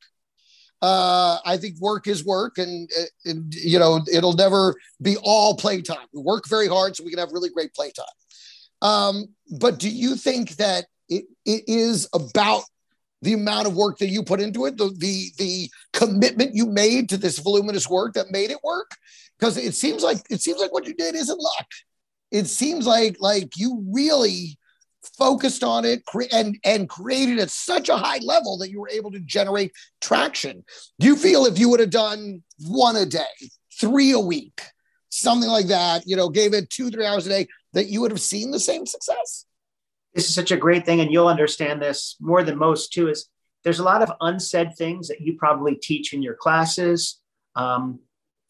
Uh, 0.81 1.38
I 1.45 1.57
think 1.57 1.81
work 1.81 2.07
is 2.07 2.25
work, 2.25 2.59
and, 2.59 2.88
uh, 2.97 3.07
and 3.25 3.53
you 3.53 3.81
know 3.81 4.01
it'll 4.12 4.35
never 4.35 4.77
be 5.03 5.17
all 5.25 5.57
playtime. 5.57 6.07
We 6.12 6.23
work 6.23 6.49
very 6.49 6.69
hard 6.69 6.95
so 6.95 7.03
we 7.03 7.11
can 7.11 7.19
have 7.19 7.33
really 7.33 7.51
great 7.51 7.75
playtime. 7.75 8.05
Um, 8.83 9.25
but 9.59 9.81
do 9.81 9.88
you 9.88 10.14
think 10.14 10.51
that 10.57 10.85
it, 11.09 11.25
it 11.45 11.64
is 11.67 12.09
about 12.14 12.62
the 13.23 13.33
amount 13.33 13.67
of 13.67 13.75
work 13.75 13.99
that 13.99 14.11
you 14.11 14.23
put 14.23 14.40
into 14.40 14.67
it, 14.67 14.77
the 14.77 14.95
the 14.97 15.33
the 15.38 15.71
commitment 15.93 16.55
you 16.55 16.67
made 16.67 17.09
to 17.09 17.17
this 17.17 17.40
voluminous 17.40 17.90
work 17.90 18.12
that 18.12 18.31
made 18.31 18.53
it 18.53 18.59
work? 18.62 18.93
Because 19.40 19.57
it 19.57 19.75
seems 19.75 20.05
like 20.05 20.19
it 20.31 20.40
seems 20.40 20.61
like 20.61 20.73
what 20.73 20.87
you 20.87 20.95
did 20.95 21.17
isn't 21.17 21.40
luck. 21.40 21.67
It 22.35 22.49
seems 22.49 22.85
like 22.85 23.16
like 23.20 23.57
you 23.57 23.85
really 23.88 24.59
focused 25.16 25.62
on 25.62 25.85
it 25.85 26.03
and 26.33 26.59
and 26.64 26.88
created 26.88 27.38
at 27.38 27.49
such 27.49 27.88
a 27.88 27.97
high 27.97 28.18
level 28.18 28.59
that 28.59 28.70
you 28.70 28.81
were 28.81 28.88
able 28.88 29.12
to 29.12 29.20
generate 29.20 29.70
traction. 30.01 30.64
Do 30.99 31.07
you 31.07 31.14
feel 31.14 31.47
if 31.47 31.61
you 31.61 31.68
would 31.68 31.79
have 31.79 31.90
done 31.90 32.42
one 32.59 32.97
a 32.97 33.07
day, 33.07 33.37
three 33.81 34.11
a 34.11 34.18
week, 34.18 34.62
something 35.11 35.49
like 35.49 35.68
that, 35.68 36.09
you 36.09 36.16
know, 36.16 36.29
gave 36.29 36.55
it 36.55 36.70
two 36.70 36.90
three 36.90 37.07
hours 37.07 37.25
a 37.27 37.29
day, 37.29 37.47
that 37.73 37.87
you 37.87 38.01
would 38.01 38.11
have 38.11 38.20
seen 38.20 38.51
the 38.51 38.59
same 38.59 38.85
success? 38.85 39.47
This 40.12 40.29
is 40.29 40.35
such 40.35 40.51
a 40.51 40.57
great 40.57 40.85
thing, 40.85 41.01
and 41.01 41.12
you'll 41.12 41.29
understand 41.29 41.81
this 41.81 42.16
more 42.18 42.42
than 42.42 42.59
most 42.59 42.92
too. 42.92 43.09
Is 43.09 43.29
there's 43.62 43.79
a 43.79 43.85
lot 43.85 44.03
of 44.03 44.11
unsaid 44.20 44.75
things 44.77 45.07
that 45.07 45.20
you 45.20 45.37
probably 45.38 45.77
teach 45.77 46.12
in 46.12 46.20
your 46.20 46.35
classes. 46.35 47.20
Um, 47.55 48.01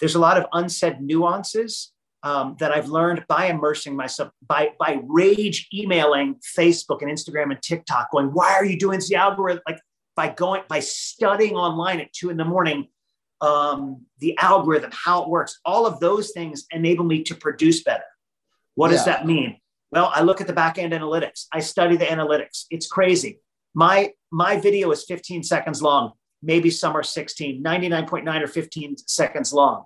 there's 0.01 0.15
a 0.15 0.21
lot 0.21 0.39
of 0.39 0.47
unsaid 0.55 1.03
nuances 1.03 1.93
um, 2.25 2.57
that 2.59 2.73
I've 2.73 2.89
learned 2.89 3.25
by 3.29 3.47
immersing 3.47 3.95
myself, 3.95 4.33
by 4.45 4.71
by 4.81 5.01
rage 5.05 5.69
emailing 5.73 6.37
Facebook 6.59 7.03
and 7.03 7.11
Instagram 7.11 7.51
and 7.53 7.63
TikTok, 7.63 8.11
going, 8.11 8.29
"Why 8.29 8.55
are 8.55 8.65
you 8.65 8.79
doing 8.79 9.01
the 9.07 9.17
algorithm?" 9.17 9.63
Like 9.69 9.79
by 10.17 10.31
going 10.31 10.63
by 10.69 10.81
studying 10.81 11.55
online 11.55 12.01
at 12.01 12.13
two 12.13 12.31
in 12.31 12.39
the 12.39 12.45
morning, 12.45 12.89
um, 13.43 14.07
the 14.19 14.37
algorithm, 14.39 14.91
how 14.93 15.23
it 15.23 15.29
works, 15.29 15.61
all 15.67 15.87
of 15.87 16.01
those 16.01 16.31
things 16.33 16.67
enable 16.71 17.05
me 17.05 17.23
to 17.25 17.35
produce 17.35 17.83
better. 17.83 18.05
What 18.75 18.91
does 18.91 19.05
that 19.05 19.27
mean? 19.27 19.59
Well, 19.93 20.11
I 20.13 20.23
look 20.23 20.41
at 20.41 20.47
the 20.47 20.53
back 20.53 20.79
end 20.79 20.93
analytics. 20.93 21.47
I 21.53 21.61
study 21.61 21.97
the 21.97 22.07
analytics. 22.07 22.65
It's 22.71 22.87
crazy. 22.87 23.41
My 23.75 24.13
my 24.31 24.59
video 24.59 24.91
is 24.93 25.05
15 25.05 25.43
seconds 25.43 25.83
long. 25.83 26.13
Maybe 26.43 26.71
some 26.71 26.97
are 26.97 27.03
16, 27.03 27.63
99.9 27.63 28.43
or 28.43 28.47
15 28.47 28.97
seconds 29.07 29.53
long. 29.53 29.85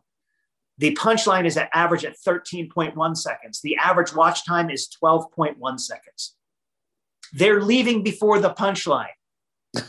The 0.79 0.95
punchline 0.95 1.45
is 1.45 1.57
at 1.57 1.69
average 1.73 2.05
at 2.05 2.17
13.1 2.27 3.17
seconds. 3.17 3.61
The 3.61 3.77
average 3.77 4.15
watch 4.15 4.47
time 4.47 4.71
is 4.71 4.89
12.1 5.03 5.81
seconds. 5.81 6.37
They're 7.33 7.61
leaving 7.61 8.03
before 8.03 8.39
the 8.39 8.51
punchline. 8.51 9.07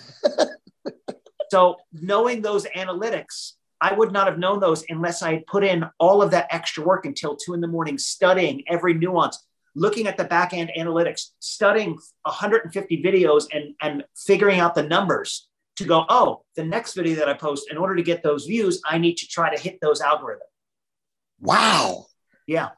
so, 1.52 1.78
knowing 1.94 2.42
those 2.42 2.66
analytics, 2.76 3.54
I 3.80 3.94
would 3.94 4.12
not 4.12 4.28
have 4.28 4.40
known 4.40 4.60
those 4.60 4.84
unless 4.90 5.22
I 5.22 5.34
had 5.34 5.46
put 5.46 5.64
in 5.64 5.86
all 6.00 6.22
of 6.22 6.32
that 6.32 6.48
extra 6.50 6.84
work 6.84 7.06
until 7.06 7.36
two 7.36 7.54
in 7.54 7.62
the 7.62 7.68
morning, 7.68 7.98
studying 7.98 8.64
every 8.68 8.94
nuance, 8.94 9.46
looking 9.76 10.08
at 10.08 10.18
the 10.18 10.26
back 10.26 10.54
end 10.54 10.72
analytics, 10.78 11.30
studying 11.40 11.98
150 12.24 13.04
videos 13.04 13.46
and, 13.54 13.76
and 13.82 14.04
figuring 14.18 14.60
out 14.60 14.76
the 14.76 14.84
numbers 14.84 15.48
to 15.78 15.86
go, 15.86 16.04
oh, 16.10 16.42
the 16.56 16.64
next 16.64 16.94
video 16.94 17.16
that 17.16 17.30
I 17.30 17.34
post, 17.36 17.72
in 17.72 17.78
order 17.78 17.96
to 17.96 18.04
get 18.04 18.22
those 18.22 18.46
views, 18.46 18.82
I 18.86 18.98
need 18.98 19.16
to 19.18 19.28
try 19.28 19.56
to 19.56 19.62
hit 19.62 19.80
those 19.82 20.02
algorithms. 20.02 20.40
Wow. 21.40 22.06
Yeah. 22.48 22.70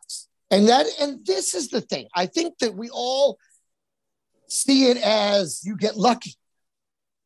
And 0.49 0.67
that 0.69 0.85
and 0.99 1.25
this 1.25 1.53
is 1.53 1.69
the 1.69 1.81
thing. 1.81 2.07
I 2.15 2.25
think 2.25 2.57
that 2.59 2.75
we 2.75 2.89
all 2.89 3.37
see 4.47 4.85
it 4.87 4.97
as 4.97 5.61
you 5.63 5.77
get 5.77 5.97
lucky. 5.97 6.35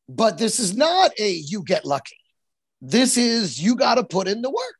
But 0.08 0.38
this 0.38 0.60
is 0.60 0.76
not 0.76 1.10
a 1.18 1.28
you 1.30 1.62
get 1.64 1.84
lucky. 1.84 2.18
This 2.80 3.16
is 3.16 3.60
you 3.60 3.74
got 3.74 3.96
to 3.96 4.04
put 4.04 4.28
in 4.28 4.42
the 4.42 4.50
work. 4.50 4.76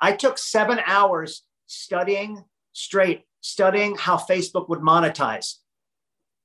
I 0.00 0.12
took 0.12 0.38
7 0.38 0.80
hours 0.86 1.42
studying 1.66 2.44
straight, 2.72 3.22
studying 3.40 3.96
how 3.96 4.16
Facebook 4.16 4.68
would 4.68 4.80
monetize. 4.80 5.56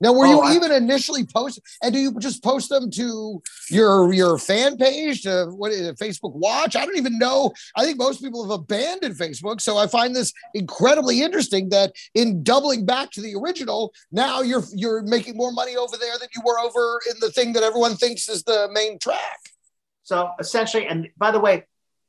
Now, 0.03 0.13
were 0.13 0.27
Oh, 0.27 0.31
you 0.31 0.41
I- 0.41 0.55
even 0.55 0.73
initially 0.73 1.25
post? 1.25 1.61
And 1.83 1.95
do 1.95 1.99
you 2.01 2.13
just 2.19 2.43
post 2.43 2.69
them 2.69 2.91
to 2.91 3.41
your 3.71 4.13
your 4.13 4.37
fan 4.37 4.77
page 4.77 5.23
to 5.23 5.47
what 5.57 5.71
is 5.73 5.89
Facebook 5.93 6.35
Watch? 6.35 6.75
I 6.77 6.85
don't 6.85 6.97
even 6.99 7.19
know. 7.19 7.53
I 7.77 7.85
think 7.85 7.99
most 7.99 8.21
people 8.21 8.43
have 8.43 8.51
abandoned 8.51 9.15
Facebook. 9.17 9.61
So 9.61 9.79
I 9.79 9.87
find 9.87 10.15
this 10.15 10.33
incredibly 10.55 11.23
interesting 11.23 11.69
that 11.71 11.95
in 12.15 12.43
doubling 12.43 12.85
back 12.85 13.13
to 13.13 13.21
the 13.23 13.35
original, 13.37 13.95
now 14.11 14.43
you're 14.43 14.65
you're 14.75 15.03
making 15.03 15.37
more 15.37 15.53
money 15.53 15.77
over 15.77 15.97
there 15.97 16.19
than 16.19 16.29
you 16.35 16.43
were 16.45 16.59
over 16.59 17.01
in 17.09 17.17
the 17.21 17.31
thing 17.31 17.53
that 17.55 17.63
everyone 17.63 17.95
thinks 17.95 18.29
is 18.29 18.43
the 18.43 18.69
main 18.73 18.99
track. 18.99 19.39
So 20.03 20.31
essentially, 20.41 20.87
and 20.89 21.09
by 21.17 21.31
the 21.31 21.39
way, 21.39 21.65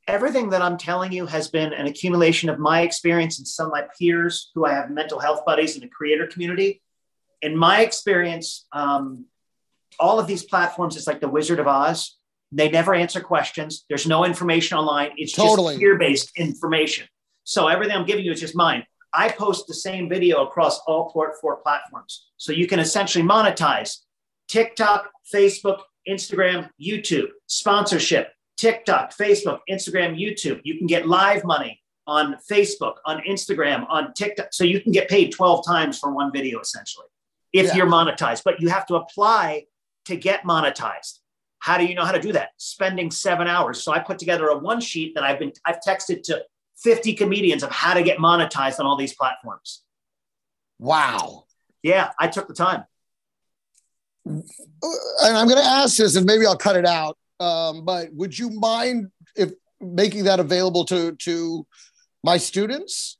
everything 0.08 0.50
that 0.50 0.60
I'm 0.62 0.76
telling 0.76 1.12
you 1.12 1.26
has 1.26 1.46
been 1.48 1.72
an 1.72 1.86
accumulation 1.86 2.48
of 2.48 2.58
my 2.58 2.82
experience 2.82 3.38
and 3.38 3.46
some 3.46 3.66
of 3.66 3.72
my 3.72 3.84
peers 3.96 4.50
who 4.54 4.66
I 4.66 4.72
have 4.74 4.90
mental 4.90 5.20
health 5.20 5.44
buddies 5.46 5.76
in 5.76 5.80
the 5.82 5.88
creator 5.88 6.26
community. 6.26 6.82
In 7.44 7.54
my 7.54 7.82
experience, 7.82 8.66
um, 8.72 9.26
all 10.00 10.18
of 10.18 10.26
these 10.26 10.44
platforms, 10.44 10.96
it's 10.96 11.06
like 11.06 11.20
the 11.20 11.28
Wizard 11.28 11.60
of 11.60 11.66
Oz. 11.66 12.16
They 12.50 12.70
never 12.70 12.94
answer 12.94 13.20
questions. 13.20 13.84
There's 13.86 14.06
no 14.06 14.24
information 14.24 14.78
online. 14.78 15.10
It's 15.18 15.34
Totally. 15.34 15.74
just 15.74 15.80
fear-based 15.80 16.30
information. 16.38 17.06
So 17.44 17.68
everything 17.68 17.94
I'm 17.94 18.06
giving 18.06 18.24
you 18.24 18.32
is 18.32 18.40
just 18.40 18.56
mine. 18.56 18.84
I 19.12 19.28
post 19.28 19.66
the 19.66 19.74
same 19.74 20.08
video 20.08 20.46
across 20.46 20.78
all 20.86 21.10
port 21.10 21.34
four 21.38 21.56
platforms. 21.56 22.30
So 22.38 22.50
you 22.50 22.66
can 22.66 22.80
essentially 22.80 23.22
monetize 23.22 23.98
TikTok, 24.48 25.10
Facebook, 25.32 25.80
Instagram, 26.08 26.70
YouTube, 26.80 27.28
sponsorship, 27.46 28.32
TikTok, 28.56 29.14
Facebook, 29.14 29.58
Instagram, 29.68 30.18
YouTube. 30.18 30.62
You 30.64 30.78
can 30.78 30.86
get 30.86 31.06
live 31.06 31.44
money 31.44 31.82
on 32.06 32.36
Facebook, 32.50 32.94
on 33.04 33.20
Instagram, 33.28 33.84
on 33.90 34.14
TikTok. 34.14 34.48
So 34.52 34.64
you 34.64 34.80
can 34.80 34.92
get 34.92 35.10
paid 35.10 35.30
12 35.30 35.66
times 35.66 35.98
for 35.98 36.10
one 36.10 36.32
video 36.32 36.58
essentially 36.60 37.06
if 37.54 37.66
Yeah. 37.68 37.76
you're 37.76 37.86
monetized, 37.86 38.42
but 38.44 38.60
you 38.60 38.68
have 38.68 38.84
to 38.86 38.96
apply 38.96 39.66
to 40.06 40.16
get 40.16 40.42
monetized. 40.42 41.20
How 41.60 41.78
do 41.78 41.84
you 41.86 41.94
know 41.94 42.04
how 42.04 42.12
to 42.12 42.20
do 42.20 42.32
that? 42.32 42.50
Spending 42.58 43.10
seven 43.10 43.46
hours. 43.48 43.82
So 43.82 43.92
I 43.92 44.00
put 44.00 44.18
together 44.18 44.48
a 44.48 44.58
one 44.58 44.80
sheet 44.82 45.14
that 45.14 45.24
I've 45.24 45.38
been 45.38 45.52
I've 45.64 45.78
texted 45.80 46.22
to 46.24 46.44
50 46.82 47.14
comedians 47.14 47.62
of 47.62 47.70
how 47.70 47.94
to 47.94 48.02
get 48.02 48.18
monetized 48.18 48.78
on 48.80 48.84
all 48.86 48.96
these 48.96 49.14
platforms. 49.14 49.82
Wow. 50.78 51.44
Yeah, 51.82 52.10
I 52.18 52.26
took 52.28 52.48
the 52.48 52.54
time. 52.54 52.84
and 54.26 54.42
I'm 55.22 55.46
going 55.46 55.58
to 55.62 55.64
ask 55.64 55.96
this, 55.96 56.16
and 56.16 56.26
maybe 56.26 56.46
I'll 56.46 56.56
cut 56.56 56.76
it 56.76 56.86
out. 56.86 57.16
Um, 57.40 57.84
but 57.84 58.12
would 58.12 58.36
you 58.38 58.50
mind 58.50 59.10
if 59.36 59.52
making 59.80 60.24
that 60.24 60.40
available 60.40 60.84
to 60.86 61.12
to 61.12 61.66
my 62.22 62.36
students? 62.38 63.18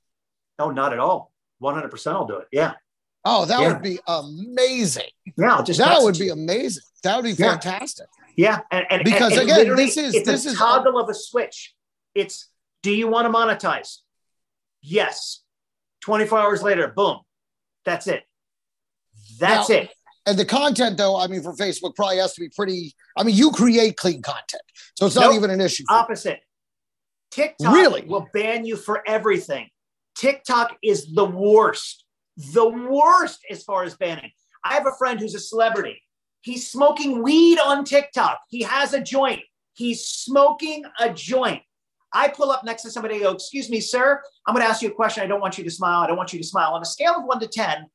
No, 0.58 0.70
not 0.70 0.92
at 0.92 0.98
all. 0.98 1.32
100% 1.62 2.12
I'll 2.12 2.26
do 2.26 2.36
it. 2.38 2.48
Yeah. 2.52 2.74
Oh, 3.24 3.44
that 3.46 3.60
Yeah. 3.60 3.68
would 3.72 3.82
be 3.82 3.98
amazing. 4.06 5.08
Yeah. 5.36 5.62
Just 5.62 5.78
that 5.80 6.02
would 6.02 6.18
be 6.18 6.28
amazing. 6.28 6.82
That 7.02 7.16
would 7.16 7.24
be 7.24 7.30
Yeah. 7.32 7.52
fantastic. 7.52 8.06
Yeah, 8.36 8.60
and, 8.70 8.84
and 8.90 9.04
Because, 9.04 9.32
and- 9.32 9.48
and 9.50 9.60
again, 9.60 9.76
this 9.76 9.96
is- 9.96 10.14
it's 10.14 10.26
this 10.26 10.46
a 10.46 10.50
is- 10.50 10.58
toggle 10.58 10.98
of 10.98 11.08
a 11.08 11.14
switch. 11.14 11.74
It's 12.14 12.48
do 12.82 12.90
you 12.92 13.08
want 13.08 13.26
to 13.26 13.32
monetize? 13.32 13.98
Yes. 14.82 15.40
24 16.02 16.38
hours 16.38 16.62
later, 16.62 16.88
boom, 16.88 17.20
that's 17.84 18.06
it. 18.06 18.24
That's 19.38 19.68
Now- 19.70 19.76
it. 19.76 19.90
And 20.26 20.38
the 20.38 20.44
content, 20.44 20.96
though, 20.96 21.16
I 21.16 21.26
mean, 21.26 21.42
for 21.42 21.54
Facebook, 21.54 21.94
probably 21.94 22.16
has 22.18 22.32
to 22.34 22.40
be 22.40 22.48
pretty. 22.48 22.94
I 23.16 23.22
mean, 23.24 23.34
you 23.36 23.50
create 23.50 23.96
clean 23.98 24.22
content, 24.22 24.62
so 24.98 25.06
it's 25.06 25.14
not 25.16 25.34
even 25.34 25.50
an 25.50 25.60
issue. 25.60 25.84
Opposite. 25.88 26.40
TikTok 27.30 27.74
Really? 27.74 28.02
will 28.02 28.26
ban 28.32 28.64
you 28.64 28.76
for 28.76 29.02
everything. 29.06 29.68
TikTok 30.16 30.76
is 30.82 31.12
the 31.14 31.24
worst, 31.26 32.03
the 32.36 32.68
worst 32.68 33.40
as 33.50 33.62
far 33.62 33.84
as 33.84 33.94
banning. 33.96 34.30
I 34.64 34.74
have 34.74 34.86
a 34.86 34.92
friend 34.92 35.20
who's 35.20 35.34
a 35.34 35.40
celebrity. 35.40 36.00
He's 36.40 36.70
smoking 36.70 37.22
weed 37.22 37.58
on 37.58 37.84
TikTok. 37.84 38.38
He 38.48 38.62
has 38.62 38.92
a 38.92 39.00
joint. 39.00 39.40
He's 39.74 40.06
smoking 40.06 40.84
a 40.98 41.12
joint. 41.12 41.62
I 42.12 42.28
pull 42.28 42.50
up 42.50 42.64
next 42.64 42.82
to 42.82 42.90
somebody 42.90 43.14
and 43.14 43.24
go, 43.24 43.32
Excuse 43.32 43.68
me, 43.68 43.80
sir, 43.80 44.22
I'm 44.46 44.54
going 44.54 44.64
to 44.64 44.70
ask 44.70 44.82
you 44.82 44.88
a 44.88 44.94
question. 44.94 45.22
I 45.24 45.26
don't 45.26 45.40
want 45.40 45.58
you 45.58 45.64
to 45.64 45.70
smile. 45.70 46.00
I 46.00 46.06
don't 46.06 46.16
want 46.16 46.32
you 46.32 46.38
to 46.38 46.46
smile. 46.46 46.72
On 46.74 46.82
a 46.82 46.84
scale 46.84 47.14
of 47.16 47.24
one 47.24 47.40
to 47.40 47.48
10, 47.48 47.86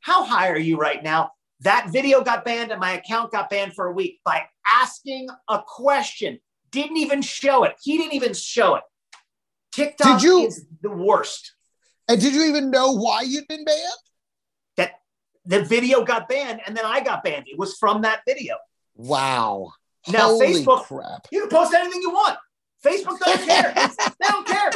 how 0.00 0.24
high 0.24 0.48
are 0.48 0.58
you 0.58 0.76
right 0.78 1.02
now? 1.02 1.32
That 1.60 1.90
video 1.92 2.22
got 2.22 2.44
banned 2.44 2.72
and 2.72 2.80
my 2.80 2.92
account 2.92 3.30
got 3.30 3.50
banned 3.50 3.74
for 3.74 3.86
a 3.86 3.92
week 3.92 4.20
by 4.24 4.42
asking 4.66 5.28
a 5.48 5.60
question. 5.64 6.38
Didn't 6.70 6.96
even 6.96 7.20
show 7.22 7.64
it. 7.64 7.74
He 7.82 7.98
didn't 7.98 8.14
even 8.14 8.32
show 8.34 8.76
it. 8.76 8.82
TikTok 9.72 10.20
Did 10.20 10.24
you- 10.24 10.46
is 10.46 10.64
the 10.80 10.90
worst. 10.90 11.52
And 12.08 12.20
did 12.20 12.34
you 12.34 12.44
even 12.44 12.70
know 12.70 12.92
why 12.92 13.22
you'd 13.22 13.46
been 13.48 13.64
banned? 13.64 13.78
That 14.76 14.92
the 15.44 15.62
video 15.62 16.04
got 16.04 16.28
banned 16.28 16.60
and 16.66 16.76
then 16.76 16.84
I 16.84 17.00
got 17.00 17.22
banned. 17.24 17.44
It 17.46 17.58
was 17.58 17.76
from 17.78 18.02
that 18.02 18.20
video. 18.26 18.56
Wow. 18.94 19.72
Now, 20.08 20.28
Holy 20.28 20.46
Facebook- 20.64 20.84
crap. 20.84 21.26
You 21.30 21.40
can 21.42 21.48
post 21.48 21.74
anything 21.74 22.02
you 22.02 22.10
want. 22.10 22.38
Facebook 22.84 23.18
doesn't 23.20 23.46
care. 23.48 23.72
they 23.74 24.28
don't 24.28 24.46
care. 24.46 24.70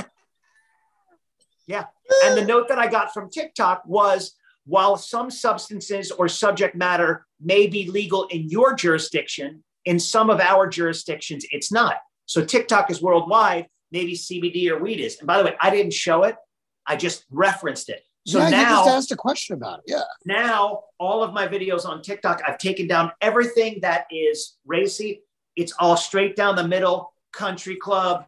Yeah. 1.67 1.85
And 2.25 2.37
the 2.39 2.45
note 2.45 2.69
that 2.69 2.79
I 2.79 2.87
got 2.87 3.12
from 3.12 3.31
TikTok 3.31 3.83
was 3.87 4.37
while 4.65 4.97
some 4.97 5.31
substances 5.31 6.11
or 6.11 6.29
subject 6.29 6.77
matter 6.77 7.27
may 7.41 7.67
be 7.67 7.91
legal 7.91 8.27
in 8.29 8.49
your 8.49 8.75
jurisdiction, 8.75 9.65
in 9.85 9.99
some 9.99 10.31
of 10.31 10.40
our 10.40 10.67
jurisdictions, 10.69 11.44
it's 11.50 11.71
not. 11.73 11.96
So 12.27 12.44
TikTok 12.44 12.90
is 12.90 13.00
worldwide, 13.03 13.67
maybe 13.92 14.15
CBD 14.15 14.69
or 14.71 14.79
weed 14.79 15.00
is. 15.00 15.19
And 15.19 15.27
by 15.27 15.38
the 15.38 15.44
way, 15.44 15.57
I 15.61 15.71
didn't 15.71 15.92
show 15.92 16.25
it, 16.25 16.37
I 16.87 16.97
just 16.97 17.25
referenced 17.31 17.89
it. 17.89 18.03
So 18.27 18.39
yeah, 18.39 18.47
you 18.47 18.51
now, 18.51 18.85
just 18.85 18.89
asked 18.89 19.13
a 19.13 19.17
question 19.17 19.55
about 19.55 19.81
it. 19.81 19.85
Yeah. 19.89 20.03
now 20.25 20.85
all 20.99 21.23
of 21.23 21.33
my 21.33 21.47
videos 21.47 21.87
on 21.87 22.03
TikTok, 22.03 22.43
I've 22.47 22.59
taken 22.59 22.89
down 22.89 23.13
everything 23.21 23.79
that 23.83 24.07
is 24.11 24.57
racy. 24.67 25.23
It's 25.55 25.73
all 25.79 25.97
straight 25.97 26.35
down 26.35 26.57
the 26.57 26.67
middle, 26.67 27.13
country 27.33 27.77
club, 27.77 28.27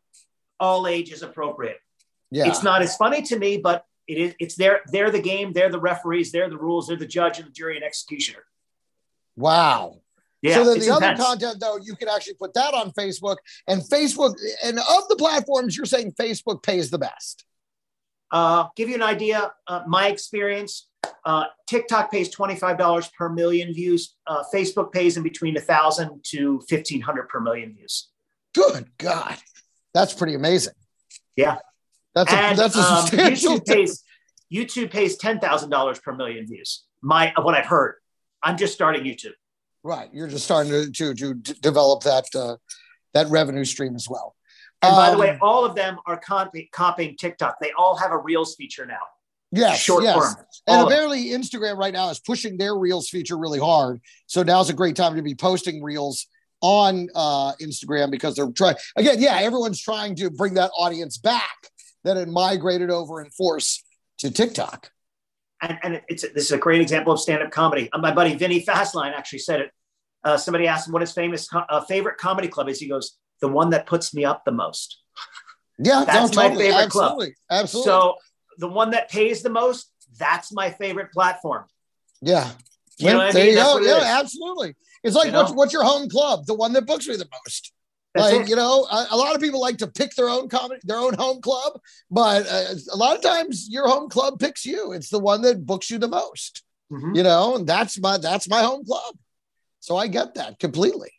all 0.61 0.87
ages 0.87 1.23
appropriate. 1.23 1.79
Yeah. 2.31 2.47
It's 2.47 2.63
not 2.63 2.81
as 2.81 2.97
funny 2.97 3.23
to 3.23 3.39
me, 3.39 3.59
but 3.59 3.85
it 4.07 4.19
is. 4.19 4.35
It's 4.39 4.55
their 4.55 4.83
they're 4.93 5.11
the 5.11 5.21
game, 5.21 5.53
they're 5.53 5.71
the 5.71 5.81
referees, 5.81 6.31
they're 6.31 6.49
the 6.49 6.59
rules, 6.59 6.87
they're 6.87 6.97
the 6.97 7.07
judge 7.07 7.39
and 7.39 7.49
the 7.49 7.53
jury 7.53 7.77
and 7.77 7.85
executioner. 7.85 8.45
Wow. 9.37 10.01
Yeah, 10.43 10.55
so 10.55 10.65
then 10.65 10.79
the 10.79 10.91
other 10.91 11.07
intense. 11.07 11.25
content, 11.25 11.61
though, 11.61 11.79
you 11.83 11.97
can 11.97 12.09
actually 12.09 12.35
put 12.35 12.55
that 12.55 12.73
on 12.73 12.93
Facebook. 12.93 13.37
And 13.67 13.83
Facebook, 13.83 14.37
and 14.65 14.79
of 14.79 15.09
the 15.09 15.17
platforms, 15.17 15.77
you're 15.77 15.87
saying 15.87 16.13
Facebook 16.13 16.63
pays 16.63 16.91
the 16.91 16.99
best. 16.99 17.45
Uh, 18.31 18.67
give 18.77 18.89
you 18.89 18.95
an 18.95 19.03
idea, 19.03 19.53
uh, 19.67 19.83
my 19.87 20.09
experience, 20.09 20.89
uh, 21.25 21.45
TikTok 21.67 22.11
pays 22.11 22.35
$25 22.35 23.13
per 23.15 23.29
million 23.29 23.73
views. 23.73 24.17
Uh, 24.27 24.43
Facebook 24.53 24.93
pays 24.93 25.17
in 25.17 25.23
between 25.23 25.55
1,000 25.55 26.21
to 26.25 26.55
1,500 26.69 27.29
per 27.29 27.41
million 27.41 27.75
views. 27.75 28.09
Good 28.55 28.89
God, 28.99 29.37
that's 29.95 30.13
pretty 30.13 30.35
amazing. 30.35 30.75
Yeah. 31.37 31.59
that's 32.15 32.33
a 32.33 32.37
and 32.37 32.59
that's 32.59 32.77
a 32.77 32.81
um, 32.81 33.07
substantial. 33.07 33.59
YouTube 33.61 33.67
pays 33.67 34.03
YouTube 34.53 34.91
pays 34.91 35.17
ten 35.17 35.39
thousand 35.39 35.71
dollars 35.71 35.99
per 36.01 36.15
million 36.15 36.47
views. 36.47 36.85
My 37.03 37.33
what 37.41 37.55
I've 37.55 37.67
heard. 37.67 37.97
I'm 38.43 38.57
just 38.57 38.73
starting 38.73 39.05
YouTube. 39.05 39.35
right, 39.83 40.09
you're 40.13 40.29
just 40.29 40.45
starting 40.45 40.73
to 40.73 40.91
to, 40.91 41.15
to 41.15 41.35
develop 41.61 42.03
that 42.05 42.25
uh, 42.35 42.57
that 43.15 43.29
revenue 43.29 43.65
stream 43.65 43.95
as 43.95 44.09
well. 44.09 44.35
And 44.83 44.95
by 44.95 45.07
the 45.11 45.15
Um, 45.15 45.21
way, 45.21 45.39
all 45.43 45.65
of 45.65 45.75
them 45.75 45.99
are 46.07 46.17
copy, 46.19 46.69
copying 46.73 47.17
TikTok. 47.17 47.57
They 47.61 47.73
all 47.73 47.97
have 47.97 48.13
a 48.13 48.19
Reels 48.19 48.55
feature 48.55 48.87
now. 48.87 49.01
yes, 49.51 49.79
short 49.79 50.05
yes. 50.05 50.15
form. 50.15 50.47
And 50.67 50.87
apparently, 50.87 51.27
Instagram 51.31 51.77
right 51.77 51.93
now 51.93 52.11
is 52.11 52.21
pushing 52.21 52.57
their 52.59 52.77
Reels 52.77 53.09
feature 53.09 53.37
really 53.37 53.59
hard. 53.59 54.01
So 54.27 54.43
now's 54.43 54.71
a 54.71 54.75
great 54.75 54.95
time 54.95 55.17
to 55.17 55.23
be 55.23 55.35
posting 55.35 55.83
Reels 55.83 56.27
on 56.61 57.09
uh, 57.15 57.55
Instagram 57.63 58.11
because 58.11 58.37
they're 58.37 58.51
trying. 58.51 58.77
Again, 58.97 59.17
yeah, 59.21 59.39
everyone's 59.41 59.81
trying 59.81 60.15
to 60.17 60.31
bring 60.31 60.55
that 60.55 60.71
audience 60.77 61.17
back 61.19 61.57
that 62.05 62.17
had 62.17 62.29
migrated 62.29 62.91
over 62.91 63.21
in 63.21 63.31
force 63.31 63.83
to 64.19 64.31
TikTok. 64.31 64.91
And, 65.61 65.79
and 65.83 66.03
it's 66.09 66.23
this 66.23 66.45
is 66.45 66.53
a 66.53 66.59
great 66.59 66.81
example 66.81 67.13
of 67.13 67.21
stand-up 67.21 67.51
comedy. 67.51 67.89
Uh, 67.93 67.99
my 67.99 68.13
buddy 68.13 68.35
Vinny 68.37 68.65
Fastline 68.65 69.13
actually 69.13 69.41
said 69.41 69.61
it. 69.61 69.71
Uh, 70.25 70.37
somebody 70.37 70.69
asked 70.69 70.87
him 70.87 70.93
what 70.93 71.03
his 71.03 71.13
famous 71.13 71.49
co- 71.49 71.65
uh, 71.69 71.81
favorite 71.81 72.17
comedy 72.19 72.47
club 72.49 72.69
is. 72.69 72.79
He 72.79 72.89
goes, 72.89 73.17
"The 73.41 73.49
one 73.49 73.71
that 73.71 73.87
puts 73.87 74.13
me 74.15 74.25
up 74.25 74.45
the 74.45 74.53
most." 74.53 74.99
Yeah, 75.79 76.05
That's 76.05 76.33
no, 76.35 76.43
my 76.43 76.49
totally, 76.49 76.67
favorite 76.67 76.91
club. 76.91 77.05
absolutely, 77.13 77.35
absolutely. 77.51 77.91
So 77.91 78.17
the 78.59 78.69
one 78.69 78.91
that 78.91 79.09
pays 79.11 79.43
the 79.43 79.51
most, 79.51 79.91
that's 80.19 80.53
my 80.53 80.71
favorite 80.71 81.13
platform. 81.13 81.67
yeah, 82.21 82.51
You 82.99 83.11
know 83.11 83.19
what 83.19 83.29
I 83.29 83.33
there 83.33 83.45
mean? 83.45 83.53
you 83.55 83.59
go. 83.63 83.79
Yeah, 83.79 83.99
is. 83.99 84.05
absolutely. 84.05 84.75
It's 85.05 85.15
like 85.15 85.29
You 85.29 85.35
what's, 85.35 85.51
know? 85.51 85.57
what's 85.57 85.73
your 85.73 85.85
home 85.85 86.09
club? 86.09 86.47
The 86.47 86.55
one 86.55 86.73
that 86.73 86.85
books 86.87 87.07
me 87.07 87.15
the 87.17 87.29
most. 87.45 87.73
That's 88.15 88.33
like 88.33 88.43
it. 88.47 88.49
you 88.49 88.57
know, 88.57 88.89
a, 88.91 89.07
a 89.11 89.17
lot 89.17 89.37
of 89.37 89.41
people 89.41 89.61
like 89.61 89.77
to 89.79 89.87
pick 89.87 90.15
their 90.17 90.29
own 90.29 90.49
comedy, 90.49 90.81
their 90.83 90.97
own 90.97 91.15
home 91.15 91.41
club, 91.41 91.79
but 92.11 92.45
uh, 92.49 92.75
a 92.93 92.97
lot 92.97 93.15
of 93.15 93.23
times 93.23 93.69
your 93.71 93.87
home 93.87 94.09
club 94.09 94.41
picks 94.41 94.67
you. 94.67 94.93
It's 94.93 95.11
the 95.11 95.19
one 95.21 95.43
that 95.43 95.65
books 95.65 95.91
you 95.91 95.99
the 95.99 96.09
most. 96.09 96.65
Mhm. 96.91 97.15
You 97.15 97.23
know, 97.23 97.55
and 97.55 97.67
that's 97.69 98.01
my 98.01 98.17
that's 98.19 98.49
my 98.49 98.63
home 98.63 98.85
club. 98.85 99.15
So 99.79 99.97
I 99.97 100.09
get 100.09 100.35
that 100.35 100.59
completely. 100.59 101.11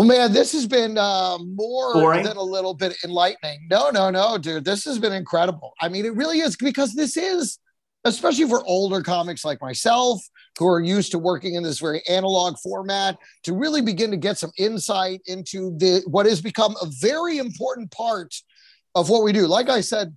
Well, 0.00 0.08
man, 0.08 0.32
this 0.32 0.52
has 0.52 0.66
been 0.66 0.96
uh, 0.96 1.36
more 1.44 1.92
Boring? 1.92 2.24
than 2.24 2.38
a 2.38 2.42
little 2.42 2.72
bit 2.72 2.96
enlightening. 3.04 3.66
No, 3.70 3.90
no, 3.90 4.08
no, 4.08 4.38
dude, 4.38 4.64
this 4.64 4.82
has 4.86 4.98
been 4.98 5.12
incredible. 5.12 5.74
I 5.78 5.90
mean, 5.90 6.06
it 6.06 6.14
really 6.14 6.40
is 6.40 6.56
because 6.56 6.94
this 6.94 7.18
is, 7.18 7.58
especially 8.06 8.48
for 8.48 8.64
older 8.64 9.02
comics 9.02 9.44
like 9.44 9.60
myself 9.60 10.22
who 10.58 10.66
are 10.66 10.80
used 10.80 11.10
to 11.10 11.18
working 11.18 11.54
in 11.54 11.62
this 11.62 11.80
very 11.80 12.00
analog 12.08 12.56
format, 12.60 13.18
to 13.42 13.52
really 13.52 13.82
begin 13.82 14.10
to 14.10 14.16
get 14.16 14.38
some 14.38 14.52
insight 14.56 15.20
into 15.26 15.76
the 15.76 16.02
what 16.06 16.24
has 16.24 16.40
become 16.40 16.74
a 16.80 16.86
very 17.02 17.36
important 17.36 17.90
part 17.90 18.34
of 18.94 19.10
what 19.10 19.22
we 19.22 19.34
do. 19.34 19.46
Like 19.46 19.68
I 19.68 19.82
said, 19.82 20.16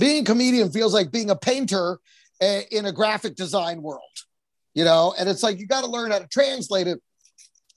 being 0.00 0.22
a 0.22 0.24
comedian 0.24 0.72
feels 0.72 0.94
like 0.94 1.12
being 1.12 1.28
a 1.28 1.36
painter 1.36 1.98
uh, 2.40 2.60
in 2.70 2.86
a 2.86 2.92
graphic 2.92 3.36
design 3.36 3.82
world, 3.82 4.00
you 4.72 4.86
know, 4.86 5.14
and 5.18 5.28
it's 5.28 5.42
like 5.42 5.58
you 5.58 5.66
got 5.66 5.84
to 5.84 5.90
learn 5.90 6.10
how 6.10 6.20
to 6.20 6.28
translate 6.28 6.86
it 6.86 7.02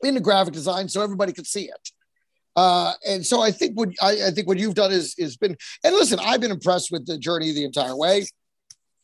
into 0.04 0.20
graphic 0.20 0.54
design 0.54 0.88
so 0.90 1.02
everybody 1.02 1.34
could 1.34 1.48
see 1.48 1.66
it. 1.66 1.92
Uh, 2.56 2.94
and 3.08 3.24
so 3.24 3.40
I 3.40 3.52
think 3.52 3.78
what 3.78 3.90
I, 4.02 4.28
I 4.28 4.32
think 4.32 4.48
what 4.48 4.58
you've 4.58 4.74
done 4.74 4.92
is 4.92 5.14
is 5.18 5.38
been 5.38 5.56
and 5.84 5.94
listen, 5.94 6.20
I've 6.20 6.42
been 6.42 6.52
impressed 6.52 6.92
with 6.92 7.06
the 7.06 7.18
journey 7.18 7.52
the 7.52 7.64
entire 7.64 7.96
way. 7.96 8.26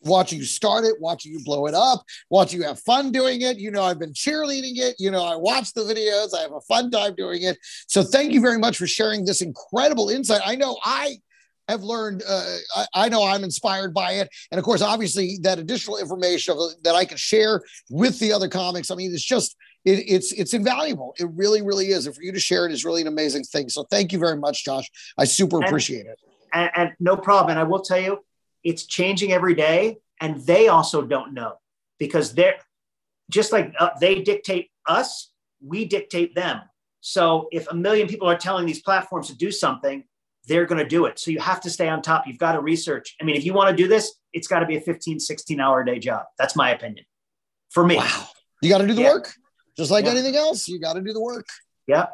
Watching 0.06 0.40
you 0.40 0.44
start 0.44 0.84
it, 0.84 0.96
watching 1.00 1.32
you 1.32 1.42
blow 1.46 1.66
it 1.68 1.74
up, 1.74 2.04
watching 2.30 2.60
you 2.60 2.68
have 2.68 2.80
fun 2.80 3.12
doing 3.12 3.42
it. 3.42 3.58
You 3.58 3.72
know, 3.72 3.84
I've 3.84 4.00
been 4.00 4.12
cheerleading 4.12 4.78
it. 4.78 4.96
You 5.00 5.12
know, 5.12 5.24
I 5.24 5.38
watch 5.38 5.72
the 5.74 5.82
videos. 5.82 6.38
I 6.38 6.42
have 6.42 6.52
a 6.52 6.60
fun 6.62 6.92
time 6.92 7.16
doing 7.16 7.44
it. 7.44 7.58
So 7.88 8.04
thank 8.04 8.34
you 8.34 8.42
very 8.42 8.58
much 8.58 8.78
for 8.78 8.86
sharing 8.86 9.24
this 9.24 9.42
incredible 9.42 10.10
insight. 10.10 10.42
I 10.44 10.56
know 10.56 10.78
I 10.84 11.18
have 11.70 11.84
learned. 11.84 12.24
Uh, 12.28 12.58
I, 12.76 12.86
I 12.96 13.10
know 13.10 13.24
I'm 13.24 13.44
inspired 13.44 13.94
by 13.94 14.14
it, 14.14 14.30
and 14.52 14.60
of 14.60 14.66
course, 14.66 14.82
obviously, 14.82 15.38
that 15.44 15.60
additional 15.60 15.98
information 15.98 16.58
that 16.84 16.96
I 16.96 17.06
can 17.06 17.18
share 17.18 17.62
with 17.90 18.20
the 18.20 18.34
other 18.34 18.50
comics. 18.50 18.92
I 18.92 18.96
mean, 18.96 19.14
it's 19.14 19.24
just 19.24 19.56
it, 19.86 20.00
it's 20.08 20.32
it's 20.32 20.54
invaluable. 20.54 21.14
It 21.20 21.28
really, 21.34 21.62
really 21.62 21.88
is. 21.90 22.06
And 22.06 22.16
for 22.16 22.22
you 22.22 22.32
to 22.32 22.40
share 22.40 22.66
it 22.66 22.72
is 22.72 22.86
really 22.86 23.02
an 23.02 23.08
amazing 23.08 23.44
thing. 23.44 23.70
So 23.70 23.84
thank 23.84 24.12
you 24.14 24.20
very 24.20 24.38
much, 24.38 24.64
Josh. 24.66 24.90
I 25.18 25.26
super 25.26 25.58
And- 25.58 25.66
appreciate 25.66 26.06
it. 26.06 26.18
and, 26.54 26.70
and 26.76 26.92
no 27.00 27.18
problem. 27.18 27.52
And 27.52 27.60
I 27.60 27.64
will 27.64 27.82
tell 27.82 28.00
you, 28.00 28.20
it's 28.64 28.86
changing 28.86 29.34
every 29.34 29.56
day, 29.56 29.98
and 30.22 30.40
they 30.46 30.68
also 30.70 31.02
don't 31.02 31.34
know 31.34 31.56
because 32.00 32.34
they're 32.34 32.56
just 33.30 33.52
like 33.52 33.74
uh, 33.80 33.90
they 34.00 34.22
dictate 34.22 34.70
us, 34.88 35.32
we 35.66 35.86
dictate 35.86 36.36
them. 36.36 36.62
So 37.02 37.50
if 37.52 37.68
a 37.70 37.76
million 37.76 38.08
people 38.08 38.30
are 38.30 38.38
telling 38.38 38.66
these 38.66 38.82
platforms 38.82 39.28
to 39.28 39.36
do 39.36 39.52
something, 39.52 40.06
they're 40.48 40.66
going 40.66 40.80
to 40.82 40.88
do 40.88 41.06
it. 41.06 41.20
So 41.20 41.32
you 41.32 41.40
have 41.40 41.60
to 41.62 41.70
stay 41.70 41.90
on 41.90 42.02
top. 42.02 42.26
You've 42.28 42.38
got 42.38 42.54
to 42.54 42.62
research. 42.62 43.16
I 43.22 43.26
mean, 43.26 43.36
if 43.36 43.44
you 43.46 43.54
want 43.54 43.70
to 43.70 43.76
do 43.76 43.88
this, 43.90 44.14
it's 44.32 44.48
got 44.48 44.60
to 44.60 44.66
be 44.66 44.78
a 44.78 44.82
15, 44.82 45.20
16 45.20 45.60
hour 45.60 45.82
a 45.82 45.86
day 45.86 46.00
job. 46.00 46.24
That's 46.38 46.56
my 46.56 46.70
opinion 46.72 47.06
for 47.72 47.86
me. 47.86 47.98
Wow, 47.98 48.28
you 48.62 48.70
got 48.70 48.78
to 48.80 48.88
do 48.88 48.94
the 48.94 49.02
Yeah. 49.02 49.14
work, 49.14 49.34
just 49.78 49.92
like 49.92 50.06
Yeah. 50.06 50.12
anything 50.12 50.36
else. 50.36 50.68
You 50.68 50.80
got 50.80 50.94
to 50.94 51.02
do 51.02 51.14
the 51.14 51.22
work. 51.22 51.48
Yeah. 51.88 52.08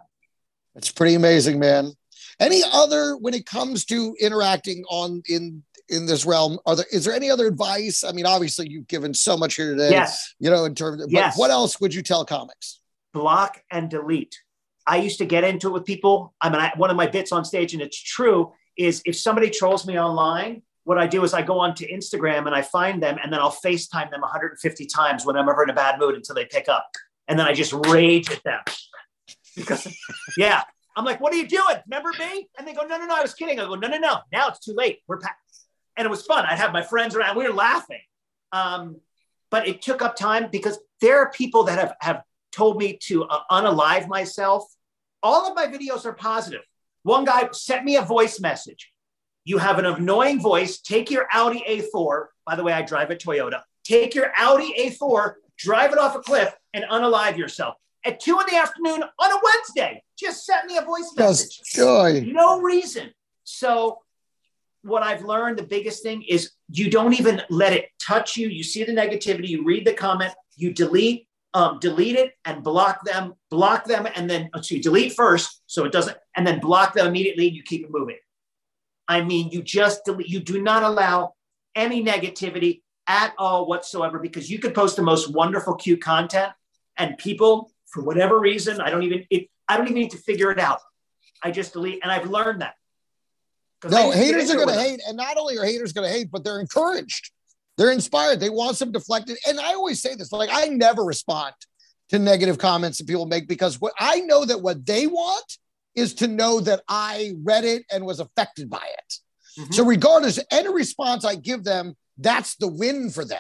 It's 0.76 0.92
pretty 0.92 1.16
amazing, 1.16 1.60
man. 1.60 1.92
Any 2.40 2.62
other 2.72 3.18
when 3.18 3.34
it 3.34 3.46
comes 3.46 3.86
to 3.86 4.16
interacting 4.20 4.84
on 4.90 5.22
in 5.28 5.64
in 5.90 6.06
this 6.06 6.26
realm? 6.26 6.60
Are 6.66 6.76
there 6.76 6.86
is 6.92 7.04
there 7.06 7.14
any 7.16 7.30
other 7.32 7.48
advice? 7.48 8.04
I 8.04 8.12
mean, 8.12 8.26
obviously 8.26 8.70
you've 8.70 8.88
given 8.88 9.14
so 9.14 9.36
much 9.36 9.56
here 9.56 9.72
today. 9.72 9.90
Yes. 9.92 10.34
You 10.40 10.50
know, 10.50 10.66
in 10.66 10.76
terms 10.76 11.02
of 11.02 11.10
but 11.10 11.18
Yes. 11.18 11.38
what 11.38 11.52
else 11.52 11.82
would 11.82 11.94
you 11.94 12.02
tell 12.02 12.26
comics? 12.26 12.80
block 13.12 13.64
and 13.72 13.90
delete. 13.90 14.38
I 14.86 14.98
used 14.98 15.18
to 15.18 15.26
get 15.26 15.44
into 15.44 15.68
it 15.70 15.72
with 15.72 15.84
people. 15.86 16.36
I 16.40 16.50
mean, 16.50 16.60
I, 16.62 16.72
one 16.78 16.92
of 16.92 16.96
my 16.96 17.08
bits 17.08 17.32
on 17.32 17.44
stage, 17.44 17.74
and 17.74 17.82
it's 17.82 18.00
true, 18.00 18.54
is 18.78 19.02
if 19.04 19.16
somebody 19.18 19.50
trolls 19.50 19.88
me 19.88 20.00
online, 20.00 20.62
what 20.84 21.00
I 21.00 21.08
do 21.08 21.24
is 21.24 21.34
I 21.34 21.42
go 21.42 21.58
onto 21.60 21.88
Instagram 21.88 22.46
and 22.46 22.54
I 22.54 22.62
find 22.62 23.02
them, 23.02 23.18
and 23.24 23.34
then 23.34 23.40
I'll 23.40 23.52
FaceTime 23.52 24.12
them 24.12 24.22
150 24.22 24.86
times 24.86 25.26
when 25.26 25.36
I'm 25.36 25.50
ever 25.50 25.64
in 25.64 25.72
a 25.72 25.74
bad 25.74 26.00
mood 26.00 26.14
until 26.14 26.36
they 26.36 26.46
pick 26.46 26.70
up, 26.70 26.88
and 27.30 27.40
then 27.40 27.48
I 27.48 27.54
just 27.54 27.72
rage 27.72 28.30
at 28.32 28.44
them 28.44 28.60
because, 29.56 29.88
yeah, 30.36 30.64
I'm 30.98 31.06
like, 31.06 31.22
"What 31.22 31.32
are 31.32 31.38
you 31.38 31.48
doing? 31.48 31.78
Remember 31.88 32.12
me?" 32.20 32.50
And 32.58 32.68
they 32.68 32.74
go, 32.74 32.82
"No, 32.82 32.98
no, 32.98 33.06
no, 33.06 33.16
I 33.16 33.22
was 33.22 33.34
kidding." 33.34 33.60
I 33.60 33.66
go, 33.66 33.76
"No, 33.76 33.88
no, 33.88 33.98
no, 33.98 34.18
now 34.34 34.50
it's 34.50 34.60
too 34.60 34.74
late. 34.74 35.00
We're 35.08 35.20
pa-. 35.20 35.36
and 35.96 36.06
it 36.06 36.10
was 36.10 36.24
fun. 36.24 36.46
I'd 36.46 36.58
have 36.58 36.74
my 36.74 36.82
friends 36.82 37.16
around. 37.16 37.38
We 37.38 37.48
were 37.48 37.54
laughing, 37.54 38.02
um, 38.52 39.00
but 39.52 39.68
it 39.68 39.82
took 39.82 40.02
up 40.02 40.16
time 40.16 40.50
because 40.52 40.80
there 41.00 41.20
are 41.20 41.32
people 41.32 41.64
that 41.66 41.78
have 41.80 41.94
have 42.02 42.24
told 42.52 42.78
me 42.78 42.98
to 43.04 43.26
uh, 43.26 43.42
unalive 43.52 44.08
myself. 44.08 44.66
All 45.22 45.48
of 45.48 45.56
my 45.56 45.68
videos 45.68 46.06
are 46.06 46.14
positive. 46.14 46.62
One 47.04 47.26
guy 47.26 47.48
sent 47.52 47.86
me 47.86 47.96
a 47.96 48.02
voice 48.02 48.40
message. 48.40 48.92
You 49.46 49.60
have 49.60 49.80
an 49.80 49.86
annoying 49.86 50.42
voice. 50.42 50.82
Take 50.82 51.12
your 51.12 51.28
Audi 51.32 51.64
A4. 51.68 52.26
By 52.46 52.56
the 52.56 52.64
way, 52.64 52.74
I 52.74 52.82
drive 52.82 53.12
a 53.12 53.16
Toyota. 53.16 53.62
Take 53.84 54.14
your 54.14 54.32
Audi 54.38 54.74
A4, 54.78 55.34
drive 55.58 55.92
it 55.92 55.98
off 55.98 56.16
a 56.16 56.20
cliff, 56.20 56.54
and 56.74 56.86
unalive 56.86 57.38
yourself 57.38 57.76
at 58.06 58.20
two 58.20 58.40
in 58.40 58.46
the 58.50 58.56
afternoon 58.56 59.04
on 59.04 59.32
a 59.32 59.40
Wednesday. 59.44 60.04
Just 60.18 60.46
sent 60.46 60.66
me 60.66 60.78
a 60.78 60.82
voice 60.82 61.12
message. 61.16 61.58
Just 61.58 61.76
joy. 61.76 62.24
No 62.26 62.62
reason. 62.62 63.12
So, 63.44 64.00
what 64.84 65.04
I've 65.04 65.24
learned, 65.24 65.58
the 65.58 65.64
biggest 65.64 66.04
thing 66.04 66.24
is 66.24 66.52
you 66.70 66.90
don't 66.90 67.14
even 67.14 67.42
let 67.50 67.74
it 67.74 67.90
touch 68.02 68.38
you. 68.38 68.48
You 68.48 68.64
see 68.64 68.84
the 68.84 68.94
negativity, 68.94 69.50
you 69.50 69.66
read 69.66 69.86
the 69.86 69.94
comment, 69.94 70.34
you 70.56 70.72
delete, 70.72 71.28
um, 71.54 71.80
delete 71.80 72.16
it 72.16 72.34
and 72.46 72.64
block 72.64 73.04
them, 73.04 73.34
block 73.50 73.86
them, 73.86 74.08
and 74.16 74.30
then 74.30 74.50
excuse, 74.56 74.84
delete 74.84 75.14
first 75.14 75.62
so 75.66 75.84
it 75.84 75.92
doesn't, 75.92 76.18
and 76.38 76.48
then 76.48 76.60
block 76.60 76.94
them 76.94 77.08
immediately. 77.08 77.48
And 77.48 77.56
you 77.56 77.64
keep 77.64 77.84
it 77.84 77.92
moving. 77.92 78.18
I 79.08 79.22
mean, 79.22 79.50
you 79.50 79.62
just 79.64 80.06
delete. 80.06 80.30
You 80.30 80.40
do 80.40 80.62
not 80.62 80.84
allow 80.84 81.34
any 81.76 82.04
negativity 82.04 82.82
at 83.08 83.34
all 83.38 83.66
whatsoever 83.66 84.20
because 84.20 84.50
you 84.50 84.60
could 84.60 84.76
post 84.76 84.96
the 84.96 85.02
most 85.02 85.34
wonderful, 85.34 85.76
cute 85.76 86.02
content, 86.02 86.54
and 87.00 87.18
people, 87.18 87.72
for 87.88 88.04
whatever 88.04 88.40
reason, 88.40 88.80
I 88.82 88.92
don't 88.92 89.04
even 89.04 89.26
it, 89.30 89.50
I 89.68 89.78
don't 89.78 89.88
even 89.88 90.00
need 90.00 90.12
to 90.12 90.18
figure 90.18 90.52
it 90.52 90.60
out. 90.60 90.82
I 91.42 91.52
just 91.52 91.74
delete, 91.74 92.00
and 92.04 92.12
I've 92.12 92.30
learned 92.30 92.62
that. 92.62 92.76
No, 93.86 94.08
used 94.08 94.14
to 94.14 94.20
get 94.20 94.26
haters 94.26 94.52
are 94.52 94.56
going 94.56 94.68
to 94.68 94.80
hate, 94.80 95.02
and 95.08 95.16
not 95.16 95.38
only 95.38 95.58
are 95.58 95.64
haters 95.64 95.94
going 95.94 96.08
to 96.08 96.14
hate, 96.14 96.30
but 96.30 96.44
they're 96.44 96.60
encouraged. 96.60 97.32
They're 97.78 97.92
inspired. 97.92 98.42
They 98.42 98.50
want 98.50 98.76
some 98.76 98.92
deflected. 98.92 99.38
And 99.48 99.58
I 99.60 99.74
always 99.74 100.02
say 100.02 100.16
this: 100.16 100.32
like 100.32 100.50
I 100.52 100.68
never 100.68 101.04
respond 101.04 101.56
to 102.10 102.20
negative 102.20 102.58
comments 102.58 102.98
that 102.98 103.08
people 103.08 103.26
make 103.26 103.48
because 103.48 103.80
what 103.80 103.94
I 104.00 104.20
know 104.22 104.44
that 104.44 104.62
what 104.62 104.86
they 104.86 105.08
want 105.08 105.58
is 105.96 106.14
to 106.16 106.28
know 106.28 106.60
that 106.60 106.82
I 106.88 107.34
read 107.44 107.64
it 107.64 107.86
and 107.92 108.06
was 108.06 108.20
affected 108.20 108.70
by 108.70 108.86
it. 108.98 109.62
Mhm. 109.62 109.74
So 109.74 109.86
regardless, 109.86 110.40
any 110.52 110.70
response 110.70 111.24
I 111.24 111.36
give 111.36 111.64
them, 111.64 111.96
that's 112.18 112.56
the 112.56 112.68
win 112.68 113.10
for 113.12 113.24
them. 113.24 113.40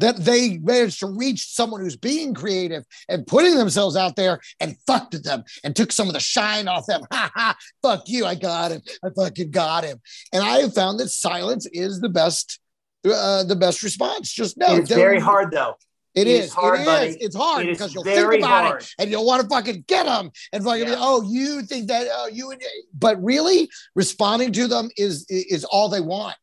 That 0.00 0.16
they 0.16 0.58
managed 0.58 1.00
to 1.00 1.06
reach 1.06 1.46
someone 1.54 1.80
who's 1.80 1.96
being 1.96 2.34
creative 2.34 2.84
and 3.08 3.26
putting 3.26 3.54
themselves 3.56 3.96
out 3.96 4.16
there 4.16 4.40
and 4.60 4.76
fucked 4.86 5.22
them 5.22 5.44
and 5.64 5.74
took 5.76 5.92
some 5.92 6.08
of 6.08 6.14
the 6.14 6.20
shine 6.20 6.68
off 6.68 6.86
them. 6.86 7.02
Ha 7.12 7.30
ha, 7.34 7.56
fuck 7.82 8.04
you, 8.08 8.24
I 8.26 8.34
got 8.34 8.70
him. 8.72 8.82
I 9.04 9.08
fucking 9.16 9.50
got 9.50 9.84
him. 9.84 9.98
And 10.32 10.42
I 10.42 10.58
have 10.58 10.74
found 10.74 10.98
that 11.00 11.08
silence 11.08 11.66
is 11.72 12.00
the 12.00 12.08
best, 12.08 12.60
uh, 13.04 13.44
the 13.44 13.56
best 13.56 13.82
response. 13.82 14.32
Just 14.32 14.56
no. 14.56 14.76
It's 14.76 14.90
very 14.90 15.20
hard 15.20 15.50
though. 15.52 15.76
It, 16.14 16.26
It 16.26 16.30
is. 16.30 16.44
is 16.46 16.52
hard, 16.52 16.80
it 16.80 16.86
buddy. 16.86 17.08
is. 17.10 17.16
It's 17.20 17.36
hard 17.36 17.66
It 17.66 17.72
because 17.72 17.94
you'll 17.94 18.02
think 18.04 18.34
about 18.42 18.64
hard. 18.66 18.82
it 18.82 18.94
and 18.98 19.10
you'll 19.10 19.24
want 19.26 19.42
to 19.42 19.48
fucking 19.48 19.84
get 19.86 20.06
them 20.06 20.30
and 20.52 20.64
fucking 20.64 20.86
be, 20.86 20.94
oh, 20.96 21.22
you 21.22 21.62
think 21.62 21.86
that, 21.88 22.08
oh, 22.10 22.28
you, 22.32 22.52
but 22.98 23.22
really 23.22 23.68
responding 23.94 24.50
to 24.54 24.66
them 24.66 24.88
is 24.96 25.24
is 25.28 25.64
all 25.64 25.88
they 25.88 26.00
want 26.00 26.34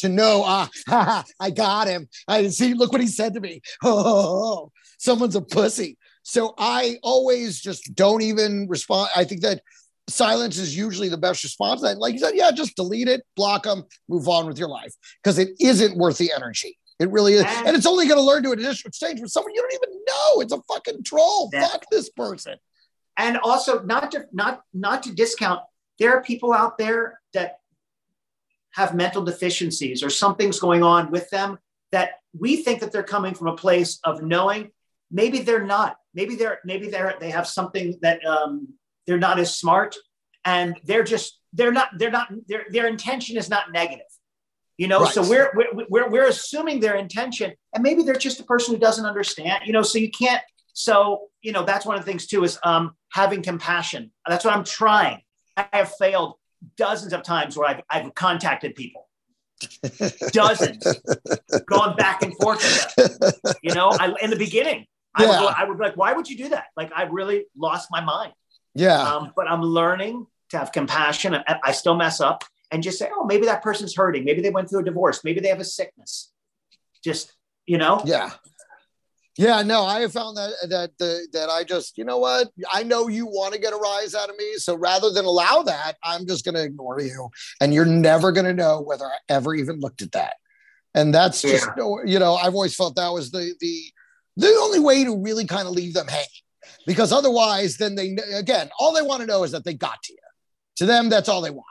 to 0.00 0.08
know. 0.08 0.42
Ah, 0.44 0.68
ha, 0.88 1.04
ha, 1.04 1.24
I 1.40 1.50
got 1.50 1.86
him. 1.88 2.08
I 2.28 2.46
see. 2.48 2.74
Look 2.74 2.92
what 2.92 3.00
he 3.00 3.06
said 3.06 3.34
to 3.34 3.40
me. 3.40 3.60
Oh, 3.84 4.70
someone's 4.98 5.36
a 5.36 5.40
pussy. 5.42 5.96
So 6.22 6.54
I 6.58 6.98
always 7.02 7.60
just 7.60 7.94
don't 7.94 8.22
even 8.22 8.66
respond. 8.68 9.10
I 9.16 9.24
think 9.24 9.40
that 9.42 9.62
silence 10.08 10.58
is 10.58 10.76
usually 10.76 11.08
the 11.08 11.16
best 11.16 11.42
response. 11.44 11.80
That, 11.82 11.98
like 11.98 12.12
you 12.14 12.18
said, 12.20 12.34
yeah, 12.34 12.50
just 12.50 12.76
delete 12.76 13.08
it, 13.08 13.22
block 13.36 13.62
them, 13.64 13.84
move 14.08 14.28
on 14.28 14.46
with 14.46 14.58
your 14.58 14.68
life 14.68 14.92
because 15.22 15.38
it 15.38 15.50
isn't 15.60 15.96
worth 15.96 16.18
the 16.18 16.32
energy. 16.32 16.76
It 16.98 17.10
really 17.10 17.34
is. 17.34 17.44
And- 17.44 17.68
And 17.68 17.76
it's 17.76 17.86
only 17.86 18.06
going 18.06 18.18
to 18.18 18.24
learn 18.24 18.42
to 18.42 18.50
a 18.50 18.56
different 18.56 18.94
stage 18.94 19.20
with 19.20 19.30
someone 19.30 19.54
you 19.54 19.62
don't 19.62 19.72
even 19.82 19.98
know. 20.06 20.40
It's 20.42 20.52
a 20.52 20.60
fucking 20.72 21.02
troll. 21.04 21.48
Yeah. 21.52 21.66
Fuck 21.68 21.84
this 21.90 22.10
person. 22.10 22.56
and 23.16 23.38
also 23.38 23.82
not 23.82 24.10
to 24.12 24.26
not 24.32 24.62
not 24.72 25.02
to 25.04 25.12
discount 25.14 25.60
there 25.98 26.14
are 26.16 26.22
people 26.22 26.52
out 26.52 26.78
there 26.78 27.20
that 27.34 27.59
have 28.72 28.94
mental 28.94 29.22
deficiencies 29.22 30.02
or 30.02 30.10
something's 30.10 30.60
going 30.60 30.82
on 30.82 31.10
with 31.10 31.28
them 31.30 31.58
that 31.92 32.12
we 32.38 32.56
think 32.56 32.80
that 32.80 32.92
they're 32.92 33.02
coming 33.02 33.34
from 33.34 33.48
a 33.48 33.56
place 33.56 33.98
of 34.04 34.22
knowing 34.22 34.70
maybe 35.10 35.40
they're 35.40 35.64
not. 35.64 35.96
Maybe 36.14 36.36
they're 36.36 36.60
maybe 36.64 36.88
they're 36.88 37.14
they 37.20 37.30
have 37.30 37.46
something 37.46 37.98
that 38.02 38.24
um, 38.24 38.68
they're 39.06 39.18
not 39.18 39.38
as 39.38 39.56
smart 39.56 39.96
and 40.44 40.78
they're 40.84 41.04
just 41.04 41.40
they're 41.52 41.72
not 41.72 41.90
they're 41.98 42.10
not 42.10 42.28
their 42.48 42.64
their 42.70 42.86
intention 42.86 43.36
is 43.36 43.48
not 43.48 43.72
negative 43.72 44.06
you 44.76 44.88
know? 44.88 45.04
So 45.04 45.20
we're, 45.28 45.52
we're 45.54 45.84
we're 45.90 46.08
we're 46.08 46.28
assuming 46.28 46.80
their 46.80 46.94
intention 46.96 47.52
and 47.74 47.82
maybe 47.82 48.02
they're 48.02 48.14
just 48.14 48.40
a 48.40 48.44
person 48.44 48.74
who 48.74 48.80
doesn't 48.80 49.04
understand 49.04 49.62
you 49.66 49.72
know? 49.72 49.82
So 49.82 49.98
you 49.98 50.10
can't 50.10 50.42
so 50.72 51.28
you 51.42 51.52
know 51.52 51.64
that's 51.64 51.84
one 51.84 51.98
of 51.98 52.04
the 52.04 52.10
things 52.10 52.26
too 52.26 52.44
is 52.44 52.58
um 52.64 52.94
having 53.12 53.42
compassion. 53.42 54.10
That's 54.26 54.44
what 54.44 54.54
i'm 54.54 54.64
trying. 54.64 55.20
I 55.56 55.68
have 55.72 55.92
failed 55.96 56.34
dozens 56.76 57.12
of 57.12 57.22
times 57.22 57.56
where 57.56 57.68
i've, 57.68 57.80
I've 57.90 58.14
contacted 58.14 58.74
people 58.74 59.08
dozens 60.32 60.84
going 61.66 61.96
back 61.96 62.22
and 62.22 62.34
forth 62.40 62.94
you 63.62 63.74
know 63.74 63.90
I, 63.90 64.14
in 64.22 64.30
the 64.30 64.36
beginning 64.36 64.86
I, 65.14 65.26
would 65.26 65.34
I 65.34 65.64
would 65.64 65.78
be 65.78 65.84
like 65.84 65.96
why 65.96 66.12
would 66.12 66.28
you 66.28 66.36
do 66.36 66.48
that 66.50 66.66
like 66.76 66.90
i 66.94 67.02
really 67.04 67.46
lost 67.56 67.88
my 67.90 68.00
mind 68.00 68.32
Yeah. 68.74 69.02
um, 69.02 69.32
but 69.36 69.48
I'm 69.50 69.62
learning 69.62 70.26
to 70.50 70.58
have 70.58 70.72
compassion. 70.72 71.34
I, 71.34 71.58
I 71.64 71.72
still 71.72 71.94
mess 71.94 72.20
up 72.20 72.44
and 72.72 72.82
just 72.82 72.98
say, 72.98 73.08
oh, 73.12 73.24
maybe 73.24 73.46
that 73.46 73.62
person's 73.62 73.94
hurting. 73.94 74.24
Maybe 74.24 74.40
they 74.42 74.50
went 74.50 74.68
through 74.68 74.80
a 74.80 74.84
divorce. 74.84 75.22
Maybe 75.24 75.40
they 75.40 75.48
have 75.48 75.60
a 75.60 75.64
sickness. 75.64 76.32
Just, 77.04 77.32
you 77.66 77.78
know, 77.78 78.02
Yeah. 78.04 78.30
Yeah, 79.38 79.62
no, 79.62 79.84
I 79.84 80.00
have 80.00 80.12
found 80.12 80.36
that 80.36 80.52
that 80.68 80.90
the 80.98 81.26
that 81.32 81.48
I 81.48 81.64
just, 81.64 81.96
you 81.96 82.04
know 82.04 82.18
what? 82.18 82.48
I 82.70 82.82
know 82.82 83.08
you 83.08 83.26
want 83.26 83.54
to 83.54 83.60
get 83.60 83.72
a 83.72 83.76
rise 83.76 84.14
out 84.14 84.28
of 84.28 84.36
me. 84.36 84.54
So 84.56 84.76
rather 84.76 85.10
than 85.10 85.24
allow 85.24 85.62
that, 85.62 85.94
I'm 86.02 86.26
just 86.26 86.44
gonna 86.44 86.62
ignore 86.62 87.00
you. 87.00 87.30
And 87.60 87.72
you're 87.72 87.86
never 87.86 88.32
gonna 88.32 88.52
know 88.52 88.80
whether 88.80 89.04
I 89.04 89.16
ever 89.28 89.54
even 89.54 89.78
looked 89.80 90.02
at 90.02 90.12
that. 90.12 90.34
And 90.94 91.14
that's 91.14 91.42
just 91.42 91.68
oh, 91.78 92.00
you 92.04 92.18
know, 92.18 92.34
I've 92.34 92.54
always 92.54 92.74
felt 92.74 92.96
that 92.96 93.12
was 93.12 93.30
the 93.30 93.54
the 93.60 93.82
the 94.36 94.48
only 94.60 94.80
way 94.80 95.04
to 95.04 95.16
really 95.16 95.46
kind 95.46 95.68
of 95.68 95.74
leave 95.74 95.94
them 95.94 96.08
hanging. 96.08 96.26
Because 96.86 97.12
otherwise, 97.12 97.76
then 97.76 97.94
they 97.94 98.16
again, 98.34 98.70
all 98.78 98.92
they 98.92 99.02
want 99.02 99.20
to 99.20 99.26
know 99.26 99.44
is 99.44 99.52
that 99.52 99.64
they 99.64 99.74
got 99.74 100.02
to 100.02 100.12
you. 100.12 100.18
To 100.76 100.86
them, 100.86 101.08
that's 101.08 101.28
all 101.28 101.40
they 101.40 101.50
want. 101.50 101.66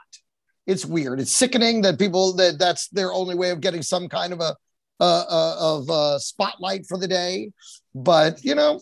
It's 0.66 0.86
weird. 0.86 1.20
It's 1.20 1.32
sickening 1.32 1.82
that 1.82 1.98
people 1.98 2.34
that 2.36 2.58
that's 2.58 2.88
their 2.88 3.12
only 3.12 3.34
way 3.34 3.50
of 3.50 3.60
getting 3.60 3.82
some 3.82 4.08
kind 4.08 4.32
of 4.32 4.40
a 4.40 4.56
uh, 5.00 5.24
uh, 5.28 5.56
of 5.58 5.90
uh, 5.90 6.18
spotlight 6.18 6.86
for 6.86 6.98
the 6.98 7.08
day. 7.08 7.50
But 7.94 8.44
you 8.44 8.54
know, 8.54 8.80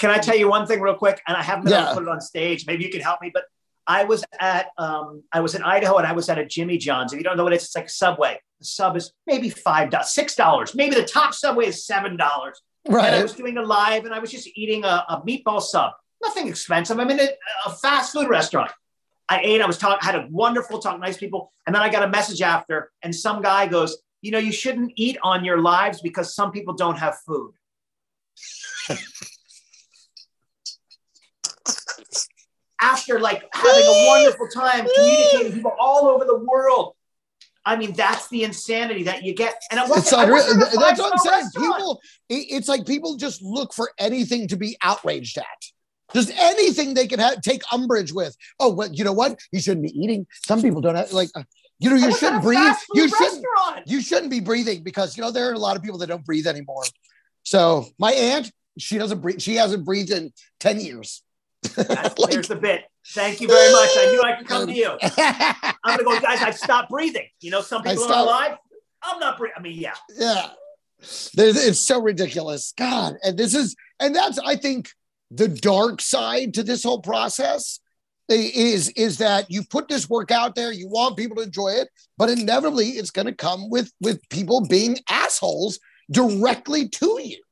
can 0.00 0.10
I 0.10 0.18
tell 0.18 0.36
you 0.36 0.48
one 0.48 0.66
thing 0.66 0.80
real 0.80 0.94
quick? 0.94 1.22
And 1.26 1.36
I 1.36 1.42
haven't 1.42 1.64
been 1.64 1.74
able 1.74 1.88
to 1.88 1.94
put 1.94 2.02
it 2.02 2.08
on 2.08 2.20
stage. 2.20 2.66
Maybe 2.66 2.84
you 2.84 2.90
can 2.90 3.00
help 3.00 3.20
me. 3.22 3.30
But 3.32 3.44
I 3.86 4.04
was 4.04 4.24
at, 4.38 4.68
um, 4.78 5.22
I 5.32 5.40
was 5.40 5.54
in 5.54 5.62
Idaho 5.62 5.96
and 5.96 6.06
I 6.06 6.12
was 6.12 6.28
at 6.28 6.38
a 6.38 6.44
Jimmy 6.44 6.78
John's. 6.78 7.12
If 7.12 7.18
you 7.18 7.24
don't 7.24 7.36
know 7.36 7.44
what 7.44 7.52
it 7.52 7.56
is, 7.56 7.64
it's 7.64 7.76
like 7.76 7.86
a 7.86 7.90
Subway. 7.90 8.38
The 8.58 8.64
sub 8.64 8.96
is 8.96 9.12
maybe 9.26 9.50
five 9.50 9.90
dollars, 9.90 10.12
six 10.12 10.34
dollars. 10.34 10.74
Maybe 10.74 10.94
the 10.94 11.04
top 11.04 11.34
Subway 11.34 11.66
is 11.66 11.86
seven 11.86 12.16
dollars. 12.16 12.60
Right. 12.88 13.06
And 13.06 13.16
I 13.16 13.22
was 13.22 13.32
doing 13.32 13.56
a 13.56 13.62
live 13.62 14.04
and 14.04 14.14
I 14.14 14.18
was 14.18 14.30
just 14.30 14.48
eating 14.54 14.84
a, 14.84 15.04
a 15.08 15.22
meatball 15.26 15.60
sub. 15.60 15.92
Nothing 16.22 16.48
expensive. 16.48 16.98
I'm 16.98 17.10
in 17.10 17.20
a, 17.20 17.28
a 17.66 17.70
fast 17.72 18.12
food 18.12 18.28
restaurant. 18.28 18.70
I 19.28 19.40
ate, 19.42 19.60
I 19.60 19.66
was 19.66 19.78
talking, 19.78 19.98
had 20.00 20.16
a 20.16 20.26
wonderful 20.30 20.80
talk, 20.80 20.98
nice 20.98 21.16
people. 21.16 21.52
And 21.66 21.74
then 21.74 21.82
I 21.82 21.88
got 21.88 22.02
a 22.02 22.08
message 22.08 22.42
after, 22.42 22.90
and 23.02 23.14
some 23.14 23.42
guy 23.42 23.66
goes, 23.66 23.96
You 24.22 24.32
know, 24.32 24.38
you 24.38 24.52
shouldn't 24.52 24.92
eat 24.96 25.18
on 25.22 25.44
your 25.44 25.60
lives 25.60 26.00
because 26.02 26.34
some 26.34 26.52
people 26.52 26.74
don't 26.74 26.98
have 26.98 27.16
food. 27.26 27.52
after 32.80 33.20
like 33.20 33.48
having 33.52 33.84
a 33.84 34.06
wonderful 34.06 34.48
time 34.48 34.86
communicating 34.94 35.46
with 35.46 35.54
people 35.54 35.72
all 35.78 36.08
over 36.08 36.24
the 36.24 36.38
world. 36.38 36.94
I 37.64 37.76
mean, 37.76 37.92
that's 37.92 38.28
the 38.28 38.42
insanity 38.42 39.04
that 39.04 39.22
you 39.22 39.34
get. 39.34 39.60
And 39.70 39.78
it 39.78 39.96
It's 39.96 40.12
I 40.12 40.24
unreal. 40.24 40.44
That's 40.78 40.98
what 40.98 41.12
I'm 41.12 41.18
saying. 41.18 41.50
People, 41.56 42.00
it's 42.28 42.68
like 42.68 42.86
people 42.86 43.16
just 43.16 43.42
look 43.42 43.74
for 43.74 43.90
anything 43.98 44.48
to 44.48 44.56
be 44.56 44.78
outraged 44.82 45.36
at. 45.36 45.44
Just 46.14 46.32
anything 46.36 46.94
they 46.94 47.06
can 47.06 47.20
have, 47.20 47.40
take 47.42 47.60
umbrage 47.70 48.12
with. 48.12 48.34
Oh, 48.58 48.72
well, 48.72 48.90
you 48.90 49.04
know 49.04 49.12
what? 49.12 49.38
You 49.52 49.60
shouldn't 49.60 49.84
be 49.84 49.92
eating. 49.92 50.26
Some 50.44 50.62
people 50.62 50.80
don't 50.80 50.96
have, 50.96 51.12
like, 51.12 51.28
uh, 51.36 51.44
you 51.80 51.90
know, 51.90 51.96
you 51.96 52.14
shouldn't 52.14 52.42
breathe. 52.42 52.74
You 52.94 53.08
shouldn't. 53.08 53.44
You 53.86 54.00
shouldn't 54.00 54.30
be 54.30 54.40
breathing 54.40 54.82
because 54.82 55.16
you 55.16 55.22
know 55.22 55.30
there 55.30 55.48
are 55.50 55.54
a 55.54 55.58
lot 55.58 55.76
of 55.76 55.82
people 55.82 55.98
that 55.98 56.06
don't 56.06 56.24
breathe 56.24 56.46
anymore. 56.46 56.84
So 57.42 57.86
my 57.98 58.12
aunt, 58.12 58.52
she 58.78 58.98
doesn't 58.98 59.20
breathe. 59.20 59.40
She 59.40 59.56
hasn't 59.56 59.84
breathed 59.84 60.10
in 60.10 60.32
ten 60.60 60.78
years. 60.78 61.22
That's, 61.74 62.18
Like- 62.18 62.30
there's 62.32 62.48
the 62.48 62.56
bit. 62.56 62.84
Thank 63.08 63.40
you 63.40 63.48
very 63.48 63.72
much. 63.72 63.90
I 63.96 64.12
knew 64.12 64.22
I 64.22 64.36
could 64.36 64.46
come 64.46 64.66
to 64.66 64.72
you. 64.74 64.90
I'm 65.02 65.96
gonna 65.96 66.04
go, 66.04 66.20
guys. 66.20 66.42
I've 66.42 66.56
stopped 66.58 66.90
breathing. 66.90 67.26
You 67.40 67.50
know, 67.50 67.62
some 67.62 67.82
people 67.82 68.04
are 68.04 68.22
alive. 68.22 68.58
I'm 69.02 69.18
not 69.18 69.38
breathing. 69.38 69.54
I 69.56 69.62
mean, 69.62 69.78
yeah. 69.78 69.94
yeah 70.18 70.50
There's- 71.34 71.66
it's 71.66 71.80
so 71.80 72.00
ridiculous 72.02 72.74
god 72.76 73.14
and 73.22 73.38
this 73.38 73.54
is 73.54 73.74
and 73.98 74.14
that's 74.14 74.38
i 74.40 74.54
think 74.54 74.90
the 75.30 75.48
dark 75.48 76.02
side 76.02 76.52
to 76.54 76.62
this 76.62 76.82
whole 76.82 77.00
process 77.00 77.80
is 78.38 78.88
is 78.90 79.18
that 79.18 79.50
you 79.50 79.62
put 79.64 79.88
this 79.88 80.08
work 80.08 80.30
out 80.30 80.54
there 80.54 80.72
you 80.72 80.86
want 80.88 81.16
people 81.16 81.36
to 81.36 81.42
enjoy 81.42 81.68
it 81.68 81.88
but 82.16 82.30
inevitably 82.30 82.90
it's 82.90 83.10
going 83.10 83.26
to 83.26 83.34
come 83.34 83.68
with 83.70 83.92
with 84.00 84.20
people 84.28 84.66
being 84.68 84.96
assholes 85.10 85.78
directly 86.10 86.88
to 86.88 87.20
you 87.22 87.42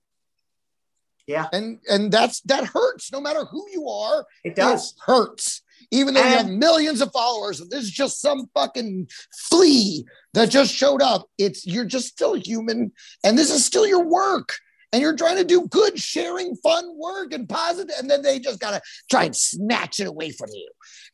Yeah. 1.26 1.47
and 1.53 1.79
and 1.89 2.12
that's 2.12 2.41
that 2.43 2.64
hurts 2.64 3.12
no 3.12 3.20
matter 3.20 3.45
who 3.45 3.66
you 3.72 3.89
are 3.89 4.24
It 4.45 4.55
does. 4.57 4.93
it 4.93 4.99
hurts. 5.05 5.62
Even 5.91 6.12
though 6.12 6.20
you 6.22 6.37
have 6.37 6.49
millions 6.51 7.01
of 7.01 7.11
followers, 7.12 7.61
and 7.61 7.70
this 7.70 7.85
is 7.85 7.91
just 7.91 8.20
some 8.20 8.51
fucking 8.53 9.09
flea 9.49 10.05
that 10.35 10.51
just 10.51 10.74
showed 10.74 11.01
up. 11.01 11.26
It's 11.39 11.66
you're 11.66 11.87
just 11.87 12.09
still 12.09 12.35
human, 12.35 12.93
and 13.24 13.39
this 13.39 13.51
is 13.51 13.64
still 13.64 13.87
your 13.87 14.05
work. 14.05 14.59
And 14.93 15.03
you're 15.03 15.16
trying 15.16 15.36
to 15.36 15.45
do 15.45 15.66
good, 15.68 15.99
sharing, 15.99 16.57
fun 16.57 16.97
work 16.97 17.34
and 17.34 17.47
positive, 17.47 17.95
and 17.99 18.11
then 18.11 18.22
they 18.22 18.39
just 18.39 18.59
gotta 18.59 18.80
try 19.11 19.24
and 19.24 19.36
snatch 19.36 20.01
it 20.01 20.07
away 20.07 20.30
from 20.30 20.49
you. 20.53 20.68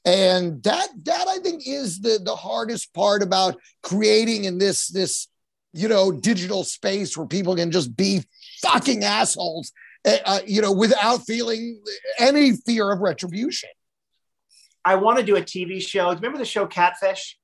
And 0.05 0.62
that 0.62 0.89
that 1.05 1.27
I 1.29 1.39
think 1.39 1.66
is 1.66 2.01
the 2.01 2.20
the 2.22 2.37
hardest 2.37 2.95
part 2.95 3.22
about 3.22 3.57
creating 3.83 4.45
in 4.45 4.59
this 4.59 4.89
this 4.89 5.27
you 5.72 5.89
know 5.89 6.12
digital 6.12 6.62
space 6.62 7.16
where 7.16 7.27
people 7.27 7.57
can 7.57 7.72
just 7.72 7.97
be 7.97 8.22
fucking 8.62 9.03
assholes, 9.03 9.72
uh, 10.07 10.18
uh, 10.25 10.41
you 10.47 10.62
know, 10.62 10.72
without 10.72 11.27
feeling 11.27 11.83
any 12.18 12.53
fear 12.53 12.93
of 12.93 13.01
retribution. 13.01 13.70
I 14.85 14.97
want 14.97 15.18
to 15.18 15.25
do 15.25 15.37
a 15.37 15.43
TV 15.43 15.85
show. 15.85 16.14
Remember 16.14 16.39
the 16.39 16.45
show 16.45 16.66
Catfish 16.66 17.39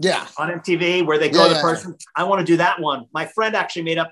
Yeah. 0.00 0.26
on 0.38 0.48
MTV 0.50 1.04
where 1.06 1.18
they 1.18 1.28
go 1.28 1.42
Yeah, 1.42 1.48
to 1.48 1.50
the 1.50 1.56
yeah. 1.56 1.62
person? 1.62 1.96
I 2.16 2.24
want 2.24 2.40
to 2.40 2.44
do 2.46 2.56
that 2.56 2.80
one. 2.80 3.04
My 3.12 3.26
friend 3.26 3.54
actually 3.54 3.82
made 3.82 3.98
up 3.98 4.10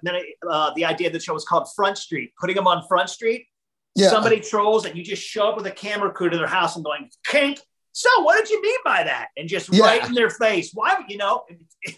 uh, 0.48 0.72
the 0.74 0.84
idea 0.84 1.06
of 1.08 1.12
the 1.14 1.20
show 1.20 1.32
was 1.34 1.44
called 1.44 1.66
Front 1.74 1.98
Street. 1.98 2.32
Putting 2.40 2.56
them 2.56 2.66
on 2.66 2.86
Front 2.86 3.08
Street. 3.10 3.46
Yeah. 3.94 4.10
Somebody 4.10 4.40
trolls 4.40 4.84
and 4.84 4.96
you 4.96 5.02
just 5.02 5.22
show 5.22 5.48
up 5.48 5.56
with 5.56 5.66
a 5.66 5.70
camera 5.70 6.12
crew 6.12 6.30
to 6.30 6.36
their 6.36 6.46
house 6.46 6.76
and 6.76 6.84
going, 6.84 7.08
Kink. 7.26 7.58
So 7.92 8.08
what 8.22 8.36
did 8.36 8.48
you 8.50 8.62
mean 8.62 8.78
by 8.84 9.02
that? 9.02 9.28
And 9.36 9.48
just 9.48 9.72
Yeah. 9.72 9.84
right 9.86 10.06
in 10.06 10.12
their 10.14 10.30
face. 10.30 10.70
Why 10.72 10.98
you 11.08 11.16
know? 11.16 11.44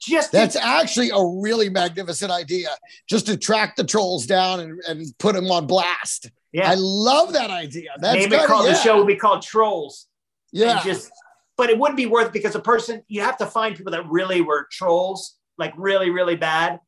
Just 0.00 0.30
That's 0.30 0.54
actually 0.54 1.10
a 1.10 1.24
really 1.42 1.68
magnificent 1.68 2.30
idea. 2.30 2.68
Just 3.08 3.26
to 3.26 3.36
track 3.36 3.74
the 3.74 3.82
trolls 3.84 4.26
down 4.26 4.60
and, 4.60 4.80
and 4.86 5.06
put 5.18 5.34
them 5.34 5.50
on 5.50 5.66
blast. 5.66 6.30
yeah. 6.52 6.70
I 6.70 6.74
love 6.76 7.32
that 7.32 7.50
idea. 7.50 7.90
That's 7.98 8.16
Name 8.16 8.32
it 8.32 8.46
called 8.46 8.66
yeah. 8.66 8.72
the 8.74 8.78
show 8.78 8.98
would 8.98 9.06
be 9.08 9.16
called 9.16 9.42
Trolls. 9.42 10.06
Yeah. 10.52 10.82
just 10.84 11.10
but 11.58 11.68
it 11.68 11.78
wouldn't 11.78 11.98
be 11.98 12.06
worth 12.06 12.32
because 12.32 12.54
a 12.54 12.60
person 12.60 13.02
you 13.08 13.20
have 13.20 13.36
to 13.36 13.46
find 13.46 13.76
people 13.76 13.92
that 13.92 14.08
really 14.08 14.40
were 14.40 14.66
trolls 14.72 15.36
like 15.58 15.74
really 15.76 16.08
really 16.08 16.36
bad 16.36 16.80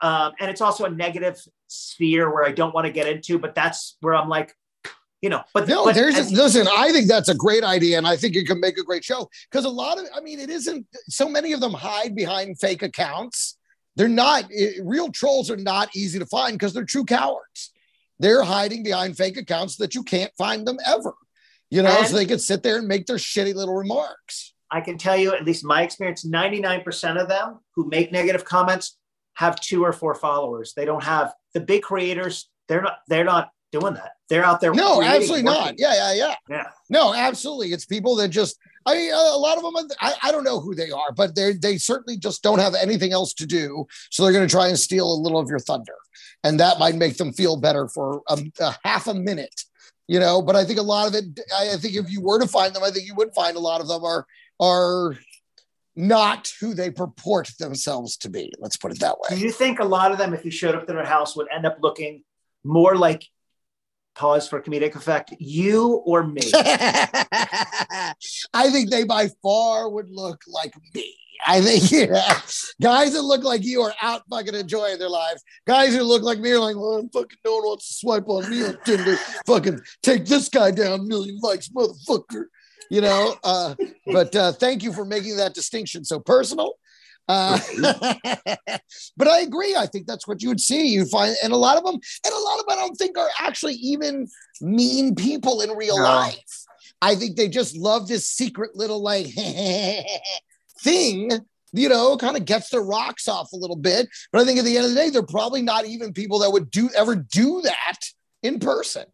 Um, 0.00 0.32
and 0.38 0.48
it's 0.50 0.60
also 0.60 0.84
a 0.84 0.90
negative 0.90 1.36
sphere 1.66 2.32
where 2.32 2.44
I 2.46 2.52
don't 2.52 2.72
want 2.72 2.86
to 2.86 2.92
get 2.92 3.06
into, 3.08 3.38
but 3.38 3.54
that's 3.54 3.96
where 4.00 4.14
I'm 4.14 4.28
like, 4.28 4.54
you 5.20 5.28
know, 5.28 5.42
but 5.52 5.66
no, 5.66 5.84
but 5.84 5.96
there's 5.96 6.30
listen. 6.30 6.68
I 6.70 6.92
think 6.92 7.08
that's 7.08 7.28
a 7.28 7.34
great 7.34 7.64
idea, 7.64 7.98
and 7.98 8.06
I 8.06 8.16
think 8.16 8.36
it 8.36 8.46
can 8.46 8.60
make 8.60 8.78
a 8.78 8.84
great 8.84 9.04
show 9.04 9.28
because 9.50 9.64
a 9.64 9.68
lot 9.82 9.98
of, 9.98 10.04
I 10.16 10.20
mean, 10.20 10.38
it 10.38 10.50
isn't. 10.50 10.86
So 11.08 11.28
many 11.28 11.52
of 11.52 11.60
them 11.60 11.72
hide 11.72 12.14
behind 12.14 12.60
fake 12.60 12.84
accounts. 12.84 13.56
They're 13.96 14.16
not 14.24 14.44
it- 14.50 14.80
real 14.84 15.10
trolls 15.10 15.50
are 15.50 15.56
not 15.74 15.88
easy 15.96 16.20
to 16.20 16.26
find 16.26 16.52
because 16.56 16.72
they're 16.72 16.84
true 16.84 17.04
cowards. 17.04 17.72
They're 18.20 18.44
hiding 18.44 18.84
behind 18.84 19.16
fake 19.16 19.36
accounts 19.36 19.76
that 19.78 19.94
you 19.96 20.04
can't 20.04 20.32
find 20.38 20.64
them 20.64 20.78
ever. 20.86 21.14
You 21.70 21.82
know, 21.82 21.90
And- 21.90 22.06
so 22.06 22.16
they 22.16 22.26
could 22.26 22.40
sit 22.40 22.62
there 22.62 22.78
and 22.78 22.88
make 22.88 23.06
their 23.06 23.16
shitty 23.16 23.54
little 23.54 23.74
remarks. 23.74 24.54
I 24.70 24.80
can 24.80 24.98
tell 24.98 25.16
you, 25.16 25.34
at 25.34 25.44
least 25.44 25.64
my 25.64 25.82
experience, 25.82 26.24
99% 26.26 27.20
of 27.20 27.28
them 27.28 27.60
who 27.74 27.88
make 27.88 28.12
negative 28.12 28.44
comments 28.44 28.98
have 29.34 29.58
two 29.60 29.84
or 29.84 29.92
four 29.92 30.14
followers. 30.14 30.74
They 30.76 30.84
don't 30.84 31.04
have 31.04 31.32
the 31.54 31.60
big 31.60 31.82
creators. 31.82 32.50
They're 32.68 32.82
not, 32.82 32.98
they're 33.08 33.24
not 33.24 33.50
doing 33.72 33.94
that. 33.94 34.12
They're 34.28 34.44
out 34.44 34.60
there. 34.60 34.72
No, 34.74 34.96
creating, 34.98 35.16
absolutely 35.16 35.42
not. 35.44 35.74
Yeah, 35.78 35.94
yeah, 35.94 36.12
yeah. 36.14 36.34
Yeah. 36.50 36.64
No, 36.90 37.14
absolutely. 37.14 37.72
It's 37.72 37.86
people 37.86 38.16
that 38.16 38.28
just, 38.28 38.58
I 38.84 38.94
mean, 38.94 39.12
a 39.12 39.36
lot 39.38 39.56
of 39.56 39.62
them, 39.62 39.88
I, 40.00 40.14
I 40.22 40.32
don't 40.32 40.44
know 40.44 40.60
who 40.60 40.74
they 40.74 40.90
are, 40.90 41.12
but 41.12 41.34
they 41.34 41.52
they 41.52 41.78
certainly 41.78 42.18
just 42.18 42.42
don't 42.42 42.58
have 42.58 42.74
anything 42.74 43.12
else 43.12 43.32
to 43.34 43.46
do. 43.46 43.86
So 44.10 44.22
they're 44.22 44.32
going 44.32 44.46
to 44.46 44.50
try 44.50 44.68
and 44.68 44.78
steal 44.78 45.10
a 45.10 45.14
little 45.20 45.38
of 45.38 45.48
your 45.48 45.58
thunder. 45.60 45.94
And 46.44 46.60
that 46.60 46.78
might 46.78 46.94
make 46.94 47.16
them 47.16 47.32
feel 47.32 47.56
better 47.56 47.88
for 47.88 48.22
a, 48.28 48.38
a 48.60 48.76
half 48.84 49.06
a 49.06 49.14
minute, 49.14 49.62
you 50.08 50.18
know. 50.18 50.42
But 50.42 50.56
I 50.56 50.64
think 50.64 50.80
a 50.80 50.82
lot 50.82 51.06
of 51.06 51.14
it, 51.14 51.38
I, 51.56 51.76
think 51.76 51.94
if 51.94 52.10
you 52.10 52.20
were 52.20 52.40
to 52.40 52.48
find 52.48 52.74
them, 52.74 52.82
I 52.82 52.90
think 52.90 53.06
you 53.06 53.14
would 53.14 53.32
find 53.34 53.56
a 53.56 53.60
lot 53.60 53.80
of 53.80 53.86
them 53.86 54.02
are, 54.02 54.26
are 54.58 55.16
not 55.94 56.52
who 56.60 56.74
they 56.74 56.90
purport 56.90 57.50
themselves 57.58 58.16
to 58.18 58.30
be. 58.30 58.52
Let's 58.58 58.76
put 58.76 58.90
it 58.90 59.00
that 59.00 59.16
way. 59.20 59.36
Do 59.36 59.38
you 59.38 59.52
think 59.52 59.78
a 59.78 59.84
lot 59.84 60.10
of 60.10 60.18
them, 60.18 60.34
if 60.34 60.44
you 60.44 60.50
showed 60.50 60.74
up 60.74 60.86
to 60.86 60.92
their 60.92 61.04
house, 61.04 61.36
would 61.36 61.48
end 61.54 61.66
up 61.66 61.78
looking 61.80 62.24
more 62.64 62.96
like, 62.96 63.24
pause 64.14 64.48
for 64.48 64.60
comedic 64.60 64.96
effect, 64.96 65.32
you 65.38 66.02
or 66.04 66.24
me? 66.24 66.42
I 66.52 68.14
think 68.70 68.90
they 68.90 69.04
by 69.04 69.28
far 69.42 69.88
would 69.88 70.10
look 70.10 70.42
like 70.48 70.74
me. 70.94 71.14
I 71.46 71.60
think 71.60 71.90
yeah. 72.10 72.40
guys 72.80 73.12
that 73.12 73.22
look 73.22 73.44
like 73.44 73.64
you 73.64 73.82
are 73.82 73.94
out 74.02 74.22
fucking 74.30 74.54
enjoying 74.54 74.98
their 74.98 75.08
lives. 75.08 75.42
Guys 75.66 75.94
who 75.94 76.02
look 76.02 76.22
like 76.22 76.38
me 76.38 76.50
are 76.52 76.58
like, 76.58 76.76
well, 76.76 76.94
I'm 76.94 77.08
fucking 77.10 77.38
no 77.44 77.56
one 77.56 77.64
wants 77.68 77.88
to 77.88 77.94
swipe 77.94 78.28
on 78.28 78.50
me 78.50 78.64
on 78.64 78.78
Tinder. 78.84 79.16
fucking 79.46 79.80
take 80.02 80.26
this 80.26 80.48
guy 80.48 80.70
down, 80.70 81.06
million 81.08 81.38
likes, 81.42 81.68
motherfucker. 81.68 82.44
You 82.90 83.02
know, 83.02 83.36
uh, 83.44 83.74
but 84.06 84.34
uh, 84.34 84.52
thank 84.52 84.82
you 84.82 84.92
for 84.94 85.04
making 85.04 85.36
that 85.36 85.52
distinction 85.54 86.04
so 86.04 86.18
personal. 86.20 86.72
Uh, 87.28 87.58
but 89.18 89.28
I 89.28 89.40
agree. 89.40 89.76
I 89.76 89.86
think 89.86 90.06
that's 90.06 90.26
what 90.26 90.42
you 90.42 90.48
would 90.48 90.60
see. 90.60 90.88
You 90.88 91.04
find, 91.04 91.36
and 91.44 91.52
a 91.52 91.56
lot 91.56 91.76
of 91.76 91.84
them, 91.84 91.94
and 91.94 92.34
a 92.34 92.38
lot 92.38 92.58
of 92.58 92.66
them, 92.66 92.78
I 92.78 92.80
don't 92.80 92.96
think 92.96 93.18
are 93.18 93.28
actually 93.40 93.74
even 93.74 94.26
mean 94.62 95.14
people 95.14 95.60
in 95.60 95.70
real 95.72 95.98
No. 95.98 96.04
life. 96.04 96.64
I 97.02 97.14
think 97.14 97.36
they 97.36 97.48
just 97.48 97.76
love 97.76 98.08
this 98.08 98.26
secret 98.26 98.74
little 98.74 99.02
like 99.02 99.26
thing, 100.80 101.30
you 101.72 101.88
know, 101.88 102.16
kind 102.16 102.36
of 102.36 102.44
gets 102.44 102.70
their 102.70 102.82
rocks 102.82 103.28
off 103.28 103.52
a 103.52 103.56
little 103.56 103.76
bit. 103.76 104.08
But 104.32 104.42
I 104.42 104.44
think 104.44 104.58
at 104.58 104.64
the 104.64 104.76
end 104.76 104.86
of 104.86 104.92
the 104.92 104.96
day, 104.96 105.10
they're 105.10 105.22
probably 105.22 105.62
not 105.62 105.86
even 105.86 106.12
people 106.12 106.40
that 106.40 106.50
would 106.50 106.70
do 106.70 106.90
ever 106.96 107.14
do 107.16 107.62
that 107.62 107.98
in 108.42 108.58
person. 108.58 109.04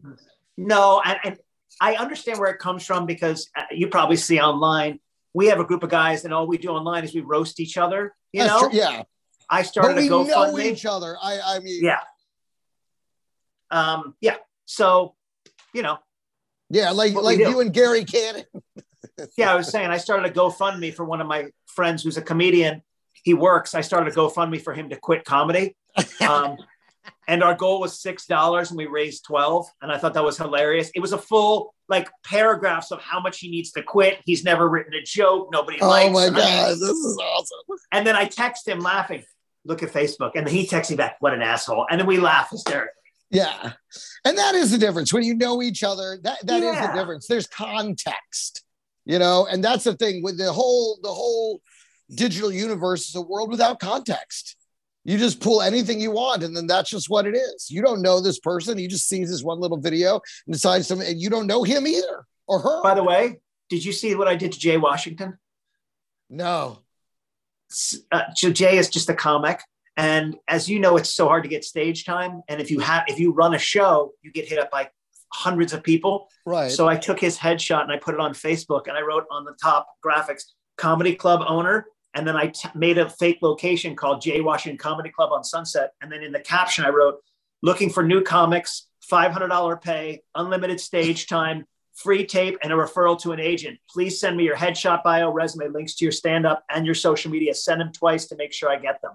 No, 0.56 1.02
and, 1.04 1.18
and 1.24 1.38
I 1.80 1.96
understand 1.96 2.38
where 2.38 2.50
it 2.50 2.58
comes 2.58 2.84
from 2.86 3.06
because 3.06 3.48
uh, 3.56 3.62
you 3.70 3.88
probably 3.88 4.16
see 4.16 4.40
online. 4.40 5.00
We 5.32 5.46
have 5.46 5.58
a 5.58 5.64
group 5.64 5.82
of 5.82 5.90
guys, 5.90 6.24
and 6.24 6.32
all 6.32 6.46
we 6.46 6.58
do 6.58 6.68
online 6.68 7.02
is 7.02 7.12
we 7.14 7.20
roast 7.20 7.58
each 7.58 7.76
other. 7.76 8.14
You 8.32 8.42
That's 8.44 8.52
know, 8.62 8.68
true. 8.68 8.78
Yeah. 8.78 9.02
I 9.50 9.62
started 9.62 9.94
But 9.94 10.00
we 10.00 10.06
a 10.06 10.10
know 10.10 10.24
GoFundMe. 10.24 10.64
each 10.64 10.86
other. 10.86 11.16
I, 11.20 11.40
I 11.44 11.58
mean, 11.58 11.84
Yeah. 11.84 12.00
Um, 13.70 14.14
yeah. 14.20 14.36
So, 14.64 15.14
you 15.72 15.82
know, 15.82 15.98
yeah, 16.70 16.90
like 16.92 17.14
like 17.14 17.38
you 17.38 17.60
and 17.60 17.72
Gary 17.72 18.04
Cannon. 18.04 18.44
yeah, 19.36 19.52
I 19.52 19.54
was 19.56 19.68
saying 19.68 19.90
I 19.90 19.98
started 19.98 20.30
a 20.30 20.34
GoFundMe 20.34 20.92
for 20.94 21.04
one 21.04 21.20
of 21.20 21.26
my 21.26 21.46
friends 21.66 22.02
who's 22.02 22.16
a 22.16 22.22
comedian. 22.22 22.82
He 23.12 23.34
works. 23.34 23.74
I 23.74 23.80
started 23.80 24.12
a 24.12 24.16
GoFundMe 24.16 24.60
for 24.60 24.74
him 24.74 24.90
to 24.90 24.96
quit 24.96 25.24
comedy. 25.24 25.76
Um, 26.20 26.56
and 27.28 27.42
our 27.42 27.54
goal 27.54 27.80
was 27.80 28.00
six 28.00 28.26
dollars, 28.26 28.70
and 28.70 28.78
we 28.78 28.86
raised 28.86 29.24
twelve. 29.26 29.66
And 29.82 29.92
I 29.92 29.98
thought 29.98 30.14
that 30.14 30.24
was 30.24 30.38
hilarious. 30.38 30.90
It 30.94 31.00
was 31.00 31.12
a 31.12 31.18
full 31.18 31.74
like 31.88 32.08
paragraphs 32.24 32.90
of 32.92 33.00
how 33.02 33.20
much 33.20 33.38
he 33.40 33.50
needs 33.50 33.72
to 33.72 33.82
quit. 33.82 34.18
He's 34.24 34.42
never 34.42 34.68
written 34.68 34.94
a 34.94 35.02
joke. 35.02 35.48
Nobody 35.52 35.78
Oh 35.82 35.88
likes. 35.88 36.08
Oh 36.08 36.12
my 36.12 36.26
him. 36.26 36.34
god, 36.34 36.70
this 36.72 36.80
is 36.82 37.18
awesome. 37.22 37.76
And 37.92 38.06
then 38.06 38.16
I 38.16 38.24
text 38.24 38.66
him 38.66 38.80
laughing. 38.80 39.22
Look 39.66 39.82
at 39.82 39.90
Facebook, 39.92 40.32
and 40.34 40.46
then 40.46 40.54
he 40.54 40.66
texts 40.66 40.90
me 40.90 40.96
back, 40.96 41.16
"What 41.20 41.34
an 41.34 41.42
asshole!" 41.42 41.86
And 41.90 42.00
then 42.00 42.06
we 42.06 42.16
laugh 42.18 42.50
hysterically. 42.50 42.90
Yeah. 43.30 43.72
And 44.24 44.36
that 44.38 44.54
is 44.54 44.70
the 44.70 44.78
difference. 44.78 45.12
When 45.12 45.22
you 45.22 45.34
know 45.34 45.62
each 45.62 45.82
other, 45.84 46.18
that 46.22 46.44
that 46.46 46.62
is 46.62 46.74
Yeah. 46.74 46.86
the 46.92 46.98
difference. 46.98 47.26
There's 47.26 47.46
context, 47.46 48.64
you 49.04 49.18
know, 49.18 49.46
and 49.50 49.62
that's 49.62 49.84
the 49.84 49.94
thing 49.94 50.22
with 50.22 50.38
the 50.38 50.52
whole 50.52 50.98
the 51.02 51.12
whole 51.12 51.60
digital 52.14 52.52
universe 52.52 53.08
is 53.08 53.14
a 53.14 53.20
world 53.20 53.50
without 53.50 53.80
context. 53.80 54.56
You 55.04 55.18
just 55.18 55.40
pull 55.40 55.60
anything 55.60 56.00
you 56.00 56.10
want, 56.10 56.42
and 56.42 56.56
then 56.56 56.66
that's 56.66 56.88
just 56.88 57.10
what 57.10 57.26
it 57.26 57.36
is. 57.36 57.70
You 57.70 57.82
don't 57.82 58.00
know 58.00 58.20
this 58.20 58.38
person. 58.40 58.78
He 58.78 58.88
just 58.88 59.06
sees 59.06 59.30
this 59.30 59.42
one 59.42 59.60
little 59.60 59.76
video 59.76 60.20
and 60.46 60.52
decides 60.52 60.88
to, 60.88 60.98
and 60.98 61.20
you 61.20 61.28
don't 61.28 61.46
know 61.46 61.62
him 61.62 61.86
either 61.86 62.24
or 62.46 62.60
her. 62.60 62.82
By 62.82 62.94
the 62.94 63.04
way, 63.04 63.40
did 63.68 63.84
you 63.84 63.92
see 63.92 64.14
what 64.14 64.28
I 64.28 64.34
did 64.34 64.52
to 64.52 64.58
Jay 64.58 64.76
Washington? 64.76 65.38
no. 66.30 66.80
Uh, 68.12 68.22
so 68.34 68.52
Jay 68.52 68.78
is 68.78 68.88
just 68.88 69.10
a 69.10 69.14
comic, 69.14 69.60
and 69.96 70.36
as 70.46 70.68
you 70.68 70.78
know, 70.78 70.96
it's 70.96 71.12
so 71.12 71.26
hard 71.26 71.42
to 71.42 71.48
get 71.48 71.64
stage 71.64 72.04
time. 72.04 72.42
And 72.48 72.60
if 72.60 72.70
you 72.70 72.78
have, 72.78 73.04
if 73.08 73.18
you 73.18 73.32
run 73.32 73.54
a 73.54 73.58
show, 73.58 74.12
you 74.22 74.30
get 74.30 74.48
hit 74.48 74.58
up 74.58 74.70
by 74.70 74.90
hundreds 75.34 75.72
of 75.72 75.82
people. 75.82 76.28
Right. 76.46 76.70
So 76.70 76.88
I 76.88 76.96
took 76.96 77.18
his 77.18 77.36
headshot 77.36 77.82
and 77.82 77.92
I 77.92 77.98
put 77.98 78.14
it 78.14 78.20
on 78.20 78.32
Facebook, 78.32 78.88
and 78.88 78.96
I 78.96 79.02
wrote 79.02 79.24
on 79.30 79.44
the 79.44 79.54
top 79.62 79.88
graphics, 80.04 80.44
"Comedy 80.76 81.14
Club 81.14 81.44
owner." 81.46 81.86
And 82.14 82.26
then 82.26 82.36
I 82.36 82.46
t- 82.46 82.68
made 82.76 82.96
a 82.96 83.10
fake 83.10 83.38
location 83.42 83.96
called 83.96 84.22
Jay 84.22 84.40
Washington 84.40 84.78
Comedy 84.78 85.10
Club 85.10 85.32
on 85.32 85.42
Sunset. 85.42 85.90
And 86.00 86.10
then 86.12 86.22
in 86.22 86.30
the 86.30 86.38
caption, 86.38 86.84
I 86.84 86.90
wrote, 86.90 87.16
looking 87.60 87.90
for 87.90 88.04
new 88.04 88.22
comics, 88.22 88.86
$500 89.10 89.82
pay, 89.82 90.22
unlimited 90.34 90.78
stage 90.78 91.26
time, 91.36 91.64
free 91.94 92.24
tape, 92.26 92.58
and 92.62 92.72
a 92.72 92.76
referral 92.76 93.20
to 93.22 93.32
an 93.32 93.40
agent. 93.40 93.78
Please 93.90 94.20
send 94.20 94.36
me 94.36 94.44
your 94.44 94.56
headshot 94.56 95.02
bio, 95.02 95.32
resume, 95.32 95.68
links 95.72 95.94
to 95.94 96.04
your 96.04 96.12
stand 96.12 96.46
up, 96.46 96.62
and 96.68 96.86
your 96.86 96.94
social 96.94 97.30
media. 97.30 97.54
Send 97.54 97.80
them 97.80 97.90
twice 97.90 98.26
to 98.26 98.36
make 98.36 98.52
sure 98.52 98.70
I 98.70 98.76
get 98.76 99.00
them. 99.02 99.12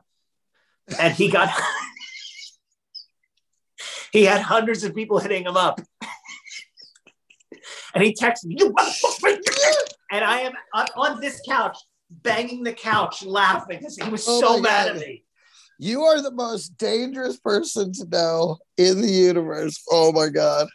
And 0.99 1.13
he 1.13 1.29
got, 1.29 1.49
he 4.11 4.23
had 4.25 4.41
hundreds 4.41 4.83
of 4.83 4.95
people 4.95 5.19
hitting 5.19 5.43
him 5.43 5.57
up. 5.57 5.81
And 7.93 8.03
he 8.03 8.13
texted 8.13 8.45
me, 8.45 8.55
"You 8.59 8.71
motherfucker." 8.71 9.39
and 10.11 10.23
I 10.23 10.41
am 10.41 10.53
on, 10.95 11.19
this 11.19 11.41
couch, 11.47 11.77
banging 12.09 12.63
the 12.63 12.73
couch, 12.73 13.23
laughing 13.23 13.79
because 13.79 13.97
he 13.97 14.09
was 14.09 14.25
Oh 14.27 14.39
so 14.41 14.59
mad 14.61 14.87
God. 14.87 14.95
at 14.95 15.01
me. 15.07 15.23
You 15.79 16.03
are 16.03 16.21
the 16.21 16.31
most 16.31 16.77
dangerous 16.77 17.39
person 17.39 17.93
to 17.93 18.05
know 18.05 18.57
in 18.77 19.01
the 19.01 19.07
universe. 19.09 19.81
Oh 19.89 20.11
my 20.11 20.29
God. 20.29 20.67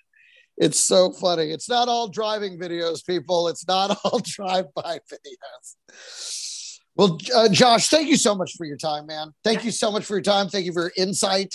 It's 0.56 0.80
so 0.80 1.12
funny. 1.12 1.50
It's 1.50 1.68
not 1.68 1.88
all 1.88 2.08
driving 2.08 2.58
videos, 2.58 3.04
people. 3.04 3.48
It's 3.48 3.66
not 3.66 3.98
all 4.04 4.20
drive 4.24 4.66
by 4.74 4.98
videos. 5.12 6.78
Well, 6.96 7.18
uh, 7.34 7.48
Josh, 7.48 7.88
thank 7.88 8.08
you 8.08 8.16
so 8.16 8.34
much 8.36 8.52
for 8.56 8.64
your 8.64 8.76
time, 8.76 9.06
man. 9.06 9.32
Thank 9.42 9.64
you 9.64 9.72
so 9.72 9.90
much 9.90 10.04
for 10.04 10.14
your 10.14 10.22
time. 10.22 10.48
Thank 10.48 10.64
you 10.64 10.72
for 10.72 10.82
your 10.82 10.92
insight 10.96 11.54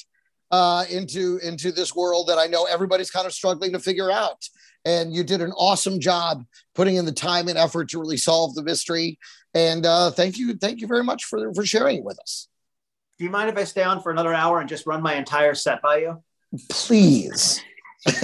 uh, 0.51 0.85
into 0.89 1.37
into 1.43 1.71
this 1.71 1.95
world 1.95 2.27
that 2.27 2.37
I 2.37 2.47
know 2.47 2.65
everybody's 2.65 3.11
kind 3.11 3.25
of 3.27 3.33
struggling 3.33 3.73
to 3.73 3.79
figure 3.79 4.11
out. 4.11 4.43
And 4.85 5.13
you 5.13 5.23
did 5.23 5.41
an 5.41 5.51
awesome 5.51 5.99
job 5.99 6.45
putting 6.73 6.95
in 6.95 7.05
the 7.05 7.11
time 7.11 7.47
and 7.49 7.57
effort 7.57 7.89
to 7.89 7.99
really 7.99 8.17
solve 8.17 8.55
the 8.55 8.63
mystery. 8.63 9.19
And 9.53 9.85
uh, 9.85 10.11
thank 10.11 10.37
you, 10.37 10.55
thank 10.55 10.79
you 10.79 10.87
very 10.87 11.03
much 11.03 11.25
for 11.25 11.53
for 11.53 11.65
sharing 11.65 11.97
it 11.97 12.03
with 12.03 12.19
us. 12.19 12.47
Do 13.17 13.25
you 13.25 13.29
mind 13.29 13.49
if 13.49 13.57
I 13.57 13.65
stay 13.65 13.83
on 13.83 14.01
for 14.01 14.11
another 14.11 14.33
hour 14.33 14.59
and 14.59 14.69
just 14.69 14.87
run 14.87 15.01
my 15.01 15.15
entire 15.15 15.53
set 15.53 15.81
by 15.81 15.97
you? 15.97 16.23
please. 16.69 17.63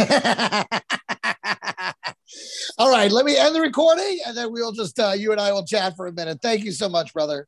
All 2.78 2.92
right, 2.92 3.12
let 3.12 3.26
me 3.26 3.38
end 3.38 3.56
the 3.56 3.62
recording 3.62 4.20
and 4.26 4.36
then 4.36 4.52
we'll 4.52 4.72
just, 4.72 5.00
uh, 5.00 5.14
you 5.16 5.32
and 5.32 5.40
I 5.40 5.52
will 5.52 5.66
chat 5.66 5.96
for 5.96 6.08
a 6.08 6.12
minute. 6.12 6.40
Thank 6.42 6.64
you 6.64 6.72
so 6.72 6.90
much, 6.90 7.14
brother. 7.14 7.48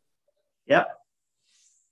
Yep. 0.68 0.88